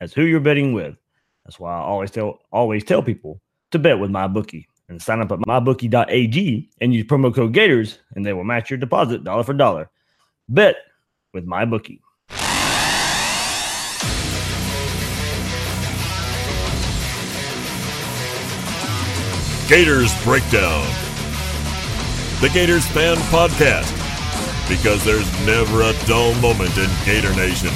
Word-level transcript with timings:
as 0.00 0.12
who 0.12 0.22
you're 0.22 0.40
betting 0.40 0.72
with. 0.72 0.96
That's 1.44 1.60
why 1.60 1.74
I 1.76 1.80
always 1.80 2.10
tell 2.10 2.40
always 2.50 2.84
tell 2.84 3.02
people 3.02 3.40
to 3.70 3.78
bet 3.78 3.98
with 3.98 4.10
MyBookie 4.10 4.66
and 4.88 5.00
sign 5.00 5.20
up 5.20 5.32
at 5.32 5.40
mybookie.ag 5.40 6.70
and 6.80 6.94
use 6.94 7.06
promo 7.06 7.34
code 7.34 7.52
Gators, 7.52 7.98
and 8.14 8.24
they 8.24 8.32
will 8.32 8.44
match 8.44 8.70
your 8.70 8.78
deposit 8.78 9.24
dollar 9.24 9.42
for 9.42 9.54
dollar. 9.54 9.90
Bet 10.48 10.76
with 11.32 11.44
my 11.44 11.64
bookie. 11.64 12.00
Gators 19.68 20.14
Breakdown, 20.22 20.86
the 22.40 22.48
Gators 22.54 22.86
fan 22.86 23.16
podcast, 23.32 23.90
because 24.68 25.04
there's 25.04 25.28
never 25.44 25.82
a 25.82 25.92
dull 26.06 26.32
moment 26.34 26.78
in 26.78 26.88
Gator 27.04 27.34
Nation. 27.34 27.70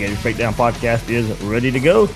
Gators 0.00 0.22
Breakdown 0.22 0.54
podcast 0.54 1.10
is 1.10 1.28
ready 1.42 1.70
to 1.70 1.78
go. 1.78 2.08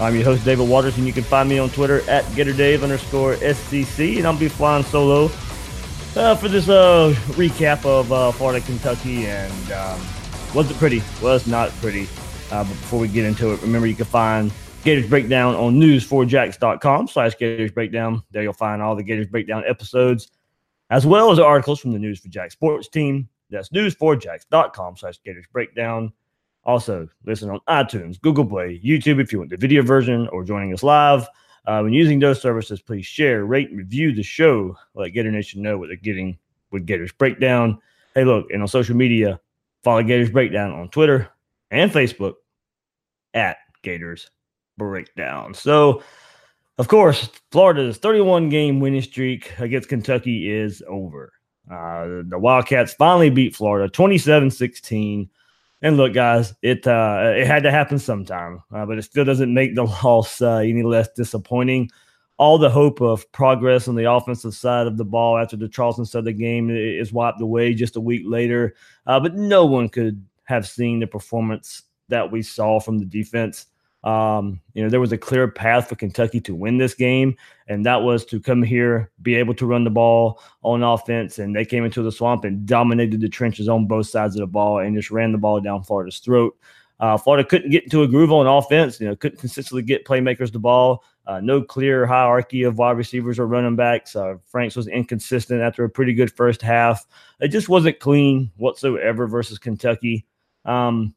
I'm 0.00 0.14
your 0.14 0.22
host, 0.22 0.44
David 0.44 0.68
Waters, 0.68 0.96
and 0.96 1.08
you 1.08 1.12
can 1.12 1.24
find 1.24 1.48
me 1.48 1.58
on 1.58 1.70
Twitter 1.70 2.08
at 2.08 2.24
GatorDave 2.26 2.84
underscore 2.84 3.34
SCC, 3.34 4.18
and 4.18 4.28
I'll 4.28 4.38
be 4.38 4.46
flying 4.46 4.84
solo 4.84 5.24
uh, 6.14 6.36
for 6.36 6.48
this 6.48 6.68
uh, 6.68 7.12
recap 7.30 7.84
of 7.84 8.12
uh, 8.12 8.30
Florida, 8.30 8.64
Kentucky, 8.64 9.26
and 9.26 9.72
um, 9.72 10.00
was 10.54 10.70
it 10.70 10.76
pretty? 10.76 11.02
Was 11.20 11.48
not 11.48 11.70
pretty. 11.80 12.04
Uh, 12.52 12.62
but 12.62 12.68
before 12.68 13.00
we 13.00 13.08
get 13.08 13.24
into 13.24 13.52
it, 13.52 13.60
remember 13.60 13.88
you 13.88 13.96
can 13.96 14.04
find 14.04 14.52
Gators 14.84 15.08
Breakdown 15.08 15.56
on 15.56 15.74
news4jax.com 15.80 17.08
slash 17.08 17.36
Gators 17.36 17.72
Breakdown. 17.72 18.22
There 18.30 18.44
you'll 18.44 18.52
find 18.52 18.80
all 18.80 18.94
the 18.94 19.02
Gators 19.02 19.26
Breakdown 19.26 19.64
episodes, 19.66 20.30
as 20.90 21.04
well 21.04 21.32
as 21.32 21.40
articles 21.40 21.80
from 21.80 21.90
the 21.90 21.98
News4Jax 21.98 22.52
sports 22.52 22.86
team. 22.86 23.28
That's 23.50 23.70
news4jax.com 23.70 24.96
slash 24.96 25.18
Gators 25.24 25.46
Breakdown. 25.52 26.12
Also, 26.64 27.08
listen 27.24 27.50
on 27.50 27.60
iTunes, 27.68 28.20
Google 28.20 28.46
Play, 28.46 28.80
YouTube 28.84 29.20
if 29.20 29.32
you 29.32 29.38
want 29.38 29.50
the 29.50 29.56
video 29.56 29.82
version 29.82 30.28
or 30.28 30.44
joining 30.44 30.72
us 30.72 30.82
live. 30.82 31.26
Uh, 31.66 31.80
when 31.80 31.92
using 31.92 32.18
those 32.18 32.40
services, 32.40 32.80
please 32.80 33.06
share, 33.06 33.44
rate, 33.44 33.70
and 33.70 33.78
review 33.78 34.12
the 34.12 34.22
show. 34.22 34.76
Let 34.94 35.10
Gator 35.10 35.30
Nation 35.30 35.62
know 35.62 35.78
what 35.78 35.88
they're 35.88 35.96
getting 35.96 36.38
with 36.70 36.86
Gators 36.86 37.12
Breakdown. 37.12 37.80
Hey, 38.14 38.24
look, 38.24 38.50
and 38.50 38.62
on 38.62 38.68
social 38.68 38.96
media, 38.96 39.40
follow 39.82 40.02
Gators 40.02 40.30
Breakdown 40.30 40.72
on 40.72 40.88
Twitter 40.88 41.28
and 41.70 41.90
Facebook 41.90 42.34
at 43.34 43.58
Gators 43.82 44.30
Breakdown. 44.76 45.54
So, 45.54 46.02
of 46.78 46.88
course, 46.88 47.28
Florida's 47.50 47.98
31 47.98 48.48
game 48.48 48.80
winning 48.80 49.02
streak 49.02 49.52
against 49.58 49.88
Kentucky 49.88 50.50
is 50.50 50.82
over. 50.88 51.32
Uh, 51.70 52.22
the 52.26 52.38
Wildcats 52.38 52.94
finally 52.94 53.30
beat 53.30 53.54
Florida 53.54 53.88
27 53.88 54.50
16. 54.50 55.30
And 55.82 55.96
look, 55.96 56.14
guys, 56.14 56.54
it 56.62 56.86
uh, 56.86 57.34
it 57.36 57.46
had 57.46 57.64
to 57.64 57.70
happen 57.72 57.98
sometime, 57.98 58.62
uh, 58.72 58.86
but 58.86 58.98
it 58.98 59.02
still 59.02 59.24
doesn't 59.24 59.52
make 59.52 59.74
the 59.74 59.84
loss 60.04 60.40
uh, 60.40 60.58
any 60.58 60.84
less 60.84 61.08
disappointing. 61.12 61.90
All 62.38 62.56
the 62.56 62.70
hope 62.70 63.00
of 63.00 63.30
progress 63.32 63.88
on 63.88 63.96
the 63.96 64.10
offensive 64.10 64.54
side 64.54 64.86
of 64.86 64.96
the 64.96 65.04
ball 65.04 65.38
after 65.38 65.56
the 65.56 65.68
Charleston 65.68 66.06
Southern 66.06 66.38
game 66.38 66.70
is 66.70 67.12
wiped 67.12 67.40
away 67.40 67.74
just 67.74 67.96
a 67.96 68.00
week 68.00 68.22
later. 68.24 68.74
Uh, 69.06 69.20
but 69.20 69.34
no 69.34 69.66
one 69.66 69.88
could 69.88 70.24
have 70.44 70.66
seen 70.66 71.00
the 71.00 71.06
performance 71.06 71.82
that 72.08 72.30
we 72.30 72.42
saw 72.42 72.80
from 72.80 72.98
the 72.98 73.04
defense. 73.04 73.66
Um, 74.04 74.60
you 74.74 74.82
know, 74.82 74.88
there 74.88 75.00
was 75.00 75.12
a 75.12 75.18
clear 75.18 75.48
path 75.48 75.88
for 75.88 75.94
Kentucky 75.94 76.40
to 76.40 76.54
win 76.54 76.78
this 76.78 76.94
game, 76.94 77.36
and 77.68 77.86
that 77.86 78.02
was 78.02 78.24
to 78.26 78.40
come 78.40 78.62
here, 78.62 79.10
be 79.22 79.36
able 79.36 79.54
to 79.54 79.66
run 79.66 79.84
the 79.84 79.90
ball 79.90 80.40
on 80.62 80.82
offense. 80.82 81.38
And 81.38 81.54
they 81.54 81.64
came 81.64 81.84
into 81.84 82.02
the 82.02 82.10
swamp 82.10 82.44
and 82.44 82.66
dominated 82.66 83.20
the 83.20 83.28
trenches 83.28 83.68
on 83.68 83.86
both 83.86 84.08
sides 84.08 84.34
of 84.34 84.40
the 84.40 84.46
ball 84.46 84.78
and 84.78 84.96
just 84.96 85.10
ran 85.10 85.32
the 85.32 85.38
ball 85.38 85.60
down 85.60 85.84
Florida's 85.84 86.18
throat. 86.18 86.56
Uh, 86.98 87.16
Florida 87.16 87.46
couldn't 87.46 87.70
get 87.70 87.84
into 87.84 88.02
a 88.02 88.08
groove 88.08 88.32
on 88.32 88.46
offense, 88.46 89.00
you 89.00 89.08
know, 89.08 89.16
couldn't 89.16 89.38
consistently 89.38 89.82
get 89.82 90.04
playmakers 90.04 90.52
the 90.52 90.58
ball. 90.58 91.02
Uh, 91.26 91.40
no 91.40 91.62
clear 91.62 92.06
hierarchy 92.06 92.64
of 92.64 92.78
wide 92.78 92.96
receivers 92.96 93.38
or 93.38 93.46
running 93.46 93.76
backs. 93.76 94.16
Uh, 94.16 94.34
Franks 94.46 94.76
was 94.76 94.88
inconsistent 94.88 95.62
after 95.62 95.84
a 95.84 95.90
pretty 95.90 96.12
good 96.12 96.32
first 96.32 96.62
half. 96.62 97.06
It 97.40 97.48
just 97.48 97.68
wasn't 97.68 98.00
clean 98.00 98.50
whatsoever 98.56 99.26
versus 99.26 99.58
Kentucky. 99.58 100.26
Um, 100.64 101.14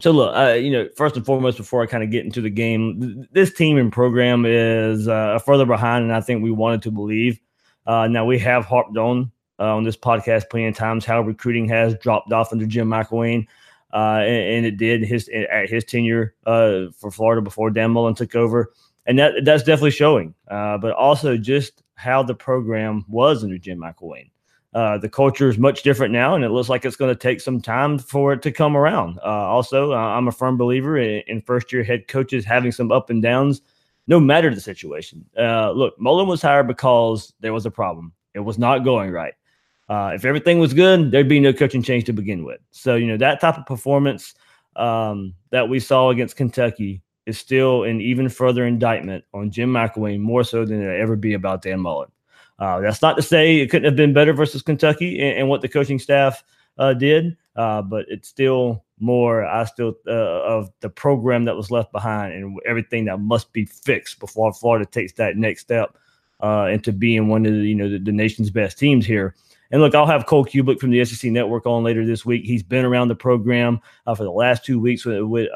so 0.00 0.10
look, 0.10 0.34
uh, 0.34 0.54
you 0.54 0.70
know, 0.70 0.88
first 0.96 1.16
and 1.16 1.24
foremost, 1.24 1.58
before 1.58 1.82
I 1.82 1.86
kind 1.86 2.02
of 2.02 2.10
get 2.10 2.24
into 2.24 2.40
the 2.40 2.50
game, 2.50 3.00
th- 3.00 3.28
this 3.32 3.52
team 3.52 3.76
and 3.78 3.92
program 3.92 4.44
is 4.46 5.06
uh, 5.06 5.38
further 5.38 5.66
behind 5.66 6.08
than 6.08 6.16
I 6.16 6.20
think 6.20 6.42
we 6.42 6.50
wanted 6.50 6.82
to 6.82 6.90
believe. 6.90 7.38
Uh, 7.86 8.08
now 8.08 8.24
we 8.24 8.38
have 8.38 8.64
harped 8.64 8.96
on 8.96 9.30
uh, 9.58 9.76
on 9.76 9.84
this 9.84 9.96
podcast 9.96 10.50
plenty 10.50 10.66
of 10.66 10.76
times 10.76 11.04
how 11.04 11.20
recruiting 11.20 11.68
has 11.68 11.94
dropped 11.98 12.32
off 12.32 12.52
under 12.52 12.66
Jim 12.66 12.88
McElwain, 12.88 13.46
uh, 13.92 14.22
and, 14.24 14.56
and, 14.56 14.66
it 14.66 14.76
did 14.76 15.02
his 15.02 15.28
at 15.28 15.68
his 15.68 15.84
tenure 15.84 16.34
uh, 16.46 16.86
for 16.96 17.10
Florida 17.10 17.42
before 17.42 17.70
Dan 17.70 17.90
Mullen 17.90 18.14
took 18.14 18.34
over, 18.34 18.72
and 19.06 19.18
that 19.18 19.44
that's 19.44 19.62
definitely 19.62 19.90
showing. 19.90 20.34
but 20.48 20.92
also 20.92 21.36
just 21.36 21.82
how 21.96 22.22
the 22.22 22.34
program 22.34 23.04
was 23.08 23.44
under 23.44 23.58
Jim 23.58 23.78
McElwain. 23.78 24.30
Uh, 24.74 24.96
the 24.96 25.08
culture 25.08 25.50
is 25.50 25.58
much 25.58 25.82
different 25.82 26.12
now, 26.12 26.34
and 26.34 26.44
it 26.44 26.48
looks 26.48 26.70
like 26.70 26.84
it's 26.84 26.96
going 26.96 27.14
to 27.14 27.18
take 27.18 27.40
some 27.40 27.60
time 27.60 27.98
for 27.98 28.32
it 28.32 28.40
to 28.40 28.50
come 28.50 28.74
around. 28.74 29.18
Uh, 29.18 29.26
also, 29.26 29.92
uh, 29.92 29.96
I'm 29.96 30.28
a 30.28 30.32
firm 30.32 30.56
believer 30.56 30.96
in, 30.96 31.22
in, 31.26 31.42
first 31.42 31.72
year 31.72 31.84
head 31.84 32.08
coaches 32.08 32.44
having 32.44 32.72
some 32.72 32.90
up 32.90 33.10
and 33.10 33.22
downs, 33.22 33.60
no 34.06 34.18
matter 34.18 34.54
the 34.54 34.62
situation. 34.62 35.26
Uh, 35.38 35.72
look, 35.72 36.00
Mullen 36.00 36.26
was 36.26 36.40
hired 36.40 36.66
because 36.66 37.34
there 37.40 37.52
was 37.52 37.66
a 37.66 37.70
problem, 37.70 38.12
it 38.32 38.40
was 38.40 38.58
not 38.58 38.78
going 38.78 39.10
right. 39.10 39.34
Uh, 39.90 40.12
if 40.14 40.24
everything 40.24 40.58
was 40.58 40.72
good, 40.72 41.10
there'd 41.10 41.28
be 41.28 41.40
no 41.40 41.52
coaching 41.52 41.82
change 41.82 42.04
to 42.04 42.14
begin 42.14 42.42
with. 42.42 42.60
So, 42.70 42.94
you 42.94 43.06
know, 43.06 43.18
that 43.18 43.42
type 43.42 43.58
of 43.58 43.66
performance 43.66 44.34
um, 44.76 45.34
that 45.50 45.68
we 45.68 45.80
saw 45.80 46.08
against 46.08 46.36
Kentucky 46.36 47.02
is 47.26 47.38
still 47.38 47.84
an 47.84 48.00
even 48.00 48.30
further 48.30 48.64
indictment 48.64 49.22
on 49.34 49.50
Jim 49.50 49.70
McElwain, 49.70 50.20
more 50.20 50.44
so 50.44 50.64
than 50.64 50.80
it'll 50.80 51.00
ever 51.00 51.14
be 51.14 51.34
about 51.34 51.60
Dan 51.60 51.80
Mullen. 51.80 52.10
Uh, 52.62 52.78
that's 52.78 53.02
not 53.02 53.16
to 53.16 53.22
say 53.22 53.56
it 53.56 53.70
couldn't 53.70 53.86
have 53.86 53.96
been 53.96 54.12
better 54.12 54.32
versus 54.32 54.62
Kentucky 54.62 55.20
and, 55.20 55.36
and 55.36 55.48
what 55.48 55.62
the 55.62 55.68
coaching 55.68 55.98
staff 55.98 56.44
uh, 56.78 56.94
did, 56.94 57.36
uh, 57.56 57.82
but 57.82 58.04
it's 58.08 58.28
still 58.28 58.84
more. 59.00 59.44
I 59.44 59.64
still 59.64 59.96
uh, 60.06 60.12
of 60.12 60.70
the 60.78 60.88
program 60.88 61.44
that 61.46 61.56
was 61.56 61.72
left 61.72 61.90
behind 61.90 62.34
and 62.34 62.56
everything 62.64 63.06
that 63.06 63.18
must 63.18 63.52
be 63.52 63.64
fixed 63.64 64.20
before 64.20 64.52
Florida 64.52 64.86
takes 64.86 65.12
that 65.14 65.36
next 65.36 65.62
step 65.62 65.98
uh, 66.40 66.68
into 66.70 66.92
being 66.92 67.26
one 67.26 67.44
of 67.46 67.52
the 67.52 67.66
you 67.66 67.74
know 67.74 67.90
the, 67.90 67.98
the, 67.98 68.12
nation's 68.12 68.48
best 68.48 68.78
teams 68.78 69.04
here. 69.04 69.34
And 69.72 69.82
look, 69.82 69.96
I'll 69.96 70.06
have 70.06 70.26
Cole 70.26 70.44
Cubelic 70.44 70.78
from 70.78 70.90
the 70.90 71.04
SEC 71.04 71.32
Network 71.32 71.66
on 71.66 71.82
later 71.82 72.06
this 72.06 72.24
week. 72.24 72.44
He's 72.44 72.62
been 72.62 72.84
around 72.84 73.08
the 73.08 73.16
program 73.16 73.80
uh, 74.06 74.14
for 74.14 74.22
the 74.22 74.30
last 74.30 74.64
two 74.64 74.78
weeks 74.78 75.04
with 75.04 75.22
with, 75.22 75.48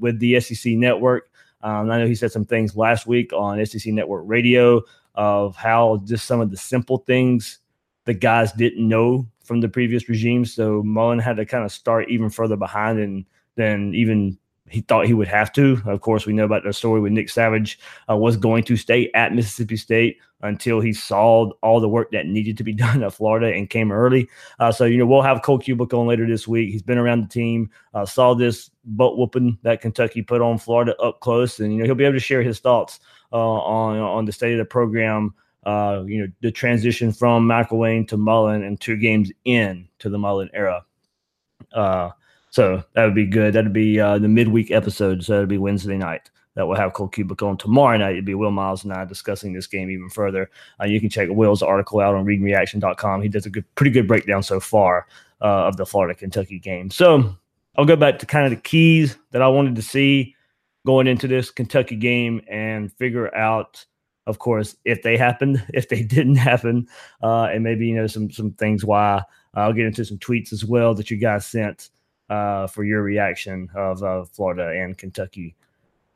with 0.00 0.18
the 0.20 0.40
SEC 0.40 0.72
Network. 0.72 1.28
Um, 1.62 1.90
I 1.90 1.98
know 1.98 2.06
he 2.06 2.14
said 2.14 2.32
some 2.32 2.46
things 2.46 2.76
last 2.76 3.06
week 3.06 3.34
on 3.34 3.64
SEC 3.66 3.92
Network 3.92 4.22
Radio 4.26 4.82
of 5.16 5.56
how 5.56 6.02
just 6.04 6.26
some 6.26 6.40
of 6.40 6.50
the 6.50 6.56
simple 6.56 6.98
things 6.98 7.58
the 8.04 8.14
guys 8.14 8.52
didn't 8.52 8.86
know 8.86 9.26
from 9.44 9.60
the 9.60 9.68
previous 9.68 10.08
regime. 10.08 10.44
So 10.44 10.82
Mullen 10.82 11.18
had 11.18 11.36
to 11.36 11.44
kind 11.44 11.64
of 11.64 11.72
start 11.72 12.08
even 12.08 12.30
further 12.30 12.56
behind 12.56 12.98
and 12.98 13.24
than 13.56 13.94
even 13.94 14.38
he 14.68 14.80
thought 14.80 15.06
he 15.06 15.14
would 15.14 15.28
have 15.28 15.52
to. 15.52 15.80
Of 15.86 16.00
course, 16.00 16.26
we 16.26 16.32
know 16.32 16.44
about 16.44 16.64
the 16.64 16.72
story 16.72 17.00
with 17.00 17.12
Nick 17.12 17.30
Savage 17.30 17.78
uh, 18.10 18.16
was 18.16 18.36
going 18.36 18.64
to 18.64 18.76
stay 18.76 19.10
at 19.14 19.34
Mississippi 19.34 19.76
State 19.76 20.18
until 20.42 20.80
he 20.80 20.92
saw 20.92 21.50
all 21.62 21.80
the 21.80 21.88
work 21.88 22.10
that 22.10 22.26
needed 22.26 22.56
to 22.58 22.64
be 22.64 22.72
done 22.74 23.02
at 23.02 23.12
Florida 23.12 23.52
and 23.54 23.70
came 23.70 23.92
early. 23.92 24.28
Uh, 24.58 24.72
so, 24.72 24.84
you 24.84 24.98
know, 24.98 25.06
we'll 25.06 25.22
have 25.22 25.42
Cole 25.42 25.58
Cubelic 25.58 25.96
on 25.96 26.06
later 26.06 26.26
this 26.26 26.48
week. 26.48 26.70
He's 26.70 26.82
been 26.82 26.98
around 26.98 27.22
the 27.22 27.28
team, 27.28 27.70
uh, 27.94 28.04
saw 28.04 28.34
this 28.34 28.70
butt 28.84 29.16
whooping 29.16 29.58
that 29.62 29.80
Kentucky 29.80 30.22
put 30.22 30.40
on 30.40 30.58
Florida 30.58 30.96
up 31.00 31.20
close, 31.20 31.60
and, 31.60 31.72
you 31.72 31.78
know, 31.78 31.84
he'll 31.84 31.94
be 31.94 32.04
able 32.04 32.14
to 32.14 32.20
share 32.20 32.42
his 32.42 32.58
thoughts 32.58 33.00
uh, 33.32 33.36
on, 33.36 33.98
on 33.98 34.24
the 34.24 34.32
state 34.32 34.52
of 34.52 34.58
the 34.58 34.64
program. 34.64 35.34
Uh, 35.64 36.04
you 36.06 36.20
know, 36.20 36.30
the 36.42 36.52
transition 36.52 37.10
from 37.10 37.44
McElwain 37.44 38.06
to 38.06 38.16
Mullen 38.16 38.62
and 38.62 38.80
two 38.80 38.96
games 38.96 39.32
in 39.44 39.88
to 39.98 40.08
the 40.08 40.18
Mullen 40.18 40.48
era. 40.54 40.84
So 42.56 42.82
that 42.94 43.04
would 43.04 43.14
be 43.14 43.26
good. 43.26 43.52
That'd 43.52 43.74
be 43.74 44.00
uh, 44.00 44.16
the 44.16 44.28
midweek 44.28 44.70
episode. 44.70 45.22
So 45.22 45.34
it'd 45.34 45.48
be 45.50 45.58
Wednesday 45.58 45.98
night. 45.98 46.30
That 46.54 46.66
we'll 46.66 46.78
have 46.78 46.94
Cole 46.94 47.10
Cubelic 47.10 47.46
on 47.46 47.58
tomorrow 47.58 47.98
night. 47.98 48.12
It'd 48.12 48.24
be 48.24 48.34
Will 48.34 48.50
Miles 48.50 48.82
and 48.82 48.94
I 48.94 49.04
discussing 49.04 49.52
this 49.52 49.66
game 49.66 49.90
even 49.90 50.08
further. 50.08 50.50
Uh, 50.80 50.86
you 50.86 50.98
can 50.98 51.10
check 51.10 51.28
Will's 51.30 51.60
article 51.60 52.00
out 52.00 52.14
on 52.14 52.24
readingreaction.com. 52.24 53.20
He 53.20 53.28
does 53.28 53.44
a 53.44 53.50
good, 53.50 53.66
pretty 53.74 53.90
good 53.90 54.08
breakdown 54.08 54.42
so 54.42 54.58
far 54.58 55.06
uh, 55.42 55.66
of 55.66 55.76
the 55.76 55.84
Florida 55.84 56.14
Kentucky 56.14 56.58
game. 56.58 56.90
So 56.90 57.36
I'll 57.76 57.84
go 57.84 57.94
back 57.94 58.18
to 58.20 58.24
kind 58.24 58.46
of 58.46 58.52
the 58.52 58.62
keys 58.62 59.18
that 59.32 59.42
I 59.42 59.48
wanted 59.48 59.76
to 59.76 59.82
see 59.82 60.34
going 60.86 61.08
into 61.08 61.28
this 61.28 61.50
Kentucky 61.50 61.96
game 61.96 62.40
and 62.48 62.90
figure 62.94 63.34
out, 63.34 63.84
of 64.26 64.38
course, 64.38 64.76
if 64.86 65.02
they 65.02 65.18
happened, 65.18 65.62
if 65.74 65.90
they 65.90 66.02
didn't 66.02 66.36
happen, 66.36 66.88
uh, 67.22 67.50
and 67.52 67.62
maybe 67.62 67.86
you 67.86 67.96
know 67.96 68.06
some 68.06 68.30
some 68.30 68.52
things 68.52 68.82
why. 68.82 69.22
I'll 69.52 69.72
get 69.72 69.86
into 69.86 70.04
some 70.04 70.18
tweets 70.18 70.52
as 70.52 70.66
well 70.66 70.94
that 70.94 71.10
you 71.10 71.16
guys 71.16 71.46
sent 71.46 71.88
uh, 72.28 72.66
for 72.66 72.84
your 72.84 73.02
reaction 73.02 73.68
of 73.74 74.02
uh, 74.02 74.24
Florida 74.24 74.68
and 74.68 74.96
Kentucky 74.96 75.54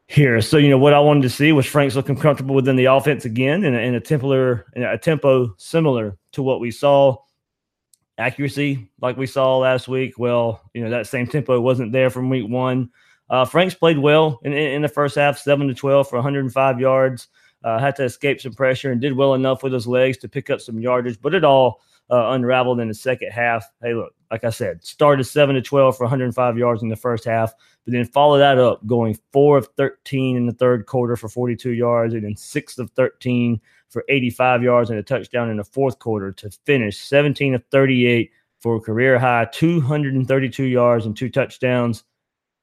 here. 0.07 0.41
So, 0.41 0.57
you 0.57 0.69
know, 0.69 0.79
what 0.79 0.93
I 0.93 0.99
wanted 0.99 1.23
to 1.23 1.31
see 1.31 1.53
was 1.53 1.67
Franks 1.67 1.95
looking 1.95 2.17
comfortable 2.17 2.55
within 2.55 2.75
the 2.75 2.87
offense 2.87 3.25
again 3.25 3.63
in 3.63 3.75
a, 3.75 3.79
in 3.79 3.95
a, 3.95 4.65
in 4.75 4.83
a 4.83 4.99
tempo 4.99 5.55
similar 5.57 6.17
to 6.33 6.43
what 6.43 6.61
we 6.61 6.71
saw. 6.71 7.17
Accuracy, 8.19 8.91
like 9.01 9.17
we 9.17 9.27
saw 9.27 9.57
last 9.57 9.89
week, 9.89 10.19
well, 10.19 10.61
you 10.75 10.85
know, 10.85 10.91
that 10.91 11.07
same 11.07 11.27
tempo 11.27 11.59
wasn't 11.59 11.93
there 11.93 12.11
from 12.11 12.29
week 12.29 12.47
one. 12.47 12.91
Uh, 13.31 13.45
Franks 13.47 13.75
played 13.75 13.99
well 13.99 14.41
in, 14.43 14.53
in, 14.53 14.83
the 14.83 14.89
first 14.89 15.15
half, 15.15 15.39
7 15.39 15.69
to 15.69 15.75
12 15.75 16.09
for 16.09 16.17
105 16.17 16.81
yards. 16.81 17.29
Uh, 17.63 17.79
had 17.79 17.95
to 17.97 18.05
escape 18.05 18.41
some 18.41 18.53
pressure 18.53 18.91
and 18.91 19.01
did 19.01 19.15
well 19.15 19.35
enough 19.35 19.63
with 19.63 19.73
his 19.73 19.87
legs 19.87 20.19
to 20.19 20.29
pick 20.29 20.51
up 20.51 20.61
some 20.61 20.81
yardage, 20.81 21.19
but 21.23 21.35
it 21.35 21.45
all 21.45 21.81
uh, 22.11 22.31
unraveled 22.31 22.81
in 22.81 22.89
the 22.89 22.95
second 22.95 23.31
half. 23.31 23.65
Hey, 23.83 23.95
look, 23.95 24.15
like 24.31 24.45
I 24.45 24.51
said, 24.51 24.85
started 24.85 25.25
seven 25.25 25.55
to 25.55 25.63
twelve 25.63 25.97
for 25.97 26.05
105 26.05 26.59
yards 26.59 26.83
in 26.83 26.89
the 26.89 26.97
first 26.97 27.25
half, 27.25 27.53
but 27.85 27.93
then 27.93 28.05
follow 28.05 28.39
that 28.39 28.59
up, 28.59 28.85
going 28.87 29.17
four 29.33 29.59
of 29.59 29.69
13 29.77 30.37
in 30.37 30.47
the 30.47 30.53
third 30.53 30.87
quarter 30.87 31.17
for 31.17 31.29
42 31.29 31.71
yards, 31.71 32.15
and 32.15 32.25
then 32.25 32.37
six 32.37 32.79
of 32.79 32.91
13 32.93 33.61
for 33.89 34.05
85 34.09 34.63
yards 34.63 34.91
and 34.91 34.99
a 34.99 35.03
touchdown 35.03 35.51
in 35.51 35.57
the 35.57 35.65
fourth 35.65 35.99
quarter 35.99 36.33
to 36.33 36.51
finish 36.65 36.99
17 36.99 37.55
of 37.55 37.65
38 37.71 38.31
for 38.61 38.77
a 38.77 38.81
career 38.81 39.19
high 39.19 39.47
232 39.53 40.65
yards 40.65 41.07
and 41.07 41.17
two 41.17 41.29
touchdowns. 41.29 42.05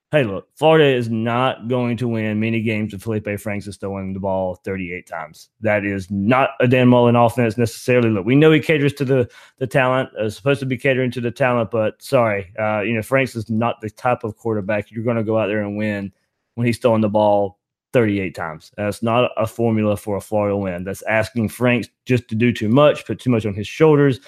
Hey, 0.10 0.24
look, 0.24 0.48
Florida 0.56 0.86
is 0.86 1.10
not 1.10 1.68
going 1.68 1.98
to 1.98 2.08
win 2.08 2.40
many 2.40 2.62
games 2.62 2.94
with 2.94 3.04
Felipe 3.04 3.38
Franks 3.42 3.68
is 3.68 3.76
throwing 3.76 4.14
the 4.14 4.22
ball 4.22 4.56
38 4.64 5.06
times. 5.06 5.50
That 5.60 5.84
is 5.84 6.10
not 6.10 6.52
a 6.62 6.68
Dan 6.68 6.88
Mullen 6.88 7.18
offense 7.18 7.58
necessarily. 7.58 8.10
Look, 8.10 8.26
we 8.26 8.34
know 8.34 8.54
he 8.54 8.62
caters 8.62 8.94
to 8.94 9.06
the 9.06 9.30
the 9.58 9.68
talent, 9.68 10.16
uh, 10.16 10.30
supposed 10.30 10.62
to 10.62 10.66
be 10.66 10.78
catering 10.78 11.12
to 11.12 11.20
the 11.20 11.30
talent, 11.30 11.72
but 11.72 12.02
sorry, 12.02 12.54
uh, 12.58 12.80
you 12.82 12.94
know, 12.94 13.02
Franks 13.02 13.36
is 13.36 13.50
not 13.50 13.82
the 13.82 13.90
type 13.90 14.24
of 14.24 14.38
quarterback 14.38 14.92
you're 14.92 15.04
going 15.04 15.18
to 15.18 15.26
go 15.26 15.38
out 15.38 15.48
there 15.48 15.62
and 15.62 15.76
win 15.76 16.14
when 16.56 16.66
he's 16.66 16.78
throwing 16.78 17.02
the 17.02 17.10
ball 17.10 17.60
38 17.92 18.34
times. 18.34 18.72
That's 18.78 19.04
not 19.04 19.32
a 19.36 19.46
formula 19.46 19.98
for 19.98 20.16
a 20.16 20.22
Florida 20.22 20.56
win. 20.56 20.86
That's 20.86 21.02
asking 21.02 21.50
Franks 21.50 21.90
just 22.06 22.30
to 22.30 22.36
do 22.36 22.54
too 22.54 22.70
much, 22.70 23.06
put 23.06 23.20
too 23.20 23.30
much 23.30 23.46
on 23.46 23.54
his 23.54 23.68
shoulders. 23.68 24.22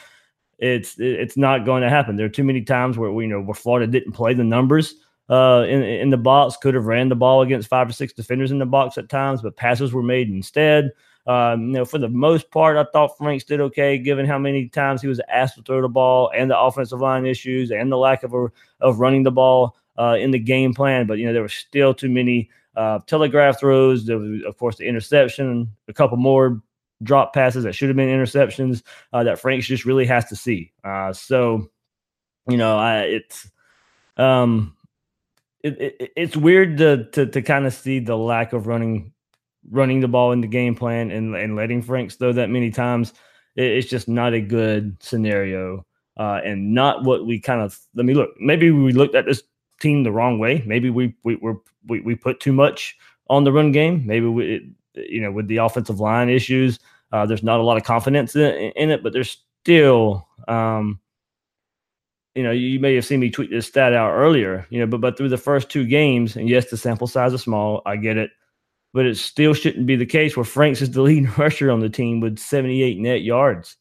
It's 0.57 0.99
it's 0.99 1.37
not 1.37 1.63
going 1.63 1.83
to 1.83 1.89
happen. 1.89 2.17
There 2.17 2.25
are 2.25 2.29
too 2.29 2.43
many 2.43 2.63
times 2.63 2.97
where 2.97 3.13
we 3.13 3.23
you 3.23 3.29
know 3.29 3.39
where 3.39 3.55
Florida 3.55 3.89
didn't 3.89 4.11
play 4.11 4.33
the 4.33 4.43
numbers 4.43 4.95
uh, 5.29 5.65
in 5.67 5.83
in 5.83 6.09
the 6.09 6.17
box. 6.17 6.57
Could 6.57 6.75
have 6.75 6.85
ran 6.85 7.09
the 7.09 7.15
ball 7.15 7.41
against 7.41 7.69
five 7.69 7.89
or 7.89 7.93
six 7.93 8.13
defenders 8.13 8.51
in 8.51 8.59
the 8.59 8.65
box 8.65 8.97
at 8.97 9.09
times, 9.09 9.41
but 9.41 9.55
passes 9.55 9.93
were 9.93 10.03
made 10.03 10.29
instead. 10.29 10.91
Um, 11.27 11.67
you 11.67 11.73
know, 11.73 11.85
for 11.85 11.99
the 11.99 12.09
most 12.09 12.49
part, 12.49 12.77
I 12.77 12.85
thought 12.91 13.17
Franks 13.17 13.43
did 13.43 13.61
okay, 13.61 13.99
given 13.99 14.25
how 14.25 14.39
many 14.39 14.67
times 14.67 15.01
he 15.01 15.07
was 15.07 15.21
asked 15.29 15.55
to 15.55 15.61
throw 15.61 15.81
the 15.81 15.87
ball 15.87 16.31
and 16.35 16.49
the 16.49 16.59
offensive 16.59 17.01
line 17.01 17.25
issues 17.25 17.71
and 17.71 17.91
the 17.91 17.97
lack 17.97 18.23
of 18.23 18.33
a, 18.33 18.47
of 18.79 18.99
running 18.99 19.23
the 19.23 19.31
ball 19.31 19.75
uh, 19.99 20.17
in 20.19 20.31
the 20.31 20.39
game 20.39 20.73
plan. 20.73 21.05
But 21.05 21.19
you 21.19 21.27
know, 21.27 21.33
there 21.33 21.43
were 21.43 21.49
still 21.49 21.93
too 21.93 22.09
many 22.09 22.49
uh, 22.75 22.99
telegraph 23.05 23.59
throws. 23.59 24.05
There 24.05 24.17
was, 24.17 24.43
of 24.43 24.57
course, 24.57 24.77
the 24.77 24.87
interception, 24.87 25.69
a 25.87 25.93
couple 25.93 26.17
more 26.17 26.61
drop 27.03 27.33
passes 27.33 27.63
that 27.63 27.73
should 27.75 27.89
have 27.89 27.95
been 27.95 28.09
interceptions 28.09 28.81
uh, 29.13 29.23
that 29.23 29.39
Franks 29.39 29.67
just 29.67 29.85
really 29.85 30.05
has 30.05 30.25
to 30.25 30.35
see. 30.35 30.71
Uh, 30.83 31.13
so, 31.13 31.69
you 32.47 32.57
know, 32.57 32.77
I, 32.77 33.01
it's 33.01 33.49
um, 34.17 34.75
it, 35.63 35.81
it, 35.81 36.11
it's 36.15 36.37
weird 36.37 36.77
to 36.77 37.05
to, 37.11 37.25
to 37.25 37.41
kind 37.41 37.65
of 37.65 37.73
see 37.73 37.99
the 37.99 38.17
lack 38.17 38.53
of 38.53 38.67
running 38.67 39.13
running 39.69 39.99
the 39.99 40.07
ball 40.07 40.31
in 40.31 40.41
the 40.41 40.47
game 40.47 40.75
plan 40.75 41.11
and, 41.11 41.35
and 41.35 41.55
letting 41.55 41.81
Franks 41.81 42.15
throw 42.15 42.31
that 42.33 42.49
many 42.49 42.71
times. 42.71 43.13
It, 43.55 43.65
it's 43.65 43.89
just 43.89 44.07
not 44.07 44.33
a 44.33 44.41
good 44.41 45.01
scenario 45.01 45.85
uh, 46.17 46.41
and 46.43 46.73
not 46.73 47.03
what 47.03 47.25
we 47.25 47.39
kind 47.39 47.61
of. 47.61 47.77
Let 47.95 48.05
me 48.05 48.13
look. 48.13 48.31
Maybe 48.39 48.71
we 48.71 48.93
looked 48.93 49.15
at 49.15 49.25
this 49.25 49.43
team 49.79 50.03
the 50.03 50.11
wrong 50.11 50.39
way. 50.39 50.63
Maybe 50.65 50.89
we 50.89 51.15
we 51.23 51.37
we, 51.87 52.01
we 52.01 52.15
put 52.15 52.39
too 52.39 52.53
much 52.53 52.97
on 53.29 53.43
the 53.43 53.51
run 53.51 53.71
game. 53.71 54.05
Maybe 54.05 54.25
we, 54.25 54.73
you 54.95 55.21
know, 55.21 55.31
with 55.31 55.47
the 55.47 55.57
offensive 55.57 55.99
line 55.99 56.29
issues, 56.29 56.79
uh, 57.11 57.25
there's 57.25 57.43
not 57.43 57.59
a 57.59 57.63
lot 57.63 57.77
of 57.77 57.83
confidence 57.83 58.35
in, 58.35 58.71
in 58.75 58.89
it, 58.89 59.03
but 59.03 59.13
there's 59.13 59.37
still 59.61 60.27
um, 60.47 60.99
you 62.35 62.43
know, 62.43 62.51
you 62.51 62.79
may 62.79 62.95
have 62.95 63.05
seen 63.05 63.19
me 63.19 63.29
tweet 63.29 63.49
this 63.49 63.67
stat 63.67 63.93
out 63.93 64.11
earlier, 64.11 64.65
you 64.69 64.79
know, 64.79 64.87
but 64.87 65.01
but 65.01 65.17
through 65.17 65.29
the 65.29 65.37
first 65.37 65.69
two 65.69 65.85
games, 65.85 66.35
and 66.35 66.47
yes, 66.49 66.69
the 66.69 66.77
sample 66.77 67.07
size 67.07 67.33
is 67.33 67.41
small, 67.41 67.81
I 67.85 67.95
get 67.95 68.17
it, 68.17 68.31
but 68.93 69.05
it 69.05 69.17
still 69.17 69.53
shouldn't 69.53 69.85
be 69.85 69.95
the 69.95 70.05
case 70.05 70.37
where 70.37 70.43
Franks 70.43 70.81
is 70.81 70.91
the 70.91 71.01
leading 71.03 71.31
rusher 71.37 71.71
on 71.71 71.79
the 71.79 71.89
team 71.89 72.19
with 72.19 72.39
78 72.39 72.99
net 72.99 73.21
yards. 73.21 73.77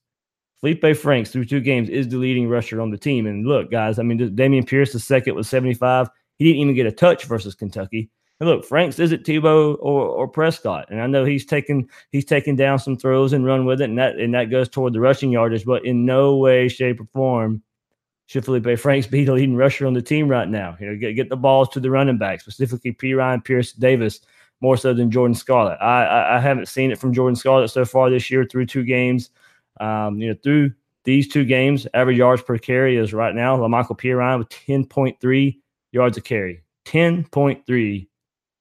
Felipe 0.61 0.97
Franks 0.97 1.31
through 1.31 1.45
two 1.45 1.61
games 1.61 1.89
is 1.89 2.09
the 2.09 2.17
leading 2.17 2.49
rusher 2.49 2.81
on 2.81 2.91
the 2.91 2.99
team. 2.99 3.27
And 3.27 3.47
look, 3.47 3.71
guys, 3.71 3.99
I 3.99 4.03
mean, 4.03 4.19
Dameon 4.19 4.67
Pierce 4.67 4.93
the 4.93 4.99
second 4.99 5.37
was 5.37 5.49
75. 5.49 6.09
He 6.39 6.45
didn't 6.47 6.61
even 6.61 6.75
get 6.75 6.87
a 6.87 6.93
touch 6.93 7.25
versus 7.27 7.55
Kentucky. 7.55 8.11
And 8.41 8.49
look, 8.49 8.65
Franks 8.65 8.99
isn't 8.99 9.25
Tebow 9.25 9.77
or, 9.81 10.03
or 10.07 10.29
Prescott, 10.29 10.87
and 10.91 11.01
I 11.01 11.09
know 11.09 11.25
he's 11.25 11.45
taken 11.45 11.89
he's 12.13 12.25
taken 12.25 12.55
down 12.55 12.79
some 12.79 12.97
throws 12.97 13.33
and 13.33 13.45
run 13.45 13.67
with 13.67 13.81
it, 13.81 13.91
and 13.91 13.99
that 13.99 14.17
and 14.17 14.33
that 14.35 14.45
goes 14.45 14.69
toward 14.69 14.93
the 14.93 15.01
rushing 15.01 15.33
yardage. 15.33 15.65
But 15.65 15.85
in 15.85 16.07
no 16.07 16.37
way, 16.37 16.69
shape, 16.69 17.01
or 17.01 17.09
form 17.13 17.63
should 18.29 18.45
Felipe 18.45 18.79
Franks 18.79 19.07
be 19.07 19.25
the 19.25 19.33
leading 19.33 19.57
rusher 19.57 19.87
on 19.87 19.95
the 19.95 20.03
team 20.03 20.29
right 20.29 20.49
now? 20.49 20.77
You 20.79 20.89
know, 20.89 20.97
get, 20.97 21.15
get 21.15 21.31
the 21.31 21.37
balls 21.37 21.71
to 21.71 21.81
the 21.81 21.91
running 21.91 22.19
back, 22.19 22.43
specifically 22.43 22.93
Perine 22.93 23.43
Pierce 23.43 23.73
Davis, 23.73 24.21
more 24.61 24.77
so 24.77 24.93
than 24.93 25.11
Jordan 25.11 25.35
Scarlett. 25.35 25.79
I, 25.81 26.05
I, 26.05 26.37
I 26.37 26.41
haven't 26.41 26.69
seen 26.69 26.91
it 26.91 26.99
from 26.99 27.15
Jordan 27.15 27.37
Scarlett 27.37 27.71
so 27.71 27.87
far 27.87 28.11
this 28.11 28.31
year 28.31 28.45
through 28.45 28.67
two 28.67 28.85
games. 28.85 29.31
Um, 29.81 30.21
you 30.21 30.29
know, 30.29 30.37
through 30.43 30.75
these 31.05 31.27
two 31.27 31.47
games, 31.47 31.87
average 31.95 32.19
yards 32.19 32.43
per 32.43 32.59
carry 32.59 32.99
is 32.99 33.15
right 33.15 33.35
now 33.35 33.57
Lamical 33.57 33.99
Perine 33.99 34.39
with 34.39 34.51
10.3 34.51 35.59
yards 35.93 36.19
a 36.19 36.21
carry. 36.21 36.63
10.3 36.85 38.09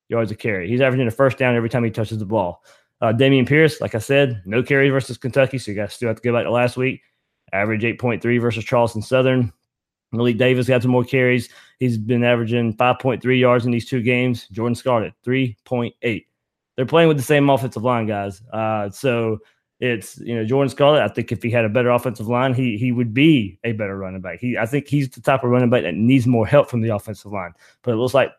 yards 0.08 0.32
a 0.32 0.36
carry. 0.36 0.70
He's 0.70 0.80
averaging 0.80 1.08
a 1.08 1.12
first 1.12 1.38
down 1.38 1.58
every 1.58 1.70
time 1.70 1.84
he 1.84 1.92
touches 1.92 2.20
the 2.20 2.26
ball. 2.26 2.64
Uh, 3.02 3.12
Dameon 3.12 3.46
Pierce, 3.46 3.82
like 3.82 3.96
I 3.96 4.00
said, 4.00 4.42
no 4.46 4.64
carry 4.64 4.90
versus 4.90 5.18
Kentucky, 5.18 5.58
so 5.58 5.72
you 5.72 5.78
guys 5.78 5.94
still 5.94 6.08
have 6.08 6.16
to 6.16 6.24
go 6.24 6.32
back 6.32 6.46
to 6.46 6.52
last 6.52 6.78
week. 6.78 7.02
Average 7.54 7.84
8.3 7.84 8.42
versus 8.42 8.64
Charleston 8.64 9.02
Southern. 9.02 9.52
Malik 10.12 10.38
Davis 10.38 10.68
got 10.68 10.82
some 10.82 10.92
more 10.92 11.04
carries. 11.04 11.50
He's 11.80 11.98
been 11.98 12.24
averaging 12.24 12.76
5.3 12.76 13.40
yards 13.40 13.66
in 13.66 13.72
these 13.72 13.86
two 13.86 14.02
games. 14.02 14.48
Jordan 14.50 14.76
Scarlett, 14.76 15.14
3.8. 15.26 16.26
They're 16.76 16.86
playing 16.86 17.08
with 17.08 17.18
the 17.18 17.24
same 17.24 17.50
offensive 17.50 17.84
line, 17.84 18.08
guys. 18.08 18.42
Uh, 18.54 18.90
so 18.90 19.40
it's 19.80 20.18
you 20.20 20.36
know 20.36 20.46
Jordan 20.46 20.70
Scarlett. 20.70 21.04
I 21.04 21.08
think 21.08 21.32
if 21.32 21.44
he 21.44 21.52
had 21.52 21.66
a 21.66 21.70
better 21.70 21.90
offensive 21.90 22.28
line, 22.28 22.54
he 22.54 22.78
he 22.78 22.92
would 22.92 23.14
be 23.14 23.60
a 23.64 23.74
better 23.74 23.98
running 23.98 24.22
back. 24.22 24.40
He 24.40 24.58
I 24.58 24.66
think 24.66 24.88
he's 24.88 25.10
the 25.10 25.22
type 25.22 25.44
of 25.44 25.50
running 25.50 25.70
back 25.70 25.84
that 25.84 25.96
needs 25.96 26.26
more 26.26 26.48
help 26.48 26.70
from 26.70 26.82
the 26.82 26.90
offensive 26.90 27.32
line. 27.32 27.54
But 27.84 27.92
it 27.92 27.98
looks 27.98 28.14
like 28.14 28.32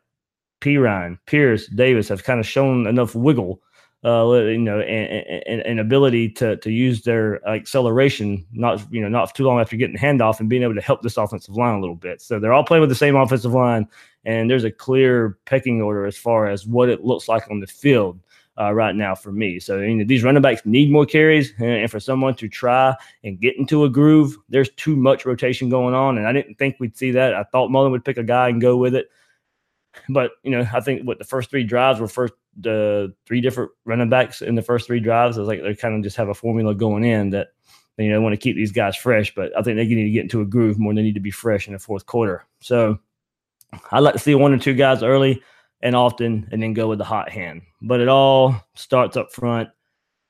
Perine, 0.61 1.19
Pierce, 1.27 1.67
Davis 1.69 2.09
have 2.09 2.25
kind 2.25 2.41
of 2.41 2.47
shown 2.47 2.87
enough 2.87 3.15
wiggle 3.15 3.61
uh, 4.05 4.33
you 4.33 4.59
know, 4.59 4.79
and, 4.79 5.43
and, 5.47 5.61
and, 5.63 5.81
ability 5.81 6.29
to 6.29 6.57
to 6.59 6.71
use 6.71 7.03
their 7.03 7.47
acceleration, 7.49 8.47
not 8.53 8.81
you 8.93 9.01
know, 9.01 9.09
not 9.09 9.35
too 9.35 9.45
long 9.45 9.59
after 9.59 9.77
getting 9.77 9.97
the 9.97 10.01
handoff 10.01 10.39
and 10.39 10.49
being 10.49 10.63
able 10.63 10.75
to 10.75 10.81
help 10.81 11.03
this 11.03 11.17
offensive 11.17 11.57
line 11.57 11.75
a 11.75 11.81
little 11.81 11.97
bit. 11.97 12.23
So 12.23 12.39
they're 12.39 12.53
all 12.53 12.63
playing 12.63 12.81
with 12.81 12.91
the 12.91 12.95
same 12.95 13.17
offensive 13.17 13.53
line, 13.53 13.89
and 14.25 14.49
there's 14.49 14.63
a 14.63 14.71
clear 14.71 15.37
pecking 15.47 15.83
order 15.83 16.07
as 16.07 16.17
far 16.17 16.47
as 16.47 16.65
what 16.65 16.89
it 16.89 17.05
looks 17.05 17.27
like 17.27 17.51
on 17.51 17.61
the 17.61 17.67
field. 17.67 18.21
Uh, 18.61 18.73
right 18.73 18.97
now 18.97 19.15
for 19.15 19.31
me. 19.31 19.61
So 19.61 19.79
you 19.79 19.95
know, 19.95 20.05
these 20.05 20.25
running 20.25 20.43
backs 20.43 20.63
need 20.65 20.91
more 20.91 21.07
carries, 21.07 21.53
and 21.61 21.89
for 21.89 22.01
someone 22.01 22.35
to 22.35 22.49
try 22.49 22.93
and 23.23 23.39
get 23.39 23.57
into 23.57 23.85
a 23.85 23.89
groove, 23.89 24.37
there's 24.49 24.71
too 24.71 24.97
much 24.97 25.25
rotation 25.25 25.69
going 25.69 25.95
on, 25.95 26.19
and 26.19 26.27
I 26.27 26.33
didn't 26.33 26.57
think 26.57 26.75
we'd 26.81 26.97
see 26.97 27.13
that. 27.13 27.35
I 27.35 27.45
thought 27.45 27.71
Mullen 27.71 27.93
would 27.93 28.05
pick 28.05 28.17
a 28.17 28.25
guy 28.25 28.49
and 28.49 28.61
go 28.61 28.77
with 28.77 28.97
it. 28.97 29.11
but 30.09 30.33
you 30.43 30.51
know, 30.51 30.67
I 30.73 30.81
think 30.81 31.07
what 31.07 31.19
the 31.19 31.25
first 31.25 31.51
three 31.51 31.63
drives 31.63 32.01
were 32.01 32.09
first 32.09 32.35
the 32.61 33.15
three 33.27 33.41
different 33.41 33.71
running 33.85 34.11
backs 34.11 34.43
in 34.43 34.55
the 34.55 34.63
first 34.63 34.87
three 34.87 35.01
drives. 35.01 35.37
It 35.37 35.41
was 35.41 35.49
like 35.49 35.63
they 35.63 35.75
kind 35.75 35.95
of 35.95 36.03
just 36.03 36.17
have 36.17 36.29
a 36.29 36.35
formula 36.35 36.75
going 36.75 37.05
in 37.05 37.31
that 37.31 37.49
you 37.97 38.11
know 38.11 38.21
want 38.21 38.33
to 38.33 38.37
keep 38.39 38.57
these 38.57 38.73
guys 38.73 38.97
fresh. 38.97 39.35
But 39.35 39.57
I 39.57 39.63
think 39.63 39.77
they 39.77 39.87
need 39.87 40.05
to 40.05 40.11
get 40.11 40.23
into 40.23 40.41
a 40.41 40.47
groove 40.47 40.79
more 40.79 40.91
than 40.91 40.97
they 40.97 41.03
need 41.03 41.15
to 41.15 41.21
be 41.21 41.31
fresh 41.31 41.67
in 41.67 41.73
the 41.73 41.79
fourth 41.79 42.07
quarter. 42.07 42.45
So 42.61 42.99
I 43.91 44.01
like 44.01 44.15
to 44.15 44.19
see 44.19 44.35
one 44.35 44.53
or 44.53 44.59
two 44.59 44.75
guys 44.75 45.03
early 45.03 45.43
and 45.81 45.95
often, 45.95 46.49
and 46.51 46.63
then 46.63 46.75
go 46.75 46.89
with 46.89 46.99
the 46.99 47.05
hot 47.05 47.31
hand. 47.31 47.63
But 47.83 48.01
it 48.01 48.09
all 48.09 48.55
starts 48.75 49.17
up 49.17 49.33
front. 49.33 49.69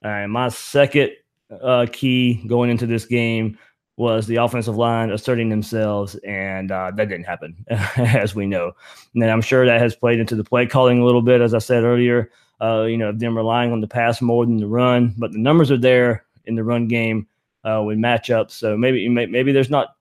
And 0.03 0.31
my 0.31 0.49
second 0.49 1.11
uh, 1.63 1.87
key 1.91 2.47
going 2.47 2.71
into 2.71 2.87
this 2.87 3.07
game 3.07 3.59
was 3.99 4.29
the 4.29 4.37
offensive 4.37 4.77
line 4.77 5.11
asserting 5.11 5.49
themselves, 5.49 6.15
and 6.25 6.71
uh, 6.71 6.93
that 6.95 7.09
didn't 7.09 7.25
happen, 7.25 7.57
as 7.97 8.33
we 8.33 8.47
know. 8.47 8.73
And 9.15 9.25
I'm 9.25 9.41
sure 9.41 9.67
that 9.67 9.81
has 9.81 9.97
played 9.97 10.21
into 10.21 10.37
the 10.37 10.45
play 10.45 10.67
calling 10.67 11.01
a 11.01 11.05
little 11.05 11.21
bit, 11.21 11.41
as 11.41 11.53
I 11.53 11.59
said 11.59 11.83
earlier. 11.83 12.31
Uh, 12.61 12.85
you 12.85 12.97
know, 12.97 13.13
them 13.13 13.37
relying 13.37 13.73
on 13.73 13.81
the 13.81 13.89
pass 13.89 14.23
more 14.23 14.47
than 14.47 14.57
the 14.57 14.67
run, 14.67 15.15
but 15.19 15.33
the 15.33 15.39
numbers 15.39 15.71
are 15.71 15.77
there 15.77 16.25
in 16.45 16.55
the 16.55 16.65
run 16.65 16.87
game 16.87 17.27
uh, 17.65 17.83
with 17.85 17.99
matchups. 17.99 18.53
So 18.53 18.77
maybe 18.77 19.09
maybe 19.09 19.53
there's 19.53 19.71
not 19.71 19.97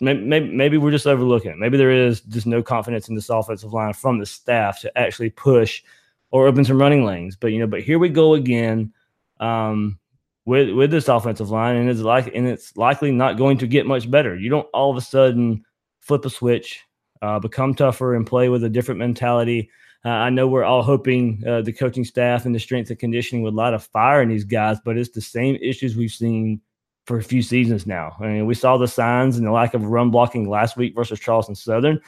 maybe, 0.00 0.50
maybe 0.50 0.78
we're 0.78 0.90
just 0.90 1.06
overlooking 1.06 1.52
it. 1.52 1.58
Maybe 1.58 1.76
there 1.76 1.90
is 1.90 2.20
just 2.22 2.46
no 2.46 2.62
confidence 2.62 3.08
in 3.08 3.14
this 3.14 3.28
offensive 3.28 3.72
line 3.72 3.92
from 3.92 4.18
the 4.18 4.26
staff 4.26 4.80
to 4.80 4.98
actually 4.98 5.30
push 5.30 5.82
or 6.30 6.46
open 6.46 6.64
some 6.64 6.80
running 6.80 7.04
lanes. 7.04 7.36
But 7.36 7.48
you 7.48 7.58
know, 7.58 7.66
but 7.66 7.82
here 7.82 7.98
we 7.98 8.08
go 8.08 8.34
again 8.34 8.92
um, 9.40 9.98
with 10.46 10.70
with 10.70 10.90
this 10.90 11.08
offensive 11.08 11.50
line, 11.50 11.76
and 11.76 11.88
it's 11.88 12.00
like 12.00 12.34
and 12.34 12.46
it's 12.46 12.76
likely 12.76 13.10
not 13.10 13.38
going 13.38 13.58
to 13.58 13.66
get 13.66 13.86
much 13.86 14.10
better. 14.10 14.36
You 14.36 14.50
don't 14.50 14.68
all 14.74 14.90
of 14.90 14.96
a 14.96 15.00
sudden 15.00 15.64
flip 16.00 16.24
a 16.24 16.30
switch, 16.30 16.82
uh, 17.22 17.38
become 17.38 17.74
tougher, 17.74 18.14
and 18.14 18.26
play 18.26 18.48
with 18.48 18.64
a 18.64 18.68
different 18.68 18.98
mentality. 18.98 19.70
Uh, 20.04 20.10
I 20.10 20.28
know 20.28 20.46
we're 20.46 20.64
all 20.64 20.82
hoping 20.82 21.42
uh, 21.46 21.62
the 21.62 21.72
coaching 21.72 22.04
staff 22.04 22.44
and 22.44 22.54
the 22.54 22.58
strength 22.58 22.90
and 22.90 22.98
conditioning 22.98 23.42
would 23.42 23.54
light 23.54 23.72
a 23.72 23.78
fire 23.78 24.20
in 24.20 24.28
these 24.28 24.44
guys, 24.44 24.78
but 24.84 24.98
it's 24.98 25.08
the 25.08 25.22
same 25.22 25.56
issues 25.62 25.96
we've 25.96 26.10
seen 26.10 26.60
for 27.06 27.18
a 27.18 27.22
few 27.22 27.42
seasons 27.42 27.86
now. 27.86 28.14
I 28.20 28.26
mean, 28.26 28.46
we 28.46 28.54
saw 28.54 28.76
the 28.76 28.88
signs 28.88 29.38
and 29.38 29.46
the 29.46 29.50
lack 29.50 29.72
of 29.72 29.84
run 29.84 30.10
blocking 30.10 30.48
last 30.48 30.76
week 30.76 30.94
versus 30.94 31.20
Charleston 31.20 31.54
Southern, 31.54 32.00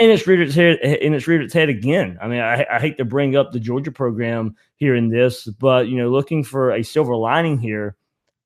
and 0.00 0.10
it's 0.10 0.26
reared 0.26 0.40
its 0.40 0.54
head. 0.54 0.78
And 0.78 1.14
it's 1.14 1.28
reared 1.28 1.42
its 1.42 1.52
head 1.52 1.68
again. 1.68 2.18
I 2.20 2.26
mean, 2.26 2.40
I, 2.40 2.66
I 2.72 2.80
hate 2.80 2.96
to 2.98 3.04
bring 3.04 3.36
up 3.36 3.52
the 3.52 3.60
Georgia 3.60 3.92
program 3.92 4.56
here 4.76 4.96
in 4.96 5.10
this, 5.10 5.44
but 5.44 5.88
you 5.88 5.98
know, 5.98 6.08
looking 6.08 6.42
for 6.42 6.72
a 6.72 6.82
silver 6.82 7.14
lining 7.14 7.58
here, 7.58 7.96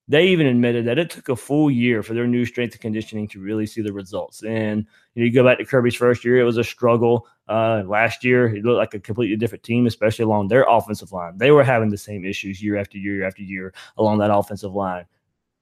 they 0.09 0.27
even 0.27 0.47
admitted 0.47 0.85
that 0.85 0.99
it 0.99 1.09
took 1.09 1.31
a 1.31 1.37
full 1.37 1.71
year 1.71 2.03
for 2.03 2.13
their 2.13 2.27
new 2.27 2.45
strength 2.45 2.73
and 2.73 2.81
conditioning 2.81 3.27
to 3.29 3.41
really 3.41 3.65
see 3.67 3.81
the 3.81 3.93
results. 3.93 4.43
And 4.43 4.85
you, 5.15 5.23
know, 5.23 5.27
you 5.27 5.33
go 5.33 5.45
back 5.45 5.59
to 5.59 5.65
Kirby's 5.65 5.95
first 5.95 6.25
year; 6.25 6.39
it 6.39 6.45
was 6.45 6.59
a 6.59 6.65
struggle. 6.65 7.27
Uh, 7.49 7.85
last 7.87 8.25
year, 8.25 8.55
it 8.55 8.65
looked 8.65 8.79
like 8.79 8.95
a 8.95 9.01
completely 9.01 9.37
different 9.37 9.63
team, 9.63 9.87
especially 9.87 10.25
along 10.25 10.49
their 10.49 10.65
offensive 10.69 11.13
line. 11.13 11.39
They 11.39 11.53
were 11.53 11.65
having 11.65 11.91
the 11.91 11.97
same 11.97 12.25
issues 12.25 12.63
year 12.63 12.77
after 12.77 12.99
year 12.99 13.25
after 13.25 13.43
year 13.43 13.73
along 13.97 14.19
that 14.19 14.35
offensive 14.35 14.75
line 14.75 15.07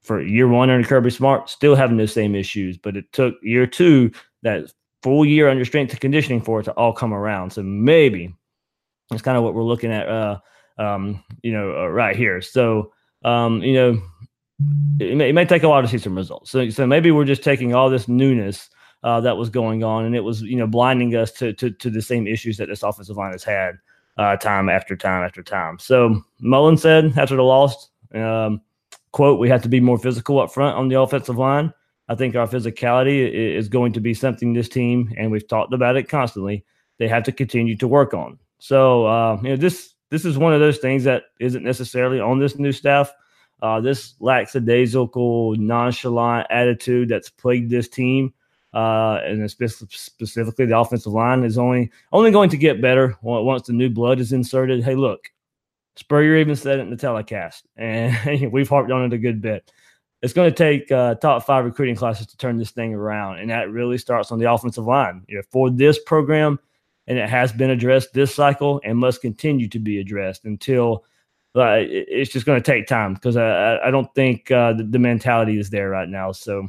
for 0.01 0.21
year 0.21 0.47
one 0.47 0.69
under 0.69 0.85
Kirby 0.85 1.11
Smart, 1.11 1.49
still 1.49 1.75
having 1.75 1.97
those 1.97 2.11
same 2.11 2.35
issues. 2.35 2.77
But 2.77 2.97
it 2.97 3.11
took 3.13 3.35
year 3.41 3.65
two, 3.65 4.11
that 4.41 4.73
full 5.03 5.25
year 5.25 5.49
under 5.49 5.65
strength 5.65 5.91
and 5.91 5.99
conditioning 5.99 6.41
for 6.41 6.61
it 6.61 6.63
to 6.63 6.71
all 6.71 6.93
come 6.93 7.13
around. 7.13 7.51
So 7.51 7.61
maybe 7.61 8.33
that's 9.09 9.21
kind 9.21 9.37
of 9.37 9.43
what 9.43 9.53
we're 9.53 9.63
looking 9.63 9.91
at, 9.91 10.07
uh, 10.07 10.39
um, 10.77 11.23
you 11.43 11.51
know, 11.51 11.77
uh, 11.77 11.87
right 11.87 12.15
here. 12.15 12.41
So, 12.41 12.93
um, 13.23 13.61
you 13.61 13.73
know, 13.73 14.01
it 14.99 15.15
may, 15.15 15.29
it 15.29 15.33
may, 15.33 15.45
take 15.45 15.63
a 15.63 15.69
while 15.69 15.81
to 15.81 15.87
see 15.87 15.97
some 15.97 16.15
results. 16.15 16.49
So, 16.49 16.69
so 16.69 16.87
maybe 16.87 17.11
we're 17.11 17.25
just 17.25 17.43
taking 17.43 17.75
all 17.75 17.89
this 17.89 18.07
newness 18.07 18.69
uh, 19.03 19.19
that 19.21 19.35
was 19.35 19.49
going 19.49 19.83
on, 19.83 20.05
and 20.05 20.15
it 20.15 20.21
was, 20.21 20.41
you 20.41 20.55
know, 20.55 20.67
blinding 20.67 21.15
us 21.15 21.31
to 21.33 21.51
to, 21.53 21.69
to 21.71 21.89
the 21.89 22.01
same 22.01 22.25
issues 22.25 22.57
that 22.57 22.69
this 22.69 22.83
offensive 22.83 23.17
line 23.17 23.33
has 23.33 23.43
had 23.43 23.75
uh, 24.17 24.37
time 24.37 24.69
after 24.69 24.95
time 24.95 25.23
after 25.23 25.43
time. 25.43 25.77
So 25.79 26.21
Mullen 26.39 26.77
said 26.77 27.17
after 27.17 27.35
the 27.35 27.43
loss. 27.43 27.89
Um, 28.13 28.61
quote, 29.11 29.39
we 29.39 29.49
have 29.49 29.61
to 29.63 29.69
be 29.69 29.79
more 29.79 29.97
physical 29.97 30.39
up 30.39 30.53
front 30.53 30.77
on 30.77 30.87
the 30.87 30.99
offensive 30.99 31.37
line. 31.37 31.73
I 32.09 32.15
think 32.15 32.35
our 32.35 32.47
physicality 32.47 33.31
is 33.31 33.69
going 33.69 33.93
to 33.93 34.01
be 34.01 34.13
something 34.13 34.53
this 34.53 34.69
team, 34.69 35.13
and 35.17 35.31
we've 35.31 35.47
talked 35.47 35.73
about 35.73 35.95
it 35.95 36.09
constantly. 36.09 36.65
They 36.99 37.07
have 37.07 37.23
to 37.23 37.31
continue 37.31 37.77
to 37.77 37.87
work 37.87 38.13
on. 38.13 38.39
So, 38.59 39.05
uh, 39.05 39.39
you 39.41 39.49
know, 39.49 39.55
this 39.55 39.93
this 40.09 40.25
is 40.25 40.37
one 40.37 40.53
of 40.53 40.59
those 40.59 40.77
things 40.77 41.03
that 41.05 41.23
isn't 41.39 41.63
necessarily 41.63 42.19
on 42.19 42.39
this 42.39 42.57
new 42.57 42.71
staff. 42.71 43.11
Uh, 43.61 43.79
this 43.79 44.15
lackadaisical, 44.19 45.55
nonchalant 45.55 46.45
attitude 46.49 47.07
that's 47.07 47.29
plagued 47.29 47.71
this 47.71 47.87
team, 47.87 48.33
uh, 48.73 49.21
and 49.23 49.49
specifically 49.49 50.65
the 50.65 50.77
offensive 50.77 51.13
line, 51.13 51.43
is 51.43 51.57
only 51.57 51.89
only 52.11 52.31
going 52.31 52.49
to 52.49 52.57
get 52.57 52.81
better 52.81 53.17
once 53.21 53.67
the 53.67 53.73
new 53.73 53.89
blood 53.89 54.19
is 54.19 54.33
inserted. 54.33 54.83
Hey, 54.83 54.95
look, 54.95 55.31
Spurrier 55.95 56.35
even 56.37 56.55
said 56.55 56.79
it 56.79 56.83
in 56.83 56.89
the 56.89 56.97
telecast, 56.97 57.65
and 57.77 58.51
we've 58.51 58.69
harped 58.69 58.91
on 58.91 59.05
it 59.05 59.13
a 59.13 59.17
good 59.17 59.41
bit. 59.41 59.71
It's 60.23 60.33
going 60.33 60.49
to 60.49 60.55
take 60.55 60.89
uh, 60.89 61.15
top 61.15 61.45
five 61.45 61.65
recruiting 61.65 61.95
classes 61.95 62.25
to 62.27 62.37
turn 62.37 62.57
this 62.57 62.71
thing 62.71 62.95
around, 62.95 63.39
and 63.39 63.49
that 63.49 63.69
really 63.69 63.97
starts 63.97 64.31
on 64.31 64.39
the 64.39 64.51
offensive 64.51 64.85
line. 64.85 65.23
You 65.27 65.35
know, 65.35 65.43
for 65.51 65.69
this 65.69 65.99
program, 65.99 66.59
and 67.07 67.17
it 67.17 67.29
has 67.29 67.51
been 67.51 67.69
addressed 67.69 68.13
this 68.13 68.33
cycle 68.33 68.79
and 68.85 68.97
must 68.97 69.21
continue 69.21 69.67
to 69.67 69.79
be 69.79 69.99
addressed 69.99 70.45
until 70.45 71.03
uh, 71.55 71.77
it's 71.79 72.31
just 72.31 72.45
going 72.45 72.61
to 72.61 72.71
take 72.71 72.87
time 72.87 73.13
because 73.13 73.35
I, 73.35 73.77
I 73.83 73.91
don't 73.91 74.13
think 74.15 74.49
uh, 74.49 74.73
the, 74.73 74.83
the, 74.83 74.97
mentality 74.97 75.59
is 75.59 75.69
there 75.69 75.89
right 75.89 76.07
now. 76.07 76.31
So 76.31 76.67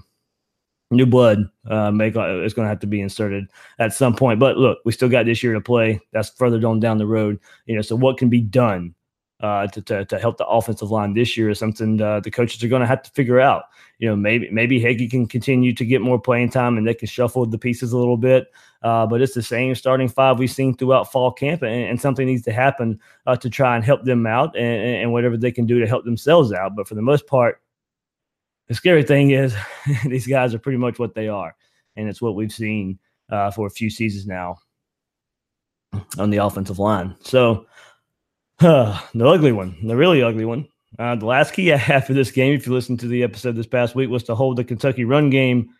new 0.90 1.06
blood 1.06 1.48
uh, 1.70 1.90
make 1.90 2.16
is 2.16 2.54
going 2.54 2.66
to 2.66 2.68
have 2.68 2.80
to 2.80 2.86
be 2.86 3.00
inserted 3.00 3.46
at 3.78 3.94
some 3.94 4.16
point. 4.16 4.40
But 4.40 4.58
look, 4.58 4.78
we 4.84 4.90
still 4.92 5.08
got 5.08 5.26
this 5.26 5.42
year 5.42 5.54
to 5.54 5.60
play. 5.60 6.00
That's 6.12 6.30
further 6.30 6.58
down 6.58 6.98
the 6.98 7.06
road. 7.06 7.38
You 7.66 7.76
know, 7.76 7.82
so 7.82 7.96
what 7.96 8.18
can 8.18 8.28
be 8.28 8.40
done? 8.40 8.94
Uh, 9.40 9.66
to, 9.68 9.82
to, 9.82 10.04
to 10.06 10.18
help 10.18 10.38
the 10.38 10.46
offensive 10.46 10.90
line 10.90 11.12
this 11.12 11.36
year 11.36 11.50
is 11.50 11.58
something 11.58 12.00
uh, 12.00 12.20
the 12.20 12.30
coaches 12.30 12.62
are 12.62 12.68
going 12.68 12.80
to 12.80 12.86
have 12.86 13.02
to 13.02 13.10
figure 13.10 13.40
out. 13.40 13.64
You 13.98 14.08
know, 14.08 14.16
maybe 14.16 14.48
maybe 14.50 14.80
Heggie 14.80 15.08
can 15.08 15.26
continue 15.26 15.72
to 15.74 15.84
get 15.84 16.00
more 16.00 16.20
playing 16.20 16.50
time 16.50 16.76
and 16.76 16.86
they 16.86 16.94
can 16.94 17.08
shuffle 17.08 17.44
the 17.46 17.58
pieces 17.58 17.92
a 17.92 17.98
little 17.98 18.16
bit. 18.16 18.52
Uh, 18.82 19.06
but 19.06 19.22
it's 19.22 19.34
the 19.34 19.42
same 19.42 19.74
starting 19.74 20.08
five 20.08 20.38
we've 20.38 20.50
seen 20.50 20.76
throughout 20.76 21.10
fall 21.10 21.32
camp, 21.32 21.62
and, 21.62 21.88
and 21.88 22.00
something 22.00 22.26
needs 22.26 22.42
to 22.42 22.52
happen 22.52 23.00
uh, 23.26 23.36
to 23.36 23.48
try 23.48 23.76
and 23.76 23.84
help 23.84 24.04
them 24.04 24.26
out 24.26 24.54
and, 24.56 24.96
and 25.02 25.12
whatever 25.12 25.36
they 25.36 25.52
can 25.52 25.66
do 25.66 25.80
to 25.80 25.86
help 25.86 26.04
themselves 26.04 26.52
out. 26.52 26.76
But 26.76 26.86
for 26.86 26.94
the 26.94 27.02
most 27.02 27.26
part, 27.26 27.60
the 28.68 28.74
scary 28.74 29.02
thing 29.02 29.30
is 29.30 29.54
these 30.04 30.26
guys 30.26 30.54
are 30.54 30.58
pretty 30.58 30.78
much 30.78 30.98
what 30.98 31.14
they 31.14 31.28
are, 31.28 31.56
and 31.96 32.08
it's 32.08 32.20
what 32.20 32.34
we've 32.34 32.52
seen 32.52 32.98
uh, 33.30 33.50
for 33.50 33.66
a 33.66 33.70
few 33.70 33.90
seasons 33.90 34.26
now 34.26 34.58
on 36.18 36.30
the 36.30 36.38
offensive 36.38 36.78
line. 36.78 37.14
So 37.20 37.66
the 38.60 39.00
ugly 39.18 39.52
one, 39.52 39.76
the 39.86 39.96
really 39.96 40.22
ugly 40.22 40.44
one. 40.44 40.68
Uh, 40.98 41.16
the 41.16 41.26
last 41.26 41.54
key 41.54 41.72
I 41.72 41.76
have 41.76 42.06
for 42.06 42.12
this 42.12 42.30
game, 42.30 42.54
if 42.54 42.66
you 42.66 42.72
listen 42.72 42.96
to 42.98 43.08
the 43.08 43.24
episode 43.24 43.56
this 43.56 43.66
past 43.66 43.96
week, 43.96 44.10
was 44.10 44.22
to 44.24 44.34
hold 44.34 44.56
the 44.56 44.64
Kentucky 44.64 45.04
run 45.04 45.28
game 45.28 45.70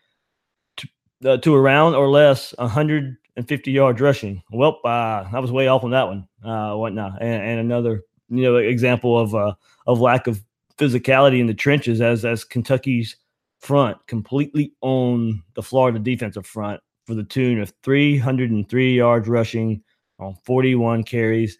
to, 0.77 0.87
uh, 1.23 1.37
to 1.37 1.55
around 1.55 1.95
or 1.95 2.09
less 2.09 2.53
150 2.57 3.71
yards 3.71 4.01
rushing. 4.01 4.43
Well, 4.51 4.79
uh, 4.83 5.23
I 5.31 5.39
was 5.39 5.53
way 5.53 5.67
off 5.67 5.85
on 5.85 5.91
that 5.91 6.07
one. 6.07 6.27
Uh, 6.43 6.75
whatnot, 6.75 7.21
and, 7.21 7.43
and 7.43 7.59
another 7.61 8.03
you 8.29 8.43
know 8.43 8.57
example 8.57 9.17
of 9.17 9.33
uh, 9.33 9.53
of 9.87 10.01
lack 10.01 10.27
of 10.27 10.43
physicality 10.77 11.39
in 11.39 11.47
the 11.47 11.53
trenches 11.53 12.01
as 12.01 12.25
as 12.25 12.43
Kentucky's 12.43 13.15
front 13.61 13.97
completely 14.07 14.73
owned 14.81 15.41
the 15.53 15.63
Florida 15.63 15.97
defensive 15.97 16.45
front 16.45 16.81
for 17.07 17.13
the 17.13 17.23
tune 17.23 17.61
of 17.61 17.73
303 17.83 18.95
yards 18.95 19.27
rushing 19.29 19.81
on 20.19 20.35
41 20.43 21.03
carries 21.03 21.57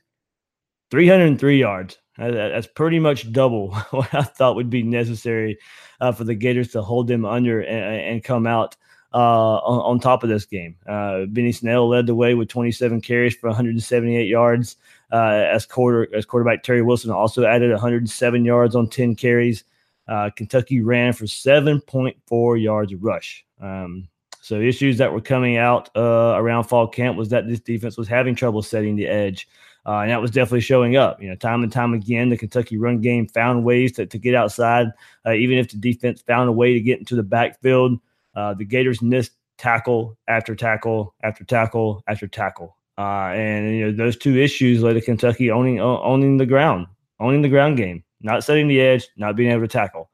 303 0.92 1.60
yards. 1.60 1.98
That's 2.18 2.68
pretty 2.68 3.00
much 3.00 3.32
double 3.32 3.74
what 3.92 4.14
I 4.14 4.24
thought 4.24 4.56
would 4.56 4.70
be 4.70 4.84
necessary 4.84 5.58
uh, 6.00 6.12
for 6.12 6.24
the 6.24 6.36
Gators 6.36 6.70
to 6.70 6.82
hold 6.82 7.08
them 7.08 7.26
under 7.26 7.62
and, 7.62 8.14
and 8.14 8.24
come 8.24 8.48
out 8.48 8.76
uh, 9.14 9.58
on, 9.58 9.80
on, 9.80 10.00
top 10.00 10.24
of 10.24 10.30
this 10.30 10.46
game. 10.46 10.76
Uh, 10.88 11.26
Benny 11.26 11.52
Snell 11.52 11.88
led 11.88 12.06
the 12.06 12.16
way 12.16 12.34
with 12.34 12.50
27 12.50 13.02
carries 13.02 13.36
for 13.36 13.48
178 13.48 14.28
yards. 14.28 14.76
Uh, 15.12 15.46
as 15.50 15.66
quarter 15.66 16.14
as 16.16 16.26
quarterback 16.26 16.64
Terry 16.64 16.82
Wilson 16.82 17.12
also 17.12 17.46
added 17.46 17.72
107 17.72 18.44
yards 18.44 18.76
on 18.76 18.90
10 18.90 19.16
carries. 19.16 19.64
Uh, 20.08 20.30
Kentucky 20.36 20.82
ran 20.82 21.14
for 21.14 21.26
7.4 21.26 22.62
yards 22.62 22.94
rush. 22.96 23.46
Um, 23.62 24.08
so 24.42 24.60
issues 24.60 24.98
that 24.98 25.14
were 25.14 25.22
coming 25.22 25.58
out 25.58 25.90
uh, 25.96 26.34
around 26.36 26.66
fall 26.66 26.88
camp 26.88 27.18
was 27.18 27.30
that 27.30 27.48
this 27.48 27.60
defense 27.60 27.98
was 27.98 28.08
having 28.08 28.36
trouble 28.36 28.62
setting 28.62 28.96
the 28.96 29.08
edge. 29.08 29.48
Uh, 29.86 30.00
and 30.00 30.10
that 30.10 30.22
was 30.22 30.32
definitely 30.32 30.62
showing 30.62 30.96
up. 30.96 31.22
You 31.22 31.30
know, 31.30 31.36
time 31.36 31.62
and 31.62 31.72
time 31.72 31.94
again, 31.94 32.30
the 32.30 32.38
Kentucky 32.38 32.78
run 32.78 33.02
game 33.02 33.28
found 33.28 33.64
ways 33.64 33.92
to, 33.94 34.06
to 34.06 34.18
get 34.18 34.34
outside, 34.34 34.88
uh, 35.26 35.34
even 35.34 35.58
if 35.58 35.70
the 35.70 35.78
defense 35.78 36.22
found 36.22 36.50
a 36.50 36.54
way 36.54 36.74
to 36.74 36.80
get 36.80 37.00
into 37.00 37.16
the 37.16 37.24
backfield. 37.24 38.00
Uh, 38.36 38.54
the 38.54 38.66
Gators 38.66 39.02
missed 39.02 39.34
tackle 39.58 40.18
after 40.28 40.56
tackle 40.56 41.14
after 41.24 41.44
tackle 41.44 42.04
after 42.08 42.28
tackle. 42.28 42.78
Uh, 42.98 43.32
and 43.34 43.76
you 43.76 43.86
know 43.86 43.92
those 43.92 44.18
two 44.18 44.38
issues 44.38 44.82
led 44.82 44.94
to 44.94 45.02
Kentucky 45.02 45.52
owning 45.52 45.80
owning 45.80 46.38
the 46.38 46.46
ground, 46.46 46.88
owning 47.20 47.42
the 47.42 47.50
ground 47.50 47.78
game, 47.78 48.04
not 48.22 48.44
setting 48.44 48.68
the 48.68 48.82
edge, 48.82 49.08
not 49.18 49.36
being 49.36 49.52
able 49.52 49.62
to 49.62 49.68
tackle. 49.68 50.10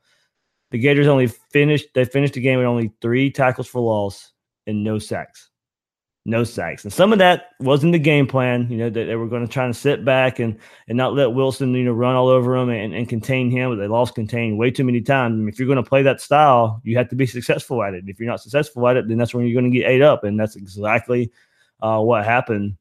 The 0.71 0.79
Gators 0.79 1.07
only 1.07 1.27
finished 1.27 1.87
they 1.93 2.05
finished 2.05 2.33
the 2.33 2.41
game 2.41 2.57
with 2.57 2.67
only 2.67 2.91
three 3.01 3.31
tackles 3.31 3.67
for 3.67 3.81
loss 3.81 4.31
and 4.65 4.83
no 4.83 4.97
sacks. 4.99 5.50
No 6.25 6.43
sacks. 6.43 6.83
And 6.83 6.93
some 6.93 7.11
of 7.11 7.19
that 7.19 7.49
wasn't 7.59 7.93
the 7.93 7.99
game 7.99 8.27
plan, 8.27 8.69
you 8.69 8.77
know, 8.77 8.89
that 8.89 9.05
they 9.05 9.15
were 9.15 9.27
going 9.27 9.45
to 9.45 9.51
try 9.51 9.65
to 9.65 9.73
sit 9.73 10.05
back 10.05 10.39
and 10.39 10.57
and 10.87 10.97
not 10.97 11.15
let 11.15 11.33
Wilson, 11.33 11.73
you 11.73 11.83
know, 11.83 11.93
run 11.93 12.15
all 12.15 12.27
over 12.27 12.55
him 12.55 12.69
and, 12.69 12.93
and 12.93 13.09
contain 13.09 13.49
him. 13.49 13.71
But 13.71 13.77
they 13.77 13.87
lost 13.87 14.13
contain 14.13 14.57
way 14.57 14.69
too 14.69 14.83
many 14.83 15.01
times. 15.01 15.33
I 15.33 15.37
mean, 15.37 15.49
if 15.49 15.57
you're 15.57 15.67
going 15.67 15.83
to 15.83 15.89
play 15.89 16.03
that 16.03 16.21
style, 16.21 16.79
you 16.83 16.97
have 16.97 17.09
to 17.09 17.15
be 17.15 17.25
successful 17.25 17.81
at 17.81 17.95
it. 17.95 18.03
If 18.07 18.19
you're 18.19 18.29
not 18.29 18.41
successful 18.41 18.87
at 18.87 18.97
it, 18.97 19.07
then 19.07 19.17
that's 19.17 19.33
when 19.33 19.45
you're 19.45 19.59
going 19.59 19.71
to 19.71 19.77
get 19.77 19.89
ate 19.89 20.03
up. 20.03 20.23
And 20.23 20.39
that's 20.39 20.55
exactly 20.55 21.31
uh, 21.81 21.99
what 21.99 22.23
happened, 22.23 22.77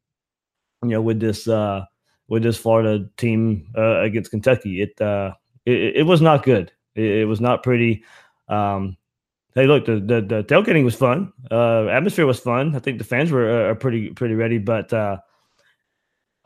you 0.83 0.91
know, 0.91 1.03
with 1.03 1.19
this 1.19 1.49
uh, 1.49 1.87
with 2.29 2.43
this 2.43 2.59
Florida 2.59 3.09
team 3.17 3.73
uh, 3.77 4.01
against 4.01 4.31
Kentucky. 4.31 4.83
It, 4.83 5.01
uh, 5.01 5.33
it 5.65 5.97
it 5.97 6.03
was 6.03 6.21
not 6.21 6.43
good. 6.43 6.73
It, 6.95 7.05
it 7.05 7.25
was 7.25 7.41
not 7.41 7.63
pretty. 7.63 8.05
Um, 8.49 8.99
Hey, 9.55 9.67
look, 9.67 9.85
the, 9.85 9.95
the, 9.95 10.21
the 10.21 10.45
tailgating 10.45 10.85
was 10.85 10.95
fun. 10.95 11.33
Uh, 11.51 11.87
atmosphere 11.87 12.27
was 12.27 12.39
fun. 12.39 12.77
I 12.77 12.79
think 12.79 12.99
the 12.99 13.05
fans 13.05 13.33
were 13.33 13.71
uh, 13.71 13.75
pretty 13.75 14.11
pretty 14.11 14.35
ready, 14.35 14.59
but 14.59 14.93
uh, 14.93 15.19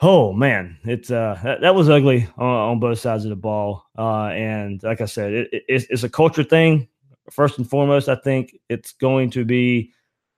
oh 0.00 0.32
man, 0.32 0.78
it's 0.84 1.10
uh, 1.10 1.38
that, 1.44 1.60
that 1.60 1.74
was 1.74 1.90
ugly 1.90 2.26
on, 2.38 2.46
on, 2.46 2.80
both 2.80 2.98
sides 2.98 3.24
of 3.24 3.30
the 3.30 3.36
ball. 3.36 3.84
Uh, 3.98 4.28
and 4.28 4.82
like 4.82 5.02
I 5.02 5.06
said, 5.06 5.32
it, 5.32 5.48
it, 5.52 5.64
it's, 5.68 5.86
it's 5.90 6.02
a 6.02 6.08
culture 6.08 6.44
thing. 6.44 6.88
First 7.30 7.58
and 7.58 7.68
foremost, 7.68 8.08
I 8.08 8.16
think 8.16 8.58
it's 8.68 8.92
going 8.92 9.30
to 9.30 9.44
be 9.44 9.92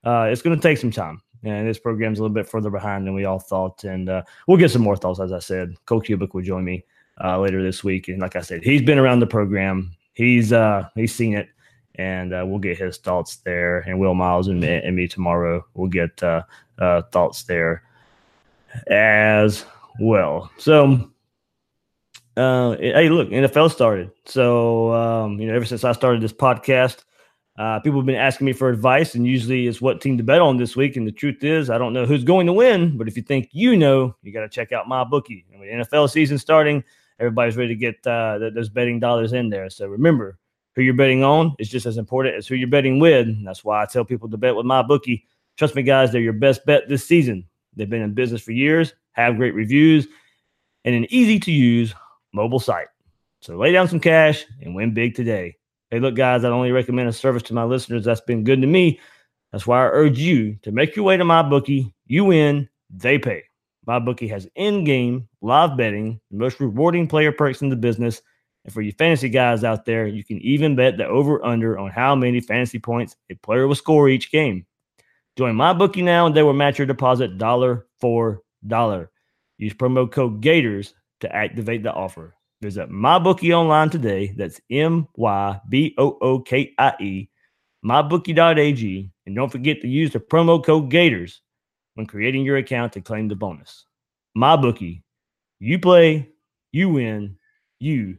uh, 0.05 0.29
it's 0.31 0.43
going 0.43 0.57
to 0.57 0.63
take 0.63 0.79
some 0.79 0.91
time. 0.91 1.23
And 1.45 1.69
this 1.69 1.79
program's 1.79 2.19
a 2.19 2.23
little 2.23 2.35
bit 2.35 2.49
further 2.49 2.71
behind 2.71 3.07
than 3.07 3.15
we 3.15 3.25
all 3.25 3.39
thought. 3.39 3.85
And 3.85 4.09
uh, 4.09 4.23
we'll 4.49 4.57
get 4.57 4.71
some 4.71 4.83
more 4.83 4.97
thoughts, 4.97 5.21
as 5.21 5.33
I 5.33 5.39
said. 5.39 5.75
Cole 5.85 6.03
Cubelic 6.03 6.35
will 6.35 6.43
join 6.43 6.65
me 6.65 6.85
uh, 7.23 7.39
later 7.39 7.63
this 7.63 7.85
week. 7.85 8.09
And 8.09 8.21
like 8.21 8.35
I 8.35 8.41
said, 8.41 8.65
he's 8.65 8.83
been 8.83 8.99
around 8.99 9.21
the 9.21 9.27
program. 9.27 9.93
He's 10.15 10.53
uh, 10.53 10.89
he's 10.97 11.15
seen 11.15 11.35
it 11.35 11.49
and 11.97 12.33
uh, 12.33 12.45
we'll 12.47 12.59
get 12.59 12.79
his 12.79 12.99
thoughts 12.99 13.37
there. 13.37 13.81
And 13.81 13.99
Will 13.99 14.15
Miles 14.15 14.49
and, 14.49 14.63
and 14.63 14.97
me 14.97 15.09
tomorrow 15.09 15.65
will 15.75 15.89
get 15.89 16.23
uh, 16.23 16.43
uh, 16.79 17.03
thoughts 17.13 17.45
there 17.45 17.83
as 18.89 19.65
well. 19.99 20.51
So, 20.59 21.11
uh, 22.37 22.77
hey, 22.77 23.09
look, 23.09 23.31
NFL 23.31 23.71
started. 23.71 24.11
So, 24.27 24.93
um, 24.93 25.41
you 25.41 25.47
know, 25.47 25.55
ever 25.55 25.65
since 25.65 25.85
I 25.85 25.93
started 25.93 26.23
this 26.23 26.33
podcast, 26.33 27.05
uh, 27.59 27.81
people 27.81 27.99
have 28.01 28.07
been 28.07 28.15
asking 28.15 28.45
me 28.45 28.53
for 28.53 28.69
advice, 28.69 29.15
and 29.15 29.27
usually 29.27 29.67
it's 29.67 29.81
what 29.81 30.03
team 30.03 30.19
to 30.19 30.23
bet 30.23 30.43
on 30.43 30.59
this 30.59 30.77
week. 30.77 30.97
And 30.97 31.07
the 31.07 31.13
truth 31.13 31.43
is, 31.43 31.71
I 31.71 31.79
don't 31.79 31.95
know 31.95 32.05
who's 32.05 32.25
going 32.25 32.47
to 32.47 32.53
win, 32.53 32.99
but 32.99 33.09
if 33.09 33.17
you 33.17 33.23
think 33.23 33.49
you 33.53 33.77
know, 33.77 34.15
you 34.23 34.33
got 34.33 34.43
to 34.43 34.49
check 34.49 34.73
out 34.73 34.89
my 34.89 35.05
bookie. 35.05 35.47
I 35.55 35.59
mean, 35.59 35.71
NFL 35.71 36.11
season 36.11 36.37
starting, 36.37 36.85
everybody's 37.19 37.57
ready 37.57 37.75
to 37.75 37.81
get 37.81 38.07
uh, 38.07 38.51
those 38.55 38.69
betting 38.69 39.01
dollars 39.01 39.33
in 39.33 39.49
there. 39.49 39.71
So 39.71 39.87
remember, 39.87 40.39
who 40.77 40.83
you're 40.83 40.95
betting 40.95 41.25
on 41.25 41.57
is 41.59 41.71
just 41.71 41.87
as 41.87 41.97
important 41.97 42.37
as 42.37 42.47
who 42.47 42.55
you're 42.55 42.69
betting 42.69 43.01
with. 43.01 43.29
That's 43.45 43.65
why 43.65 43.83
I 43.83 43.87
tell 43.87 44.05
people 44.05 44.29
to 44.29 44.37
bet 44.37 44.55
with 44.55 44.67
my 44.67 44.83
bookie. 44.83 45.27
Trust 45.57 45.75
me, 45.75 45.83
guys, 45.83 46.13
they're 46.13 46.21
your 46.21 46.35
best 46.35 46.67
bet 46.67 46.87
this 46.87 47.05
season. 47.05 47.47
They've 47.75 47.89
been 47.89 48.03
in 48.03 48.13
business 48.13 48.43
for 48.43 48.53
years, 48.53 48.93
have 49.13 49.37
great 49.37 49.55
reviews, 49.55 50.07
and 50.85 50.95
an 50.95 51.07
easy 51.09 51.41
to 51.41 51.51
use 51.51 51.95
mobile 52.33 52.61
site. 52.61 52.89
So 53.41 53.57
lay 53.57 53.73
down 53.73 53.89
some 53.89 54.01
cash 54.01 54.45
and 54.61 54.75
win 54.75 54.93
big 54.93 55.15
today. 55.15 55.57
Hey, 55.91 55.99
look, 55.99 56.15
guys, 56.15 56.45
I 56.45 56.51
only 56.51 56.73
recommend 56.73 57.09
a 57.09 57.13
service 57.13 57.43
to 57.45 57.55
my 57.55 57.65
listeners 57.65 58.05
that's 58.05 58.21
been 58.21 58.45
good 58.45 58.61
to 58.61 58.67
me. 58.67 59.01
That's 59.53 59.67
why 59.67 59.79
I 59.79 59.89
urge 59.89 60.19
you 60.19 60.57
to 60.63 60.73
make 60.73 60.95
your 60.95 61.07
way 61.07 61.17
to 61.17 61.25
my 61.25 61.43
bookie. 61.43 61.95
You 62.07 62.27
win, 62.27 62.69
they 62.91 63.19
pay. 63.19 63.45
My 63.87 63.99
bookie 63.99 64.29
has 64.29 64.49
in-game 64.57 65.29
live 65.41 65.77
betting, 65.77 66.21
the 66.31 66.37
most 66.37 66.61
rewarding 66.61 67.07
player 67.07 67.33
perks 67.33 67.63
in 67.63 67.71
the 67.71 67.77
business– 67.77 68.21
and 68.67 68.75
for 68.75 68.83
you 68.83 68.93
fantasy 68.93 69.29
guys 69.29 69.63
out 69.63 69.85
there, 69.85 70.09
you 70.09 70.25
can 70.25 70.39
even 70.41 70.75
bet 70.75 70.97
the 70.97 71.07
over 71.07 71.43
under 71.45 71.79
on 71.79 71.91
how 71.93 72.17
many 72.17 72.41
fantasy 72.41 72.81
points 72.81 73.15
a 73.31 73.35
player 73.37 73.69
will 73.69 73.77
score 73.77 74.09
each 74.09 74.33
game. 74.33 74.67
Join 75.39 75.55
my 75.55 75.73
bookie 75.73 76.03
now 76.03 76.27
and 76.27 76.35
they 76.35 76.43
will 76.43 76.53
match 76.53 76.77
your 76.77 76.87
deposit 76.87 77.39
dollar 77.39 77.87
for 78.01 78.43
dollar. 78.67 79.13
Use 79.59 79.73
promo 79.73 80.11
code 80.11 80.41
Gators 80.41 80.95
to 81.21 81.35
activate 81.35 81.85
the 81.85 81.93
offer. 81.93 82.35
Visit 82.61 82.91
my 82.91 83.21
bookie 83.21 83.55
online 83.55 83.89
today. 83.89 84.35
That's 84.37 84.61
M 84.69 85.07
Y 85.15 85.61
B 85.69 85.95
O 85.97 86.19
O 86.21 86.41
K 86.41 86.75
I 86.77 86.95
E, 87.01 87.29
mybookie.ag. 87.85 89.11
And 89.27 89.37
don't 89.37 89.53
forget 89.53 89.81
to 89.83 89.89
use 89.89 90.11
the 90.11 90.19
promo 90.19 90.63
code 90.63 90.91
Gators 90.91 91.41
when 91.95 92.07
creating 92.07 92.45
your 92.45 92.57
account 92.57 92.95
to 92.95 93.01
claim 93.01 93.29
the 93.29 93.37
bonus. 93.37 93.87
My 94.35 94.57
bookie, 94.57 95.05
you 95.61 95.79
play, 95.79 96.31
you 96.73 96.89
win, 96.89 97.37
you 97.79 98.19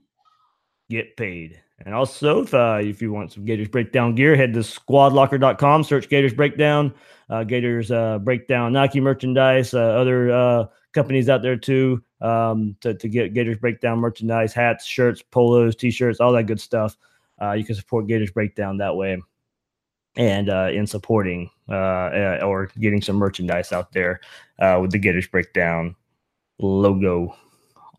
get 0.89 1.17
paid. 1.17 1.62
And 1.86 1.93
also, 1.93 2.41
if, 2.41 2.54
uh, 2.54 2.80
if 2.82 3.02
you 3.02 3.12
want 3.12 3.32
some 3.32 3.45
Gators 3.45 3.67
Breakdown 3.67 4.15
gear, 4.15 4.36
head 4.36 4.54
to 4.54 4.60
squadlocker.com, 4.60 5.84
search 5.84 6.10
Gators 6.10 6.34
Breakdown, 6.34 6.93
uh, 7.30 7.43
Gators 7.43 7.91
uh, 7.91 8.17
Breakdown 8.19 8.73
Nike 8.73 9.00
merchandise, 9.00 9.73
uh, 9.73 9.80
other 9.80 10.32
uh, 10.32 10.65
companies 10.93 11.30
out 11.30 11.43
there 11.43 11.58
too 11.58 12.04
um, 12.21 12.76
to, 12.82 12.95
to 12.95 13.08
get 13.08 13.34
Gators 13.34 13.58
Breakdown 13.58 14.00
merchandise, 14.00 14.54
hats, 14.54 14.86
shirts, 14.86 15.21
polos, 15.21 15.76
t 15.76 15.91
shirts, 15.91 16.19
all 16.19 16.34
that 16.34 16.43
good 16.43 16.60
stuff. 16.60 16.97
Uh, 17.39 17.52
you 17.52 17.63
can 17.63 17.76
support 17.76 18.08
Gators 18.08 18.32
Breakdown 18.32 18.78
that 18.78 18.95
way. 18.95 19.21
And 20.15 20.50
in 20.50 20.88
supporting 20.88 21.52
or 21.69 22.71
getting 22.80 23.04
some 23.04 23.17
merchandise 23.17 23.71
out 23.71 23.91
there 23.91 24.19
with 24.60 24.89
the 24.89 24.97
Gators 24.97 25.28
Breakdown 25.28 25.95
logo 26.58 27.36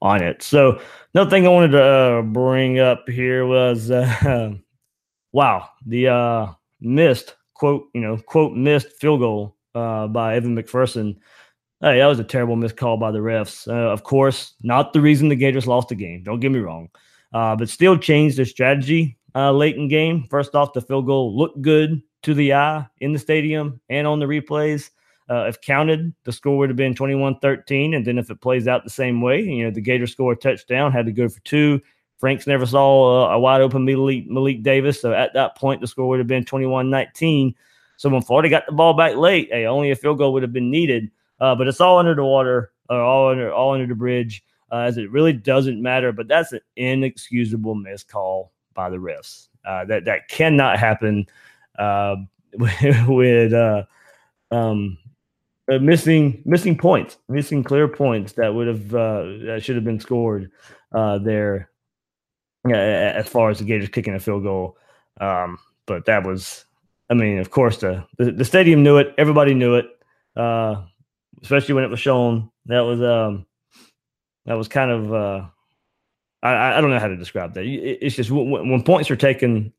on 0.00 0.22
it. 0.22 0.42
So 0.42 0.80
another 1.14 1.30
thing 1.30 1.46
I 1.46 1.50
wanted 1.50 1.72
to 1.72 1.82
uh, 1.82 2.22
bring 2.22 2.78
up 2.78 3.08
here 3.08 3.46
was, 3.46 3.90
uh, 3.90 4.52
wow, 5.32 5.68
the 5.86 6.08
uh, 6.08 6.52
missed 6.80 7.36
quote, 7.54 7.88
you 7.94 8.00
know, 8.00 8.16
quote 8.16 8.56
missed 8.56 8.92
field 8.92 9.20
goal 9.20 9.56
uh, 9.74 10.06
by 10.06 10.36
Evan 10.36 10.56
McPherson. 10.56 11.16
Hey, 11.80 11.98
that 11.98 12.06
was 12.06 12.18
a 12.18 12.24
terrible 12.24 12.56
missed 12.56 12.76
call 12.76 12.96
by 12.96 13.10
the 13.10 13.18
refs. 13.18 13.68
Uh, 13.68 13.92
of 13.92 14.02
course, 14.02 14.54
not 14.62 14.92
the 14.92 15.00
reason 15.00 15.28
the 15.28 15.36
Gators 15.36 15.66
lost 15.66 15.88
the 15.88 15.94
game. 15.94 16.22
Don't 16.22 16.40
get 16.40 16.50
me 16.50 16.58
wrong, 16.58 16.88
uh, 17.32 17.54
but 17.54 17.68
still 17.68 17.96
changed 17.96 18.36
their 18.36 18.44
strategy 18.44 19.16
late 19.34 19.76
in 19.76 19.86
game. 19.86 20.24
First 20.24 20.56
off, 20.56 20.72
the 20.72 20.80
field 20.80 21.06
goal 21.06 21.36
looked 21.36 21.62
good 21.62 22.02
to 22.22 22.34
the 22.34 22.54
eye 22.54 22.84
in 23.00 23.12
the 23.12 23.18
stadium 23.18 23.80
and 23.88 24.06
on 24.06 24.18
the 24.18 24.26
replays. 24.26 24.90
Uh, 25.30 25.44
if 25.44 25.60
counted, 25.60 26.14
the 26.24 26.32
score 26.32 26.56
would 26.56 26.70
have 26.70 26.76
been 26.76 26.94
21 26.94 27.38
13. 27.40 27.94
And 27.94 28.06
then 28.06 28.18
if 28.18 28.30
it 28.30 28.40
plays 28.40 28.66
out 28.66 28.84
the 28.84 28.90
same 28.90 29.20
way, 29.20 29.42
you 29.42 29.64
know, 29.64 29.70
the 29.70 29.80
Gators 29.80 30.12
score 30.12 30.32
a 30.32 30.36
touchdown, 30.36 30.92
had 30.92 31.06
to 31.06 31.12
go 31.12 31.28
for 31.28 31.40
two. 31.40 31.80
Franks 32.18 32.46
never 32.46 32.66
saw 32.66 33.28
uh, 33.28 33.34
a 33.34 33.38
wide 33.38 33.60
open 33.60 33.84
Malik, 33.84 34.26
Malik 34.28 34.62
Davis. 34.62 35.00
So 35.00 35.12
at 35.12 35.34
that 35.34 35.56
point, 35.56 35.80
the 35.80 35.86
score 35.86 36.08
would 36.08 36.18
have 36.18 36.26
been 36.26 36.44
21 36.44 36.90
19. 36.90 37.54
So 37.96 38.08
when 38.08 38.22
Florida 38.22 38.48
got 38.48 38.66
the 38.66 38.72
ball 38.72 38.94
back 38.94 39.16
late, 39.16 39.48
hey, 39.50 39.66
only 39.66 39.90
a 39.90 39.96
field 39.96 40.18
goal 40.18 40.32
would 40.32 40.42
have 40.42 40.52
been 40.52 40.70
needed. 40.70 41.10
Uh, 41.40 41.54
but 41.54 41.68
it's 41.68 41.80
all 41.80 41.98
under 41.98 42.14
the 42.14 42.24
water, 42.24 42.72
or 42.88 43.00
all 43.00 43.30
under 43.30 43.52
all 43.52 43.74
under 43.74 43.86
the 43.86 43.94
bridge, 43.94 44.42
uh, 44.72 44.78
as 44.78 44.98
it 44.98 45.10
really 45.10 45.32
doesn't 45.32 45.80
matter. 45.80 46.10
But 46.10 46.26
that's 46.26 46.52
an 46.52 46.60
inexcusable 46.76 47.76
missed 47.76 48.08
call 48.08 48.52
by 48.74 48.90
the 48.90 48.96
refs. 48.96 49.48
Uh, 49.64 49.84
that 49.84 50.06
that 50.06 50.28
cannot 50.28 50.78
happen 50.78 51.26
with 53.06 53.52
um, 54.50 54.98
uh, 55.70 55.78
missing 55.78 56.42
missing 56.44 56.76
points, 56.76 57.18
missing 57.28 57.62
clear 57.62 57.88
points 57.88 58.32
that 58.32 58.54
would 58.54 58.66
have 58.66 58.94
uh, 58.94 59.22
that 59.44 59.60
should 59.62 59.76
have 59.76 59.84
been 59.84 60.00
scored 60.00 60.50
uh, 60.92 61.18
there. 61.18 61.70
Uh, 62.68 62.74
as 62.74 63.28
far 63.28 63.50
as 63.50 63.58
the 63.58 63.64
Gators 63.64 63.88
kicking 63.88 64.14
a 64.14 64.20
field 64.20 64.42
goal, 64.42 64.76
um, 65.20 65.58
but 65.86 66.04
that 66.06 66.26
was, 66.26 66.64
I 67.08 67.14
mean, 67.14 67.38
of 67.38 67.50
course 67.50 67.78
the, 67.78 68.04
the, 68.18 68.32
the 68.32 68.44
stadium 68.44 68.82
knew 68.82 68.98
it, 68.98 69.14
everybody 69.16 69.54
knew 69.54 69.76
it, 69.76 69.86
uh, 70.36 70.82
especially 71.40 71.74
when 71.74 71.84
it 71.84 71.90
was 71.90 72.00
shown. 72.00 72.50
That 72.66 72.80
was 72.80 73.00
um, 73.00 73.46
that 74.44 74.54
was 74.54 74.68
kind 74.68 74.90
of 74.90 75.14
uh, 75.14 75.46
I 76.42 76.76
I 76.76 76.80
don't 76.80 76.90
know 76.90 76.98
how 76.98 77.08
to 77.08 77.16
describe 77.16 77.54
that. 77.54 77.64
It's 77.64 78.16
just 78.16 78.30
when, 78.30 78.50
when 78.50 78.82
points 78.82 79.10
are 79.10 79.16
taken, 79.16 79.72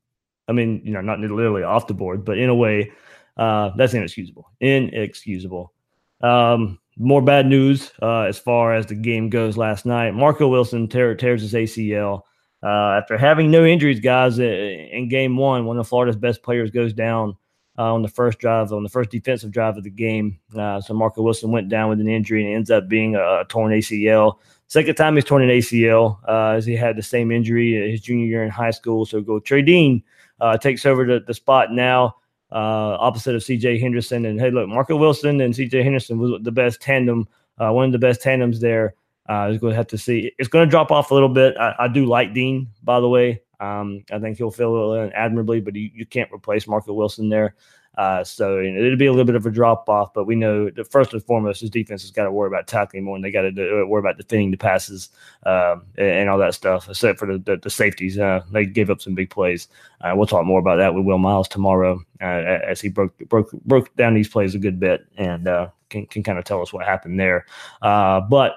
I 0.47 0.53
mean, 0.53 0.81
you 0.83 0.93
know, 0.93 1.01
not 1.01 1.19
literally 1.19 1.63
off 1.63 1.87
the 1.87 1.93
board, 1.93 2.25
but 2.25 2.37
in 2.37 2.49
a 2.49 2.55
way. 2.55 2.91
Uh, 3.37 3.71
that's 3.77 3.93
inexcusable. 3.93 4.51
Inexcusable. 4.59 5.73
Um, 6.21 6.79
more 6.97 7.21
bad 7.21 7.47
news 7.47 7.91
uh, 8.01 8.23
as 8.23 8.37
far 8.37 8.75
as 8.75 8.85
the 8.85 8.95
game 8.95 9.29
goes 9.29 9.57
last 9.57 9.85
night. 9.85 10.13
Marco 10.13 10.47
Wilson 10.47 10.87
tear, 10.87 11.15
tears 11.15 11.41
his 11.41 11.53
ACL 11.53 12.23
uh, 12.61 12.99
after 13.01 13.17
having 13.17 13.49
no 13.49 13.65
injuries, 13.65 14.01
guys. 14.01 14.37
In 14.37 15.07
game 15.09 15.37
one, 15.37 15.65
one 15.65 15.79
of 15.79 15.87
Florida's 15.87 16.17
best 16.17 16.43
players 16.43 16.71
goes 16.71 16.91
down 16.93 17.37
uh, 17.77 17.93
on 17.93 18.01
the 18.01 18.09
first 18.09 18.39
drive, 18.39 18.73
on 18.73 18.83
the 18.83 18.89
first 18.89 19.09
defensive 19.09 19.51
drive 19.51 19.77
of 19.77 19.85
the 19.85 19.89
game. 19.89 20.37
Uh, 20.55 20.81
so 20.81 20.93
Marco 20.93 21.21
Wilson 21.21 21.51
went 21.51 21.69
down 21.69 21.89
with 21.89 22.01
an 22.01 22.09
injury 22.09 22.45
and 22.45 22.53
ends 22.53 22.69
up 22.69 22.89
being 22.89 23.15
a, 23.15 23.45
torn 23.47 23.71
ACL. 23.71 24.35
Second 24.67 24.95
time 24.95 25.15
he's 25.15 25.23
torn 25.23 25.41
an 25.41 25.49
ACL 25.49 26.19
uh, 26.27 26.55
as 26.57 26.65
he 26.65 26.75
had 26.75 26.97
the 26.97 27.01
same 27.01 27.31
injury 27.31 27.89
his 27.89 28.01
junior 28.01 28.25
year 28.25 28.43
in 28.43 28.49
high 28.49 28.71
school. 28.71 29.05
So 29.05 29.21
go 29.21 29.39
Trey 29.39 29.61
Dean 29.61 30.03
uh, 30.41 30.57
takes 30.57 30.85
over 30.85 31.05
the, 31.05 31.23
the 31.25 31.33
spot 31.33 31.71
now 31.71 32.17
uh, 32.51 32.97
opposite 32.99 33.35
of 33.35 33.41
CJ 33.41 33.79
Henderson. 33.79 34.25
And 34.25 34.39
hey, 34.39 34.51
look, 34.51 34.67
Marco 34.67 34.95
Wilson 34.95 35.41
and 35.41 35.53
CJ 35.53 35.83
Henderson 35.83 36.17
was 36.17 36.41
the 36.41 36.51
best 36.51 36.81
tandem, 36.81 37.27
uh, 37.57 37.71
one 37.71 37.85
of 37.85 37.91
the 37.91 37.99
best 37.99 38.21
tandems 38.21 38.59
there. 38.59 38.95
Uh, 39.27 39.47
is 39.51 39.59
going 39.59 39.69
to 39.69 39.77
have 39.77 39.85
to 39.85 39.97
see. 39.97 40.31
It's 40.39 40.49
going 40.49 40.65
to 40.65 40.69
drop 40.69 40.89
off 40.89 41.11
a 41.11 41.13
little 41.13 41.29
bit. 41.29 41.55
I, 41.55 41.75
I 41.81 41.87
do 41.87 42.07
like 42.07 42.33
Dean, 42.33 42.67
by 42.81 42.99
the 42.99 43.07
way. 43.07 43.43
Um, 43.59 44.03
I 44.11 44.17
think 44.17 44.37
he'll 44.37 44.49
fill 44.49 44.95
in 44.95 45.13
admirably, 45.13 45.61
but 45.61 45.75
you, 45.75 45.91
you 45.93 46.05
can't 46.07 46.31
replace 46.33 46.67
Marco 46.67 46.93
Wilson 46.93 47.29
there. 47.29 47.53
Uh, 47.99 48.23
so 48.23 48.59
you 48.59 48.71
know, 48.71 48.81
it'll 48.81 48.97
be 48.97 49.07
a 49.07 49.11
little 49.11 49.25
bit 49.25 49.35
of 49.35 49.45
a 49.45 49.51
drop 49.51 49.89
off, 49.89 50.13
but 50.13 50.23
we 50.23 50.33
know 50.33 50.69
that 50.69 50.89
first 50.89 51.11
and 51.11 51.21
foremost, 51.25 51.59
his 51.59 51.69
defense 51.69 52.01
has 52.01 52.11
got 52.11 52.23
to 52.23 52.31
worry 52.31 52.47
about 52.47 52.65
tackling 52.65 53.03
more, 53.03 53.17
and 53.17 53.25
they 53.25 53.29
got 53.29 53.41
to 53.41 53.83
worry 53.83 53.99
about 53.99 54.15
defending 54.15 54.51
the 54.51 54.57
passes 54.57 55.09
um, 55.45 55.83
and, 55.97 56.07
and, 56.07 56.29
all 56.29 56.37
that 56.37 56.53
stuff. 56.53 56.87
Except 56.87 57.19
for 57.19 57.25
the, 57.25 57.39
the, 57.39 57.57
the 57.57 57.69
safeties, 57.69 58.17
uh, 58.17 58.41
they 58.53 58.65
gave 58.65 58.89
up 58.89 59.01
some 59.01 59.15
big 59.15 59.29
plays. 59.29 59.67
Uh, 59.99 60.13
we'll 60.15 60.27
talk 60.27 60.45
more 60.45 60.61
about 60.61 60.77
that 60.77 60.93
with 60.93 61.03
Will 61.03 61.17
Miles 61.17 61.49
tomorrow 61.49 62.01
uh, 62.21 62.23
as 62.23 62.79
he 62.79 62.87
broke 62.87 63.17
broke 63.27 63.51
broke 63.65 63.93
down 63.97 64.13
these 64.13 64.29
plays 64.29 64.55
a 64.55 64.59
good 64.59 64.79
bit 64.79 65.05
and 65.17 65.49
uh, 65.49 65.67
can 65.89 66.05
can 66.05 66.23
kind 66.23 66.39
of 66.39 66.45
tell 66.45 66.61
us 66.61 66.71
what 66.71 66.85
happened 66.85 67.19
there. 67.19 67.45
but 67.81 67.85
Uh, 67.89 68.21
but 68.21 68.55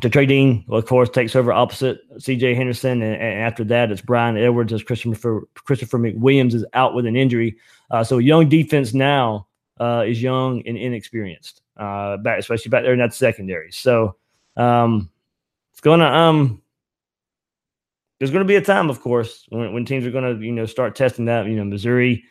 Dean, 0.00 0.64
of 0.68 0.84
course, 0.84 1.08
takes 1.08 1.34
over 1.34 1.52
opposite 1.52 2.00
C.J. 2.18 2.54
Henderson, 2.54 3.02
and, 3.02 3.14
and, 3.14 3.40
after 3.40 3.64
that, 3.64 3.90
it's 3.90 4.02
Brian 4.02 4.36
Edwards 4.36 4.74
as 4.74 4.82
Christopher 4.82 5.48
Christopher 5.54 5.98
McWilliams 5.98 6.52
is 6.52 6.66
out 6.74 6.94
with 6.94 7.06
an 7.06 7.16
injury. 7.16 7.56
Uh, 7.90 8.04
so 8.04 8.18
young 8.18 8.48
defense 8.48 8.94
now 8.94 9.46
uh, 9.80 10.04
is 10.06 10.22
young 10.22 10.62
and 10.66 10.76
inexperienced, 10.76 11.62
uh, 11.76 12.16
back 12.18 12.38
especially 12.38 12.70
back 12.70 12.82
there 12.82 12.92
in 12.92 12.98
that 12.98 13.14
secondary. 13.14 13.72
So 13.72 14.16
um, 14.56 15.10
it's 15.72 15.80
gonna 15.80 16.06
um, 16.06 16.62
there's 18.18 18.30
gonna 18.30 18.44
be 18.44 18.56
a 18.56 18.62
time, 18.62 18.90
of 18.90 19.00
course, 19.00 19.46
when, 19.48 19.72
when 19.72 19.84
teams 19.84 20.06
are 20.06 20.10
gonna 20.10 20.34
you 20.34 20.52
know 20.52 20.66
start 20.66 20.94
testing 20.94 21.24
that. 21.26 21.46
You 21.46 21.56
know, 21.56 21.64
Missouri 21.64 22.24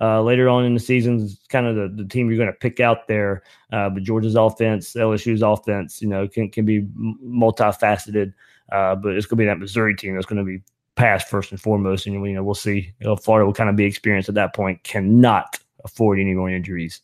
uh, 0.00 0.20
later 0.22 0.48
on 0.48 0.64
in 0.64 0.74
the 0.74 0.80
season 0.80 1.20
is 1.20 1.40
kind 1.48 1.66
of 1.66 1.76
the, 1.76 2.02
the 2.02 2.08
team 2.08 2.28
you're 2.28 2.38
going 2.38 2.48
to 2.48 2.58
pick 2.58 2.80
out 2.80 3.06
there. 3.06 3.42
Uh, 3.72 3.88
but 3.88 4.02
Georgia's 4.02 4.34
offense, 4.34 4.92
LSU's 4.94 5.42
offense, 5.42 6.02
you 6.02 6.08
know, 6.08 6.26
can 6.26 6.50
can 6.50 6.64
be 6.64 6.82
multifaceted. 6.82 8.32
Uh, 8.72 8.94
but 8.96 9.12
it's 9.14 9.26
going 9.26 9.36
to 9.36 9.42
be 9.42 9.46
that 9.46 9.58
Missouri 9.58 9.94
team 9.94 10.14
that's 10.14 10.26
going 10.26 10.38
to 10.38 10.44
be 10.44 10.62
pass 10.96 11.24
first 11.24 11.50
and 11.50 11.60
foremost. 11.60 12.06
And 12.06 12.14
you 12.14 12.32
know, 12.32 12.44
we'll 12.44 12.54
see. 12.54 12.92
You 13.00 13.06
know, 13.06 13.16
Florida 13.16 13.46
will 13.46 13.54
kind 13.54 13.70
of 13.70 13.76
be 13.76 13.84
experienced 13.84 14.28
at 14.28 14.34
that 14.36 14.54
point. 14.54 14.82
Cannot 14.84 15.58
afford 15.84 16.18
any 16.18 16.34
more 16.34 16.50
injuries 16.50 17.02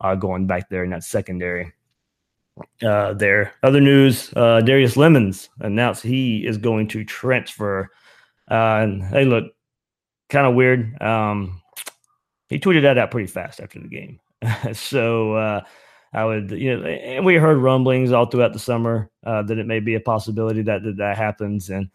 uh, 0.00 0.14
going 0.14 0.46
back 0.46 0.68
there 0.68 0.84
in 0.84 0.90
that 0.90 1.04
secondary. 1.04 1.72
Uh, 2.82 3.14
there. 3.14 3.54
Other 3.62 3.80
news: 3.80 4.32
uh, 4.36 4.60
Darius 4.60 4.96
Lemons 4.96 5.48
announced 5.60 6.02
he 6.02 6.46
is 6.46 6.58
going 6.58 6.88
to 6.88 7.04
transfer. 7.04 7.90
Uh, 8.50 8.80
and 8.82 9.02
hey, 9.04 9.24
look, 9.24 9.52
kind 10.28 10.46
of 10.46 10.54
weird. 10.54 11.00
Um, 11.00 11.62
he 12.48 12.58
tweeted 12.58 12.82
that 12.82 12.98
out 12.98 13.10
pretty 13.10 13.28
fast 13.28 13.60
after 13.60 13.80
the 13.80 13.88
game. 13.88 14.20
so 14.74 15.34
uh, 15.34 15.62
I 16.12 16.24
would, 16.24 16.50
you 16.50 16.76
know, 16.76 16.84
and 16.84 17.24
we 17.24 17.36
heard 17.36 17.56
rumblings 17.58 18.12
all 18.12 18.26
throughout 18.26 18.52
the 18.52 18.58
summer 18.58 19.10
uh, 19.24 19.42
that 19.42 19.58
it 19.58 19.66
may 19.66 19.80
be 19.80 19.94
a 19.94 20.00
possibility 20.00 20.60
that 20.62 20.82
that, 20.82 20.96
that 20.98 21.16
happens. 21.16 21.70
And 21.70 21.88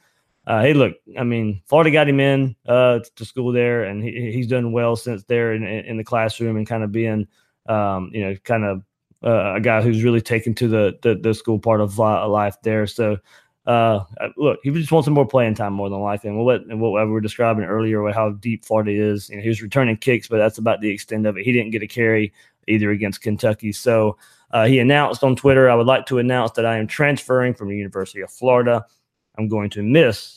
uh, 0.47 0.61
hey, 0.61 0.73
look, 0.73 0.95
I 1.19 1.23
mean, 1.23 1.61
Florida 1.67 1.91
got 1.91 2.07
him 2.07 2.21
in 2.21 2.55
uh, 2.67 2.99
to 3.17 3.25
school 3.25 3.51
there, 3.51 3.83
and 3.83 4.01
he, 4.01 4.31
he's 4.31 4.47
done 4.47 4.71
well 4.71 4.95
since 4.95 5.23
there 5.25 5.53
in, 5.53 5.63
in 5.63 5.97
the 5.97 6.03
classroom 6.05 6.55
and 6.55 6.65
kind 6.65 6.83
of 6.83 6.91
being, 6.91 7.27
um, 7.67 8.09
you 8.13 8.25
know, 8.25 8.33
kind 8.45 8.63
of 8.63 8.81
uh, 9.23 9.55
a 9.55 9.59
guy 9.59 9.81
who's 9.81 10.03
really 10.03 10.21
taken 10.21 10.55
to 10.55 10.69
the, 10.69 10.97
the, 11.01 11.15
the 11.15 11.33
school 11.33 11.59
part 11.59 11.81
of 11.81 11.97
life 11.99 12.55
there. 12.63 12.87
So 12.87 13.17
uh, 13.65 14.05
look, 14.37 14.59
he 14.63 14.71
just 14.71 14.93
wants 14.93 15.05
some 15.05 15.13
more 15.13 15.27
playing 15.27 15.55
time 15.55 15.73
more 15.73 15.89
than 15.89 15.99
likely. 15.99 16.29
And 16.29 16.39
what, 16.39 16.61
and 16.61 16.79
what 16.79 16.93
we 16.93 17.11
were 17.11 17.19
describing 17.19 17.65
earlier 17.65 18.01
with 18.01 18.15
how 18.15 18.29
deep 18.31 18.63
Florida 18.63 18.91
is, 18.91 19.29
you 19.29 19.35
know, 19.35 19.41
he 19.41 19.49
was 19.49 19.61
returning 19.61 19.97
kicks, 19.97 20.29
but 20.29 20.37
that's 20.37 20.57
about 20.57 20.79
the 20.79 20.89
extent 20.89 21.25
of 21.25 21.35
it. 21.35 21.43
He 21.43 21.51
didn't 21.51 21.71
get 21.71 21.83
a 21.83 21.87
carry 21.87 22.31
either 22.69 22.91
against 22.91 23.21
Kentucky. 23.21 23.73
So 23.73 24.17
uh, 24.51 24.65
he 24.65 24.79
announced 24.79 25.25
on 25.25 25.35
Twitter, 25.35 25.69
I 25.69 25.75
would 25.75 25.87
like 25.87 26.05
to 26.05 26.19
announce 26.19 26.51
that 26.51 26.65
I 26.65 26.77
am 26.77 26.87
transferring 26.87 27.53
from 27.53 27.67
the 27.67 27.75
University 27.75 28.21
of 28.21 28.31
Florida. 28.31 28.85
I'm 29.37 29.49
going 29.49 29.69
to 29.71 29.83
miss 29.83 30.36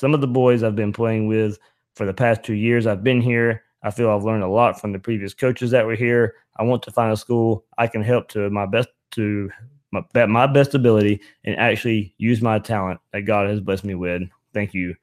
some 0.00 0.14
of 0.14 0.22
the 0.22 0.26
boys 0.26 0.62
I've 0.62 0.74
been 0.74 0.94
playing 0.94 1.26
with 1.26 1.58
for 1.94 2.06
the 2.06 2.14
past 2.14 2.42
two 2.42 2.54
years 2.54 2.86
I've 2.86 3.04
been 3.04 3.20
here. 3.20 3.64
I 3.82 3.90
feel 3.90 4.08
I've 4.08 4.24
learned 4.24 4.42
a 4.42 4.48
lot 4.48 4.80
from 4.80 4.92
the 4.92 4.98
previous 4.98 5.34
coaches 5.34 5.70
that 5.72 5.84
were 5.84 5.94
here. 5.94 6.36
I 6.56 6.62
want 6.62 6.82
to 6.84 6.90
find 6.90 7.12
a 7.12 7.16
school 7.18 7.66
I 7.76 7.86
can 7.86 8.02
help 8.02 8.28
to 8.28 8.48
my 8.48 8.64
best 8.64 8.88
to 9.12 9.50
my, 9.92 10.02
at 10.14 10.30
my 10.30 10.46
best 10.46 10.74
ability 10.74 11.20
and 11.44 11.54
actually 11.56 12.14
use 12.16 12.40
my 12.40 12.58
talent 12.58 12.98
that 13.12 13.22
God 13.22 13.50
has 13.50 13.60
blessed 13.60 13.84
me 13.84 13.94
with. 13.94 14.22
Thank 14.54 14.72
you. 14.72 14.94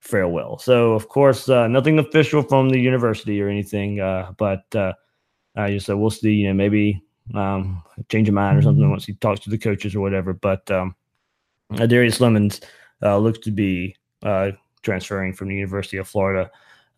Farewell. 0.00 0.58
So, 0.58 0.92
of 0.92 1.08
course, 1.08 1.48
uh, 1.48 1.68
nothing 1.68 1.98
official 1.98 2.42
from 2.42 2.68
the 2.68 2.78
university 2.78 3.40
or 3.40 3.48
anything, 3.48 4.00
uh, 4.00 4.32
but 4.36 4.64
uh, 4.74 4.92
uh, 5.56 5.78
so 5.78 5.96
we'll 5.96 6.10
see. 6.10 6.32
You 6.32 6.48
know, 6.48 6.54
maybe 6.54 7.02
um, 7.34 7.82
change 8.10 8.28
of 8.28 8.34
mind 8.34 8.58
or 8.58 8.62
something 8.62 8.90
once 8.90 9.06
he 9.06 9.14
talks 9.14 9.40
to 9.40 9.50
the 9.50 9.56
coaches 9.56 9.94
or 9.94 10.00
whatever. 10.00 10.32
But 10.34 10.68
um, 10.70 10.94
uh, 11.70 11.86
Darius 11.86 12.20
Lemons 12.20 12.60
uh, 13.02 13.16
looks 13.16 13.38
to 13.40 13.50
be 13.52 13.96
uh, 14.22 14.52
transferring 14.82 15.32
from 15.32 15.48
the 15.48 15.54
University 15.54 15.96
of 15.96 16.08
Florida. 16.08 16.50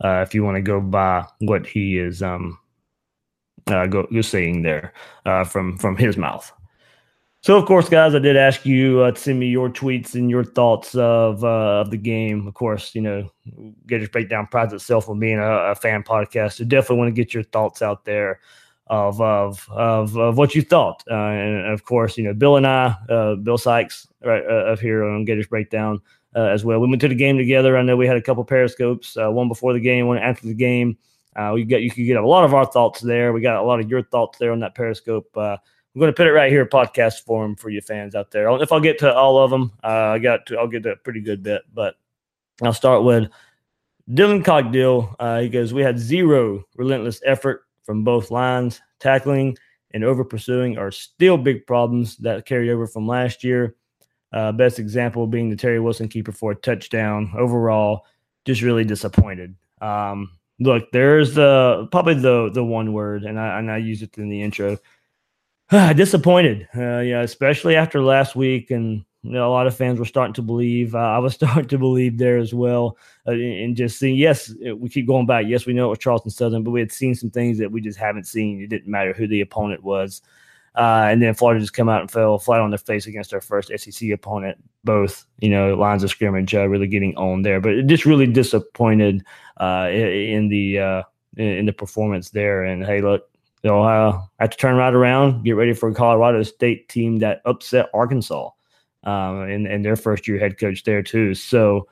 Uh, 0.03 0.25
if 0.27 0.35
you 0.35 0.43
want 0.43 0.57
to 0.57 0.63
go 0.63 0.81
by 0.81 1.25
what 1.41 1.67
he 1.67 1.99
is 1.99 2.23
um, 2.23 2.59
uh, 3.69 3.87
go, 3.87 4.07
go 4.13 4.21
saying 4.21 4.63
there 4.63 4.93
uh, 5.27 5.45
from 5.45 5.79
from 5.79 5.97
his 5.97 6.17
mouth. 6.17 6.53
So, 7.41 7.59
of 7.59 7.67
course, 7.67 7.91
guys, 7.91 8.15
I 8.15 8.21
did 8.21 8.39
ask 8.39 8.65
you 8.65 9.01
uh, 9.01 9.11
to 9.11 9.21
send 9.21 9.39
me 9.39 9.49
your 9.49 9.69
tweets 9.69 10.15
and 10.15 10.31
your 10.31 10.45
thoughts 10.45 10.95
of 10.95 11.45
uh, 11.45 11.83
of 11.83 11.91
the 11.91 11.99
game. 11.99 12.47
Of 12.47 12.55
course, 12.55 12.95
you 12.95 13.03
know, 13.03 13.31
Gators 13.87 14.09
Breakdown 14.09 14.49
prides 14.51 14.73
itself 14.73 15.09
on 15.09 15.19
being 15.19 15.39
a, 15.39 15.53
a, 15.71 15.75
fan 15.75 16.03
podcast. 16.03 16.55
So, 16.55 16.65
definitely 16.65 16.97
want 16.97 17.09
to 17.09 17.23
get 17.23 17.35
your 17.35 17.43
thoughts 17.43 17.83
out 17.83 18.07
there 18.07 18.41
of 18.87 19.21
of 19.21 19.69
of, 19.71 20.17
of 20.17 20.39
what 20.39 20.55
you 20.55 20.63
thought. 20.63 21.05
Uh, 21.11 21.15
and 21.15 21.67
of 21.67 21.85
course, 21.85 22.17
you 22.17 22.25
know, 22.25 22.33
Bill 22.33 22.57
and 22.57 22.67
I, 22.67 22.97
uh, 23.09 23.35
Bill 23.35 23.59
Sykes, 23.59 24.09
right 24.25 24.43
uh, 24.45 24.73
up 24.73 24.81
here 24.81 25.05
on 25.05 25.27
Gators 25.27 25.47
Breakdown 25.47 26.01
as 26.35 26.65
well. 26.65 26.81
We 26.81 26.89
went 26.89 27.01
to 27.03 27.09
the 27.09 27.15
game 27.15 27.37
together. 27.37 27.77
I 27.77 27.83
know 27.83 27.97
we 27.97 28.07
had 28.07 28.17
a 28.17 28.23
couple 28.23 28.45
periscopes, 28.45 29.17
one 29.17 29.49
before 29.49 29.73
the 29.73 29.81
game, 29.81 30.07
one 30.07 30.19
after 30.19 30.47
the 30.47 30.55
game. 30.55 30.99
we 31.53 31.65
got 31.65 31.83
you 31.83 31.91
could 31.91 32.07
get 32.07 32.17
a 32.17 32.27
lot 32.27 32.45
of 32.45 32.55
our 32.55 32.67
thoughts 32.67 33.01
there. 33.01 33.33
We 33.33 33.41
got 33.41 33.57
a 33.57 33.63
lot 33.63 33.81
of 33.81 33.89
your 33.89 34.03
thoughts 34.03 34.39
there 34.39 34.53
on 34.53 34.61
that 34.61 34.75
periscope 34.75 35.37
I'm 35.95 36.01
going 36.01 36.13
to 36.13 36.17
put 36.17 36.27
it 36.27 36.33
right 36.33 36.51
here, 36.51 36.67
podcast 36.67 37.23
form 37.23 37.55
for 37.55 37.71
you 37.71 37.81
fans 37.81 38.17
out 38.17 38.33
there. 38.33 38.49
If 38.61 38.73
I'll 38.73 38.81
get 38.81 38.99
to 38.99 39.15
all 39.15 39.39
of 39.39 39.51
them, 39.51 39.71
uh, 39.85 39.87
I 39.87 40.19
got 40.19 40.45
to, 40.47 40.59
I'll 40.59 40.67
get 40.67 40.83
to 40.83 40.93
a 40.93 40.97
pretty 40.97 41.21
good 41.21 41.45
bit, 41.45 41.63
but 41.73 41.95
I'll 42.63 42.73
start 42.73 43.05
with 43.05 43.31
Dylan 44.11 44.43
Cockdill. 44.43 45.15
Uh, 45.21 45.41
he 45.43 45.49
goes, 45.49 45.73
We 45.73 45.83
had 45.83 45.97
zero 45.97 46.65
relentless 46.75 47.21
effort 47.25 47.67
from 47.85 48.03
both 48.03 48.33
lines. 48.33 48.81
Tackling 48.99 49.57
and 49.93 50.03
over 50.03 50.25
pursuing 50.25 50.79
are 50.79 50.91
still 50.91 51.39
big 51.39 51.65
problems 51.65 52.17
that 52.17 52.45
carry 52.45 52.71
over 52.71 52.89
from 52.89 53.07
last 53.07 53.45
year. 53.45 53.77
Uh, 54.35 54.51
best 54.51 54.81
example 54.81 55.29
being 55.29 55.49
the 55.49 55.55
Terry 55.55 55.79
Wilson 55.79 56.09
keeper 56.09 56.33
for 56.33 56.51
a 56.51 56.57
touchdown. 56.57 57.33
Overall, 57.39 58.05
just 58.45 58.63
really 58.63 58.85
disappointed. 58.85 59.55
Um, 59.81 60.29
look, 60.59 60.91
there's 60.91 61.35
the 61.35 61.87
probably 61.93 62.15
the 62.15 62.51
the 62.53 62.65
one 62.65 62.93
word, 62.93 63.23
and 63.23 63.39
I 63.39 63.61
and 63.61 63.71
I 63.71 63.77
use 63.77 64.03
it 64.03 64.19
in 64.19 64.29
the 64.29 64.43
intro 64.43 64.77
disappointed. 65.95 66.67
Uh, 66.77 66.99
yeah, 66.99 67.21
especially 67.21 67.77
after 67.77 68.03
last 68.03 68.35
week, 68.35 68.73
and 68.73 69.05
you 69.23 69.31
know, 69.31 69.49
a 69.49 69.53
lot 69.53 69.69
of 69.69 69.77
fans 69.77 70.01
were 70.01 70.05
starting 70.05 70.35
to 70.35 70.43
believe. 70.43 70.97
Uh, 70.97 70.99
I 70.99 71.19
was 71.19 71.35
starting 71.35 71.69
to 71.69 71.79
believe 71.79 72.19
there 72.19 72.39
as 72.39 72.53
well, 72.53 72.99
uh, 73.29 73.33
and 73.35 73.77
just 73.77 74.01
seeing. 74.01 74.17
Yes, 74.17 74.53
we 74.77 74.89
keep 74.89 75.07
going 75.07 75.27
back. 75.27 75.47
Yes, 75.47 75.65
we 75.65 75.75
know 75.75 75.87
it 75.87 75.91
was 75.91 75.99
Charleston 76.01 76.33
Southern, 76.33 76.65
but 76.65 76.73
we 76.73 76.81
had 76.81 76.91
seen 76.91 77.15
some 77.15 77.31
things 77.31 77.57
that 77.59 77.71
we 77.71 77.81
just 77.81 78.01
haven't 78.01 78.27
seen. 78.27 78.61
It 78.61 78.67
didn't 78.67 78.91
matter 78.91 79.13
who 79.13 79.29
the 79.29 79.43
opponent 79.43 79.85
was. 79.85 80.23
Uh, 80.77 81.07
and 81.09 81.23
then 81.23 81.35
Florida 81.35 81.61
just 81.61 81.73
come 81.73 81.89
out 81.89 82.01
and 82.01 82.11
fell 82.11 82.39
flat 82.39 82.61
on 82.61 82.71
their 82.71 82.79
face 82.79 83.07
against 83.07 83.31
their 83.31 83.41
first 83.41 83.71
SEC 83.77 84.11
opponent. 84.11 84.59
Both, 84.83 85.25
you 85.39 85.49
know, 85.49 85.75
lines 85.75 86.03
of 86.03 86.11
scrimmage 86.11 86.55
uh, 86.55 86.67
really 86.67 86.89
getting 86.89 87.17
owned 87.17 87.45
there, 87.45 87.61
but 87.61 87.87
just 87.87 88.05
really 88.05 88.27
disappointed 88.27 89.23
uh, 89.61 89.89
in 89.93 90.49
the 90.49 90.79
uh, 90.79 91.03
in 91.37 91.67
the 91.67 91.73
performance 91.73 92.31
there. 92.31 92.65
And 92.65 92.85
hey, 92.85 93.01
look, 93.01 93.29
they'll 93.63 93.83
uh, 93.83 94.21
have 94.41 94.51
to 94.51 94.57
turn 94.57 94.77
right 94.77 94.93
around, 94.93 95.45
get 95.45 95.53
ready 95.53 95.73
for 95.73 95.89
a 95.89 95.95
Colorado 95.95 96.43
State 96.43 96.89
team 96.89 97.19
that 97.21 97.41
upset 97.45 97.89
Arkansas 97.95 98.51
um, 99.05 99.43
and, 99.43 99.67
and 99.67 99.85
their 99.85 99.97
first 99.97 100.27
year 100.27 100.39
head 100.39 100.59
coach 100.59 100.83
there, 100.85 101.03
too. 101.03 101.35
So, 101.35 101.89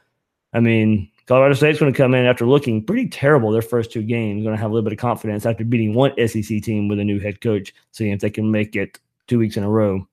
I 0.53 0.61
mean, 0.61 1.11
Colorado 1.27 1.55
State's 1.55 1.79
going 1.79 1.93
to 1.93 1.97
come 1.97 2.15
in 2.15 2.27
after 2.27 2.47
looking 2.47 2.85
pretty 2.85 3.09
terrible 3.09 3.53
their 3.53 3.63
first 3.63 3.93
two 3.93 4.03
games, 4.03 4.43
going 4.43 4.57
to 4.57 4.61
have 4.61 4.71
a 4.71 4.75
little 4.75 4.85
bit 4.85 4.93
of 4.93 4.99
confidence 4.99 5.47
after 5.47 5.65
beating 5.65 5.95
one 5.95 6.13
SEC 6.27 6.63
team 6.63 6.89
with 6.89 6.99
a 6.99 7.05
new 7.05 7.21
head 7.21 7.41
coach, 7.41 7.73
seeing 7.93 8.13
if 8.13 8.21
they 8.21 8.31
can 8.31 8.51
make 8.51 8.75
it 8.75 8.99
two 9.29 9.39
weeks 9.39 9.57
in 9.57 9.63
a 9.63 9.71
row 9.71 10.07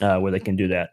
uh, 0.00 0.18
where 0.18 0.32
they 0.32 0.40
can 0.40 0.56
do 0.56 0.68
that. 0.68 0.90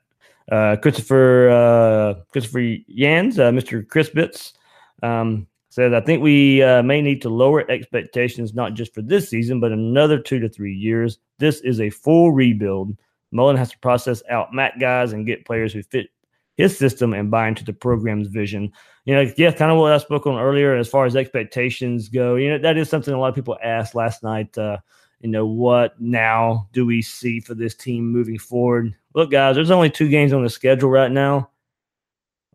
Uh, 0.52 0.76
Christopher 0.76 1.50
uh, 1.50 2.14
Christopher 2.32 2.60
Yans, 2.60 3.40
uh, 3.40 3.52
Mr. 3.52 3.88
Chris 3.88 4.10
Bitts, 4.10 4.54
um, 5.02 5.48
says, 5.70 5.94
I 5.94 6.02
think 6.02 6.22
we 6.22 6.62
uh, 6.62 6.84
may 6.84 7.02
need 7.02 7.22
to 7.24 7.30
lower 7.30 7.70
expectations, 7.70 8.54
not 8.54 8.74
just 8.74 8.94
for 8.94 9.02
this 9.02 9.30
season, 9.30 9.60
but 9.60 9.72
another 9.72 10.20
two 10.20 10.40
to 10.40 10.50
three 10.50 10.76
years. 10.76 11.20
This 11.40 11.62
is 11.62 11.80
a 11.80 11.90
full 11.90 12.32
rebuild. 12.32 12.96
Mullen 13.32 13.58
has 13.58 13.72
to 13.72 13.80
process 13.80 14.22
out 14.30 14.54
MAC 14.54 14.80
guys 14.80 15.14
and 15.14 15.26
get 15.26 15.46
players 15.46 15.74
who 15.74 15.82
fit 15.82 16.10
his 16.56 16.78
system 16.78 17.14
and 17.14 17.32
buy 17.32 17.48
into 17.48 17.64
the 17.64 17.74
program's 17.74 18.28
vision. 18.28 18.72
You 19.06 19.16
know, 19.16 19.32
yeah, 19.38 19.52
kind 19.52 19.72
of 19.72 19.78
what 19.78 19.92
I 19.92 19.98
spoke 19.98 20.28
on 20.28 20.40
earlier 20.40 20.76
as 20.76 20.88
far 20.88 21.06
as 21.06 21.16
expectations 21.16 22.10
go. 22.10 22.36
You 22.36 22.52
know, 22.52 22.58
that 22.60 22.78
is 22.78 22.90
something 22.90 23.14
a 23.14 23.20
lot 23.20 23.30
of 23.30 23.36
people 23.36 23.58
asked 23.64 23.96
last 23.96 24.24
night. 24.24 24.58
Uh, 24.58 24.78
you 25.20 25.30
know, 25.30 25.46
what 25.46 26.00
now 26.00 26.68
do 26.74 26.86
we 26.86 27.02
see 27.02 27.40
for 27.40 27.54
this 27.54 27.76
team 27.76 28.12
moving 28.12 28.38
forward? 28.38 28.94
Look, 29.16 29.32
guys, 29.32 29.56
there's 29.56 29.72
only 29.72 29.90
two 29.90 30.10
games 30.10 30.34
on 30.34 30.44
the 30.44 30.50
schedule 30.50 30.90
right 30.90 31.12
now. 31.12 31.50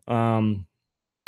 Um, 0.07 0.65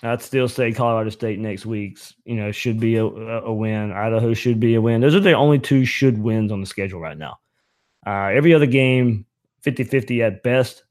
I'd 0.04 0.22
still 0.22 0.48
say 0.48 0.72
Colorado 0.72 1.10
State 1.10 1.40
next 1.40 1.66
week's, 1.66 2.16
you 2.26 2.36
know, 2.36 2.52
should 2.52 2.80
be 2.80 2.96
a, 2.96 3.06
a 3.06 3.54
win. 3.54 3.92
Idaho 3.92 4.34
should 4.34 4.60
be 4.60 4.76
a 4.76 4.82
win. 4.82 5.02
Those 5.02 5.16
are 5.16 5.20
the 5.20 5.34
only 5.34 5.60
two 5.60 5.86
should 5.86 6.18
wins 6.18 6.52
on 6.52 6.60
the 6.60 6.68
schedule 6.68 7.00
right 7.00 7.18
now. 7.18 7.40
Uh, 8.06 8.30
every 8.34 8.54
other 8.54 8.66
game, 8.66 9.26
50-50 9.64 10.26
at 10.26 10.44
best. 10.44 10.84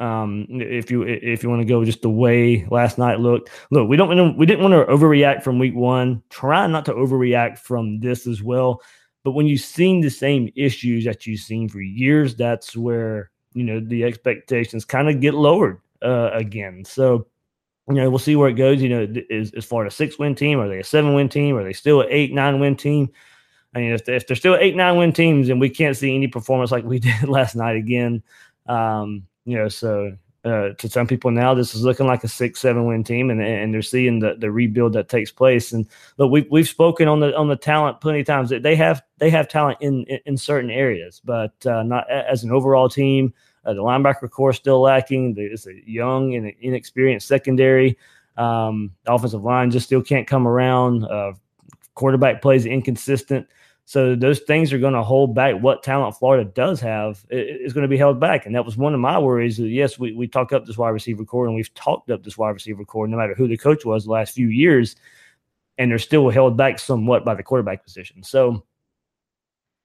Um, 0.00 0.46
if 0.50 0.90
you 0.90 1.02
if 1.02 1.42
you 1.42 1.50
want 1.50 1.60
to 1.60 1.68
go 1.68 1.84
just 1.84 2.02
the 2.02 2.10
way 2.10 2.66
last 2.70 2.98
night 2.98 3.20
looked, 3.20 3.50
look, 3.70 3.88
we 3.88 3.96
don't 3.96 4.36
we 4.36 4.46
didn't 4.46 4.62
want 4.62 4.72
to 4.72 4.92
overreact 4.92 5.42
from 5.42 5.58
week 5.58 5.74
one. 5.74 6.22
Try 6.30 6.66
not 6.66 6.84
to 6.86 6.92
overreact 6.92 7.58
from 7.58 8.00
this 8.00 8.26
as 8.26 8.42
well. 8.42 8.82
But 9.24 9.32
when 9.32 9.46
you've 9.46 9.60
seen 9.60 10.00
the 10.00 10.10
same 10.10 10.50
issues 10.56 11.04
that 11.04 11.26
you've 11.26 11.40
seen 11.40 11.68
for 11.68 11.80
years, 11.80 12.34
that's 12.34 12.76
where 12.76 13.30
you 13.54 13.64
know 13.64 13.80
the 13.80 14.04
expectations 14.04 14.84
kind 14.84 15.08
of 15.08 15.20
get 15.20 15.34
lowered 15.34 15.80
uh, 16.02 16.30
again. 16.32 16.84
So 16.84 17.26
you 17.88 17.94
know 17.94 18.10
we'll 18.10 18.18
see 18.18 18.36
where 18.36 18.48
it 18.48 18.54
goes. 18.54 18.82
You 18.82 18.88
know, 18.88 19.06
is 19.30 19.52
is 19.52 19.64
Florida 19.64 19.88
a 19.88 19.92
six 19.92 20.18
win 20.18 20.34
team? 20.34 20.58
Are 20.58 20.68
they 20.68 20.80
a 20.80 20.84
seven 20.84 21.14
win 21.14 21.28
team? 21.28 21.56
Are 21.56 21.64
they 21.64 21.72
still 21.72 22.00
an 22.00 22.08
eight 22.10 22.32
nine 22.32 22.60
win 22.60 22.76
team? 22.76 23.10
I 23.74 23.78
mean, 23.78 23.92
if, 23.92 24.08
if 24.08 24.26
they're 24.26 24.36
still 24.36 24.56
eight 24.56 24.76
nine 24.76 24.96
win 24.96 25.12
teams 25.12 25.48
and 25.48 25.60
we 25.60 25.70
can't 25.70 25.96
see 25.96 26.14
any 26.14 26.28
performance 26.28 26.70
like 26.70 26.84
we 26.84 26.98
did 26.98 27.28
last 27.28 27.54
night 27.56 27.76
again, 27.76 28.22
um, 28.66 29.24
you 29.44 29.56
know, 29.56 29.68
so 29.68 30.16
uh, 30.44 30.70
to 30.78 30.88
some 30.88 31.06
people 31.06 31.30
now, 31.30 31.54
this 31.54 31.74
is 31.74 31.84
looking 31.84 32.06
like 32.06 32.24
a 32.24 32.28
six, 32.28 32.60
seven 32.60 32.84
win 32.84 33.04
team, 33.04 33.30
and 33.30 33.40
and 33.40 33.72
they're 33.72 33.82
seeing 33.82 34.18
the, 34.18 34.34
the 34.38 34.50
rebuild 34.50 34.92
that 34.94 35.08
takes 35.08 35.30
place. 35.30 35.72
And 35.72 35.86
look, 36.18 36.32
we've 36.32 36.46
we've 36.50 36.68
spoken 36.68 37.06
on 37.06 37.20
the 37.20 37.36
on 37.36 37.48
the 37.48 37.56
talent 37.56 38.00
plenty 38.00 38.20
of 38.20 38.26
times. 38.26 38.50
They 38.50 38.74
have 38.74 39.02
they 39.18 39.30
have 39.30 39.48
talent 39.48 39.78
in 39.80 40.04
in, 40.04 40.18
in 40.26 40.36
certain 40.36 40.70
areas, 40.70 41.20
but 41.24 41.54
uh, 41.64 41.84
not 41.84 42.10
as 42.10 42.42
an 42.42 42.50
overall 42.50 42.88
team. 42.88 43.32
Uh, 43.64 43.74
the 43.74 43.82
linebacker 43.82 44.28
core 44.28 44.52
still 44.52 44.80
lacking. 44.80 45.36
It's 45.38 45.68
a 45.68 45.74
young 45.88 46.34
and 46.34 46.52
inexperienced 46.60 47.28
secondary. 47.28 47.96
Um, 48.36 48.92
offensive 49.06 49.44
line 49.44 49.70
just 49.70 49.86
still 49.86 50.02
can't 50.02 50.26
come 50.26 50.48
around. 50.48 51.04
Uh, 51.04 51.34
quarterback 51.94 52.42
plays 52.42 52.66
inconsistent. 52.66 53.46
So 53.84 54.14
those 54.14 54.40
things 54.40 54.72
are 54.72 54.78
going 54.78 54.94
to 54.94 55.02
hold 55.02 55.34
back 55.34 55.56
what 55.60 55.82
talent 55.82 56.16
Florida 56.16 56.48
does 56.48 56.80
have 56.80 57.24
is 57.30 57.72
going 57.72 57.82
to 57.82 57.88
be 57.88 57.96
held 57.96 58.20
back. 58.20 58.46
And 58.46 58.54
that 58.54 58.64
was 58.64 58.76
one 58.76 58.94
of 58.94 59.00
my 59.00 59.18
worries. 59.18 59.58
Yes, 59.58 59.98
we, 59.98 60.12
we 60.12 60.28
talked 60.28 60.52
up 60.52 60.64
this 60.64 60.78
wide 60.78 60.90
receiver 60.90 61.24
core 61.24 61.46
and 61.46 61.54
we've 61.54 61.74
talked 61.74 62.10
up 62.10 62.22
this 62.22 62.38
wide 62.38 62.50
receiver 62.50 62.84
core 62.84 63.08
no 63.08 63.16
matter 63.16 63.34
who 63.34 63.48
the 63.48 63.56
coach 63.56 63.84
was 63.84 64.04
the 64.04 64.12
last 64.12 64.34
few 64.34 64.48
years. 64.48 64.96
And 65.78 65.90
they're 65.90 65.98
still 65.98 66.28
held 66.30 66.56
back 66.56 66.78
somewhat 66.78 67.24
by 67.24 67.34
the 67.34 67.42
quarterback 67.42 67.82
position. 67.82 68.22
So 68.22 68.64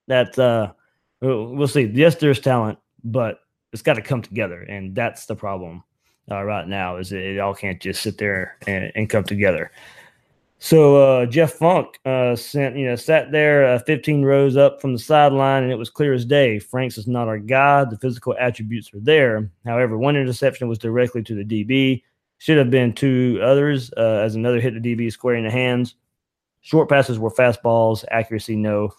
that 0.07 0.37
uh, 0.37 0.73
we'll 1.21 1.67
see. 1.67 1.83
Yes, 1.83 2.15
there's 2.15 2.39
talent, 2.39 2.77
but 3.03 3.39
it's 3.73 3.81
got 3.81 3.95
to 3.95 4.01
come 4.01 4.21
together. 4.21 4.61
And 4.61 4.95
that's 4.95 5.25
the 5.25 5.35
problem 5.35 5.83
uh, 6.29 6.43
right 6.43 6.67
now 6.67 6.97
is 6.97 7.11
it 7.11 7.39
all 7.39 7.53
can't 7.53 7.81
just 7.81 8.01
sit 8.01 8.17
there 8.17 8.57
and, 8.67 8.91
and 8.95 9.09
come 9.09 9.23
together. 9.23 9.71
So 10.59 10.95
uh, 10.95 11.25
Jeff 11.27 11.53
Funk 11.53 11.99
uh, 12.03 12.35
sent, 12.35 12.75
you 12.75 12.87
know, 12.87 12.95
sat 12.95 13.31
there 13.31 13.65
uh, 13.65 13.79
15 13.79 14.23
rows 14.23 14.57
up 14.57 14.81
from 14.81 14.93
the 14.93 14.99
sideline, 14.99 15.63
and 15.63 15.71
it 15.71 15.77
was 15.77 15.91
clear 15.91 16.13
as 16.13 16.25
day. 16.25 16.57
Franks 16.57 16.97
is 16.97 17.07
not 17.07 17.27
our 17.27 17.37
guy. 17.37 17.85
The 17.85 17.97
physical 17.97 18.35
attributes 18.39 18.91
are 18.93 18.99
there. 18.99 19.49
However, 19.65 19.97
one 19.97 20.15
interception 20.15 20.67
was 20.67 20.79
directly 20.79 21.21
to 21.23 21.35
the 21.35 21.43
DB. 21.45 22.01
Should 22.39 22.57
have 22.57 22.71
been 22.71 22.93
two 22.93 23.39
others, 23.43 23.91
uh, 23.97 24.21
as 24.23 24.35
another 24.35 24.59
hit 24.59 24.81
the 24.81 24.95
DB 24.95 25.11
square 25.11 25.35
in 25.35 25.43
the 25.43 25.51
hands. 25.51 25.95
Short 26.61 26.89
passes 26.89 27.19
were 27.19 27.31
fastballs. 27.31 28.03
Accuracy, 28.09 28.55
no. 28.55 28.93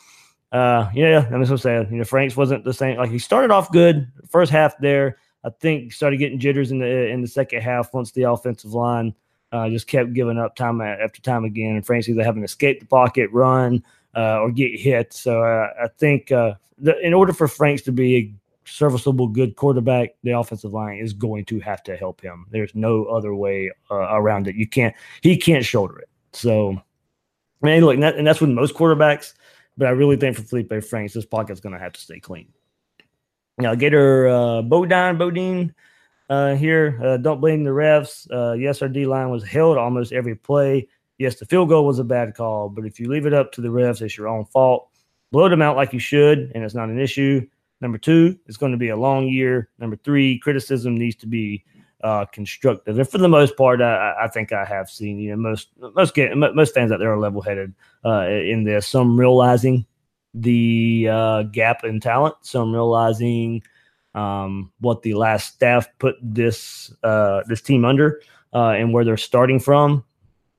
Uh, 0.53 0.88
yeah, 0.94 1.29
I'm 1.33 1.44
just 1.44 1.62
saying, 1.62 1.88
you 1.90 1.99
know, 1.99 2.05
Franks 2.05 2.37
wasn't 2.37 2.64
the 2.64 2.73
same. 2.73 2.99
Like 2.99 3.11
he 3.11 3.18
started 3.18 3.51
off 3.51 3.71
good, 3.73 4.11
first 4.29 4.51
half 4.51 4.79
there. 4.79 5.18
I 5.44 5.51
think 5.51 5.92
started 5.92 6.18
getting 6.18 6.38
jitters 6.38 6.71
in 6.71 6.79
the 6.79 7.09
in 7.09 7.21
the 7.21 7.29
second 7.29 7.62
half 7.62 7.92
once 7.92 8.12
the 8.12 8.23
offensive 8.23 8.75
line– 8.75 9.12
uh, 9.52 9.68
just 9.68 9.87
kept 9.87 10.12
giving 10.12 10.38
up 10.38 10.56
time 10.56 10.80
after 10.80 11.20
time 11.22 11.44
again. 11.44 11.76
And 11.76 11.87
Franks 11.87 12.08
either 12.08 12.24
having 12.24 12.42
to 12.42 12.46
escape 12.46 12.80
the 12.80 12.87
pocket, 12.87 13.30
run, 13.32 13.82
uh, 14.16 14.40
or 14.40 14.50
get 14.50 14.78
hit. 14.78 15.12
So 15.12 15.42
uh, 15.42 15.68
I 15.82 15.88
think 15.98 16.32
uh, 16.32 16.54
the, 16.78 16.98
in 17.00 17.14
order 17.14 17.32
for 17.32 17.48
Franks 17.48 17.82
to 17.82 17.92
be 17.92 18.16
a 18.16 18.34
serviceable, 18.64 19.28
good 19.28 19.56
quarterback, 19.56 20.11
the 20.22 20.32
offensive 20.32 20.72
line 20.72 20.98
is 20.98 21.12
going 21.12 21.44
to 21.46 21.61
have 21.61 21.82
to 21.84 21.96
help 21.96 22.20
him. 22.20 22.46
There's 22.50 22.74
no 22.74 23.04
other 23.06 23.34
way 23.34 23.70
uh, 23.90 23.94
around 23.94 24.48
it. 24.48 24.56
You 24.56 24.66
can't. 24.66 24.94
He 25.22 25.37
can't 25.37 25.64
shoulder 25.64 25.98
it. 25.98 26.08
So, 26.32 26.80
I 27.62 27.66
mean, 27.66 27.84
look, 27.84 27.94
and, 27.94 28.02
that, 28.02 28.16
and 28.16 28.26
that's 28.26 28.40
with 28.40 28.50
most 28.50 28.74
quarterbacks. 28.74 29.34
But 29.76 29.87
I 29.87 29.90
really 29.90 30.16
think 30.16 30.37
for 30.37 30.42
Felipe 30.42 30.72
Franks, 30.84 31.14
this 31.14 31.24
pocket's 31.24 31.61
going 31.61 31.72
to 31.72 31.78
have 31.78 31.92
to 31.92 32.00
stay 32.00 32.18
clean. 32.18 32.48
Now, 33.58 33.74
Gator 33.74 34.28
uh, 34.28 34.62
Bodine, 34.62 35.18
Bodine 35.18 35.74
uh, 36.28 36.54
here. 36.54 37.00
Uh, 37.02 37.16
don't 37.16 37.40
blame 37.40 37.64
the 37.64 37.70
refs. 37.70 38.28
Uh, 38.30 38.54
yes, 38.54 38.82
our 38.82 38.88
D 38.88 39.06
line 39.06 39.30
was 39.30 39.44
held 39.44 39.78
almost 39.78 40.12
every 40.12 40.34
play. 40.34 40.88
Yes, 41.18 41.36
the 41.36 41.46
field 41.46 41.68
goal 41.68 41.86
was 41.86 41.98
a 41.98 42.04
bad 42.04 42.34
call, 42.34 42.68
but 42.68 42.84
if 42.84 43.00
you 43.00 43.08
leave 43.08 43.26
it 43.26 43.34
up 43.34 43.50
to 43.52 43.60
the 43.60 43.68
refs, 43.68 44.02
it's 44.02 44.16
your 44.16 44.28
own 44.28 44.44
fault. 44.44 44.88
Blow 45.32 45.48
them 45.48 45.62
out 45.62 45.76
like 45.76 45.92
you 45.92 45.98
should, 45.98 46.52
and 46.54 46.64
it's 46.64 46.74
not 46.74 46.88
an 46.88 46.98
issue. 46.98 47.46
Number 47.80 47.98
two, 47.98 48.38
it's 48.46 48.56
going 48.56 48.72
to 48.72 48.78
be 48.78 48.88
a 48.88 48.96
long 48.96 49.28
year. 49.28 49.68
Number 49.78 49.96
three, 49.96 50.38
criticism 50.38 50.96
needs 50.96 51.16
to 51.16 51.26
be 51.26 51.64
uh, 52.02 52.24
constructive. 52.26 52.98
And 52.98 53.08
for 53.08 53.18
the 53.18 53.28
most 53.28 53.56
part, 53.56 53.80
I, 53.80 54.14
I, 54.22 54.28
think 54.28 54.52
I 54.52 54.64
have 54.64 54.88
seen 54.88 55.18
you 55.18 55.30
know 55.30 55.36
most 55.36 55.70
most 55.94 56.16
most 56.16 56.74
fans 56.74 56.92
out 56.92 56.98
there 56.98 57.12
are 57.12 57.18
level 57.18 57.42
headed 57.42 57.74
uh, 58.04 58.26
in 58.28 58.64
this. 58.64 58.86
Some 58.86 59.18
realizing 59.18 59.84
the 60.34 61.08
uh, 61.10 61.42
gap 61.44 61.84
in 61.84 62.00
talent, 62.00 62.36
some 62.42 62.72
realizing 62.72 63.62
um, 64.18 64.72
what 64.81 65.02
the 65.02 65.14
last 65.14 65.54
staff 65.54 65.88
put 65.98 66.16
this 66.20 66.92
uh, 67.04 67.42
this 67.46 67.62
team 67.62 67.85
under 67.85 68.20
uh, 68.52 68.70
and 68.70 68.92
where 68.92 69.04
they're 69.04 69.16
starting 69.16 69.61
from 69.61 70.04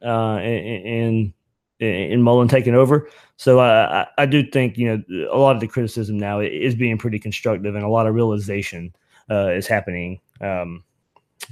uh, 0.02 0.40
in, 0.42 1.34
in 1.80 2.22
Mullen 2.22 2.48
taking 2.48 2.76
over. 2.76 3.10
So 3.36 3.60
I, 3.60 4.08
I 4.18 4.26
do 4.26 4.50
think 4.50 4.78
you 4.78 4.88
know 4.88 5.30
a 5.32 5.38
lot 5.38 5.56
of 5.56 5.62
the 5.62 5.68
criticism 5.68 6.18
now 6.18 6.40
is 6.40 6.76
being 6.76 6.98
pretty 6.98 7.20
constructive 7.20 7.76
and 7.76 7.84
a 7.84 7.90
lot 7.90 8.08
of 8.08 8.16
realization 8.16 8.96
uh, 9.30 9.50
is 9.50 9.68
happening 9.68 10.20
um, 10.42 10.84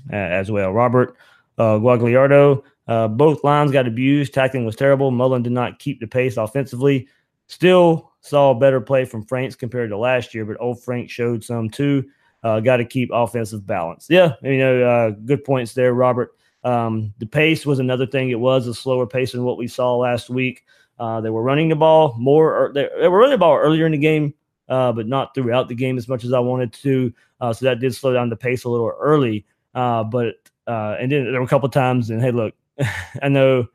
as 0.10 0.50
well. 0.50 0.72
Robert 0.72 1.16
uh, 1.58 1.78
Guagliardo, 1.78 2.64
uh, 2.88 3.08
both 3.08 3.44
lines 3.44 3.72
got 3.72 3.88
abused. 3.88 4.34
Tackling 4.34 4.66
was 4.66 4.76
terrible. 4.76 5.12
Mullen 5.12 5.44
did 5.44 5.54
not 5.54 5.80
keep 5.80 6.00
the 6.00 6.08
pace 6.08 6.38
offensively. 6.38 7.08
Still 7.48 8.12
saw 8.28 8.54
better 8.54 8.82
play 8.82 9.06
from 9.06 9.26
Franks 9.26 9.56
compared 9.56 9.90
to 9.90 9.98
last 9.98 10.34
year, 10.34 10.46
but 10.46 10.58
old 10.60 10.84
Frank 10.84 11.10
showed 11.10 11.44
some 11.44 11.70
too. 11.70 12.06
Uh, 12.44 12.60
Got 12.60 12.78
to 12.78 12.86
keep 12.86 13.10
offensive 13.12 13.66
balance. 13.66 14.08
Yeah, 14.10 14.34
you 14.42 14.58
know, 14.58 14.84
uh, 14.84 15.10
good 15.10 15.44
points 15.44 15.74
there, 15.74 15.94
Robert. 15.94 16.36
Um, 16.64 17.14
the 17.18 17.26
pace 17.26 17.66
was 17.66 17.80
another 17.80 18.06
thing. 18.06 18.30
It 18.30 18.40
was 18.40 18.68
a 18.68 18.74
slower 18.74 19.08
pace 19.08 19.32
than 19.32 19.44
what 19.44 19.58
we 19.58 19.68
saw 19.68 19.96
last 19.96 20.30
week. 20.30 20.66
Uh, 21.00 21.22
they 21.22 21.30
were 21.30 21.44
running 21.44 21.70
the 21.70 21.76
ball 21.76 22.16
more. 22.18 22.72
They, 22.74 22.90
they, 23.00 23.08
were 23.08 23.20
running 23.20 23.32
the 23.32 23.38
ball 23.38 23.58
earlier 23.58 23.86
in 23.86 23.92
the 23.92 23.98
game, 23.98 24.34
uh, 24.68 24.92
but 24.92 25.08
not 25.08 25.34
throughout 25.34 25.68
the 25.68 25.76
game 25.76 25.98
as 25.98 26.08
much 26.08 26.24
as 26.24 26.34
I 26.34 26.40
wanted 26.40 26.74
to. 26.74 27.14
Uh, 27.40 27.54
so 27.54 27.66
that 27.66 27.80
did 27.80 27.94
slow 27.94 28.14
down 28.14 28.30
the 28.30 28.36
pace 28.36 28.64
a 28.64 28.70
little 28.70 28.92
early. 29.00 29.46
Uh, 29.76 30.04
but 30.04 30.36
and 30.68 31.12
then 31.12 31.32
there 31.32 31.40
were 31.40 31.46
a 31.46 31.50
couple 31.50 31.70
times, 31.70 32.10
and 32.10 32.22
hey, 32.22 32.32
look, 32.32 32.54
I 33.22 33.30
know 33.30 33.68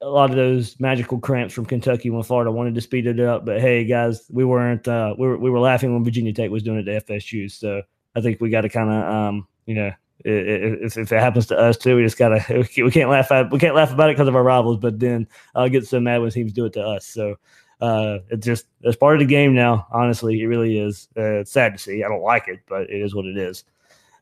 a 0.00 0.08
lot 0.08 0.30
of 0.30 0.36
those 0.36 0.78
magical 0.78 1.18
cramps 1.18 1.54
from 1.54 1.64
Kentucky 1.64 2.10
when 2.10 2.22
Florida 2.22 2.50
wanted 2.50 2.74
to 2.74 2.80
speed 2.80 3.06
it 3.06 3.20
up. 3.20 3.44
But 3.46 3.60
hey, 3.60 3.84
guys, 3.84 4.26
we 4.30 4.44
weren't 4.44 4.86
uh, 4.86 5.14
we 5.18 5.26
were 5.26 5.38
we 5.38 5.50
were 5.50 5.60
laughing 5.60 5.92
when 5.92 6.04
Virginia 6.04 6.32
Tech 6.32 6.50
was 6.50 6.62
doing 6.62 6.78
it 6.78 6.84
to 6.84 7.00
FSU. 7.00 7.50
So 7.50 7.82
I 8.14 8.20
think 8.20 8.40
we 8.40 8.50
got 8.50 8.62
to 8.62 8.68
kind 8.68 8.90
of 8.90 9.14
um, 9.14 9.48
you 9.66 9.74
know 9.74 9.92
if, 10.24 10.96
if 10.96 11.12
it 11.12 11.20
happens 11.20 11.46
to 11.46 11.58
us 11.58 11.76
too, 11.76 11.96
we 11.96 12.02
just 12.02 12.18
gotta 12.18 12.44
we 12.76 12.90
can't 12.90 13.10
laugh 13.10 13.30
at 13.30 13.50
we 13.50 13.58
can't 13.58 13.74
laugh 13.74 13.92
about 13.92 14.10
it 14.10 14.16
because 14.16 14.28
of 14.28 14.36
our 14.36 14.42
rivals, 14.42 14.78
but 14.78 14.98
then 14.98 15.26
I'll 15.54 15.68
get 15.68 15.86
so 15.86 16.00
mad 16.00 16.20
when 16.20 16.30
teams 16.30 16.52
do 16.52 16.66
it 16.66 16.72
to 16.74 16.82
us. 16.82 17.06
So 17.06 17.36
uh, 17.80 18.18
it's 18.30 18.46
just 18.46 18.66
it's 18.82 18.96
part 18.96 19.14
of 19.14 19.20
the 19.20 19.26
game 19.26 19.54
now. 19.54 19.86
Honestly, 19.92 20.40
it 20.40 20.46
really 20.46 20.78
is. 20.78 21.08
Uh, 21.16 21.40
it's 21.40 21.52
sad 21.52 21.72
to 21.74 21.78
see. 21.78 22.02
I 22.02 22.08
don't 22.08 22.22
like 22.22 22.48
it, 22.48 22.60
but 22.68 22.82
it 22.90 23.00
is 23.00 23.14
what 23.14 23.26
it 23.26 23.36
is. 23.36 23.64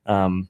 Um, 0.07 0.49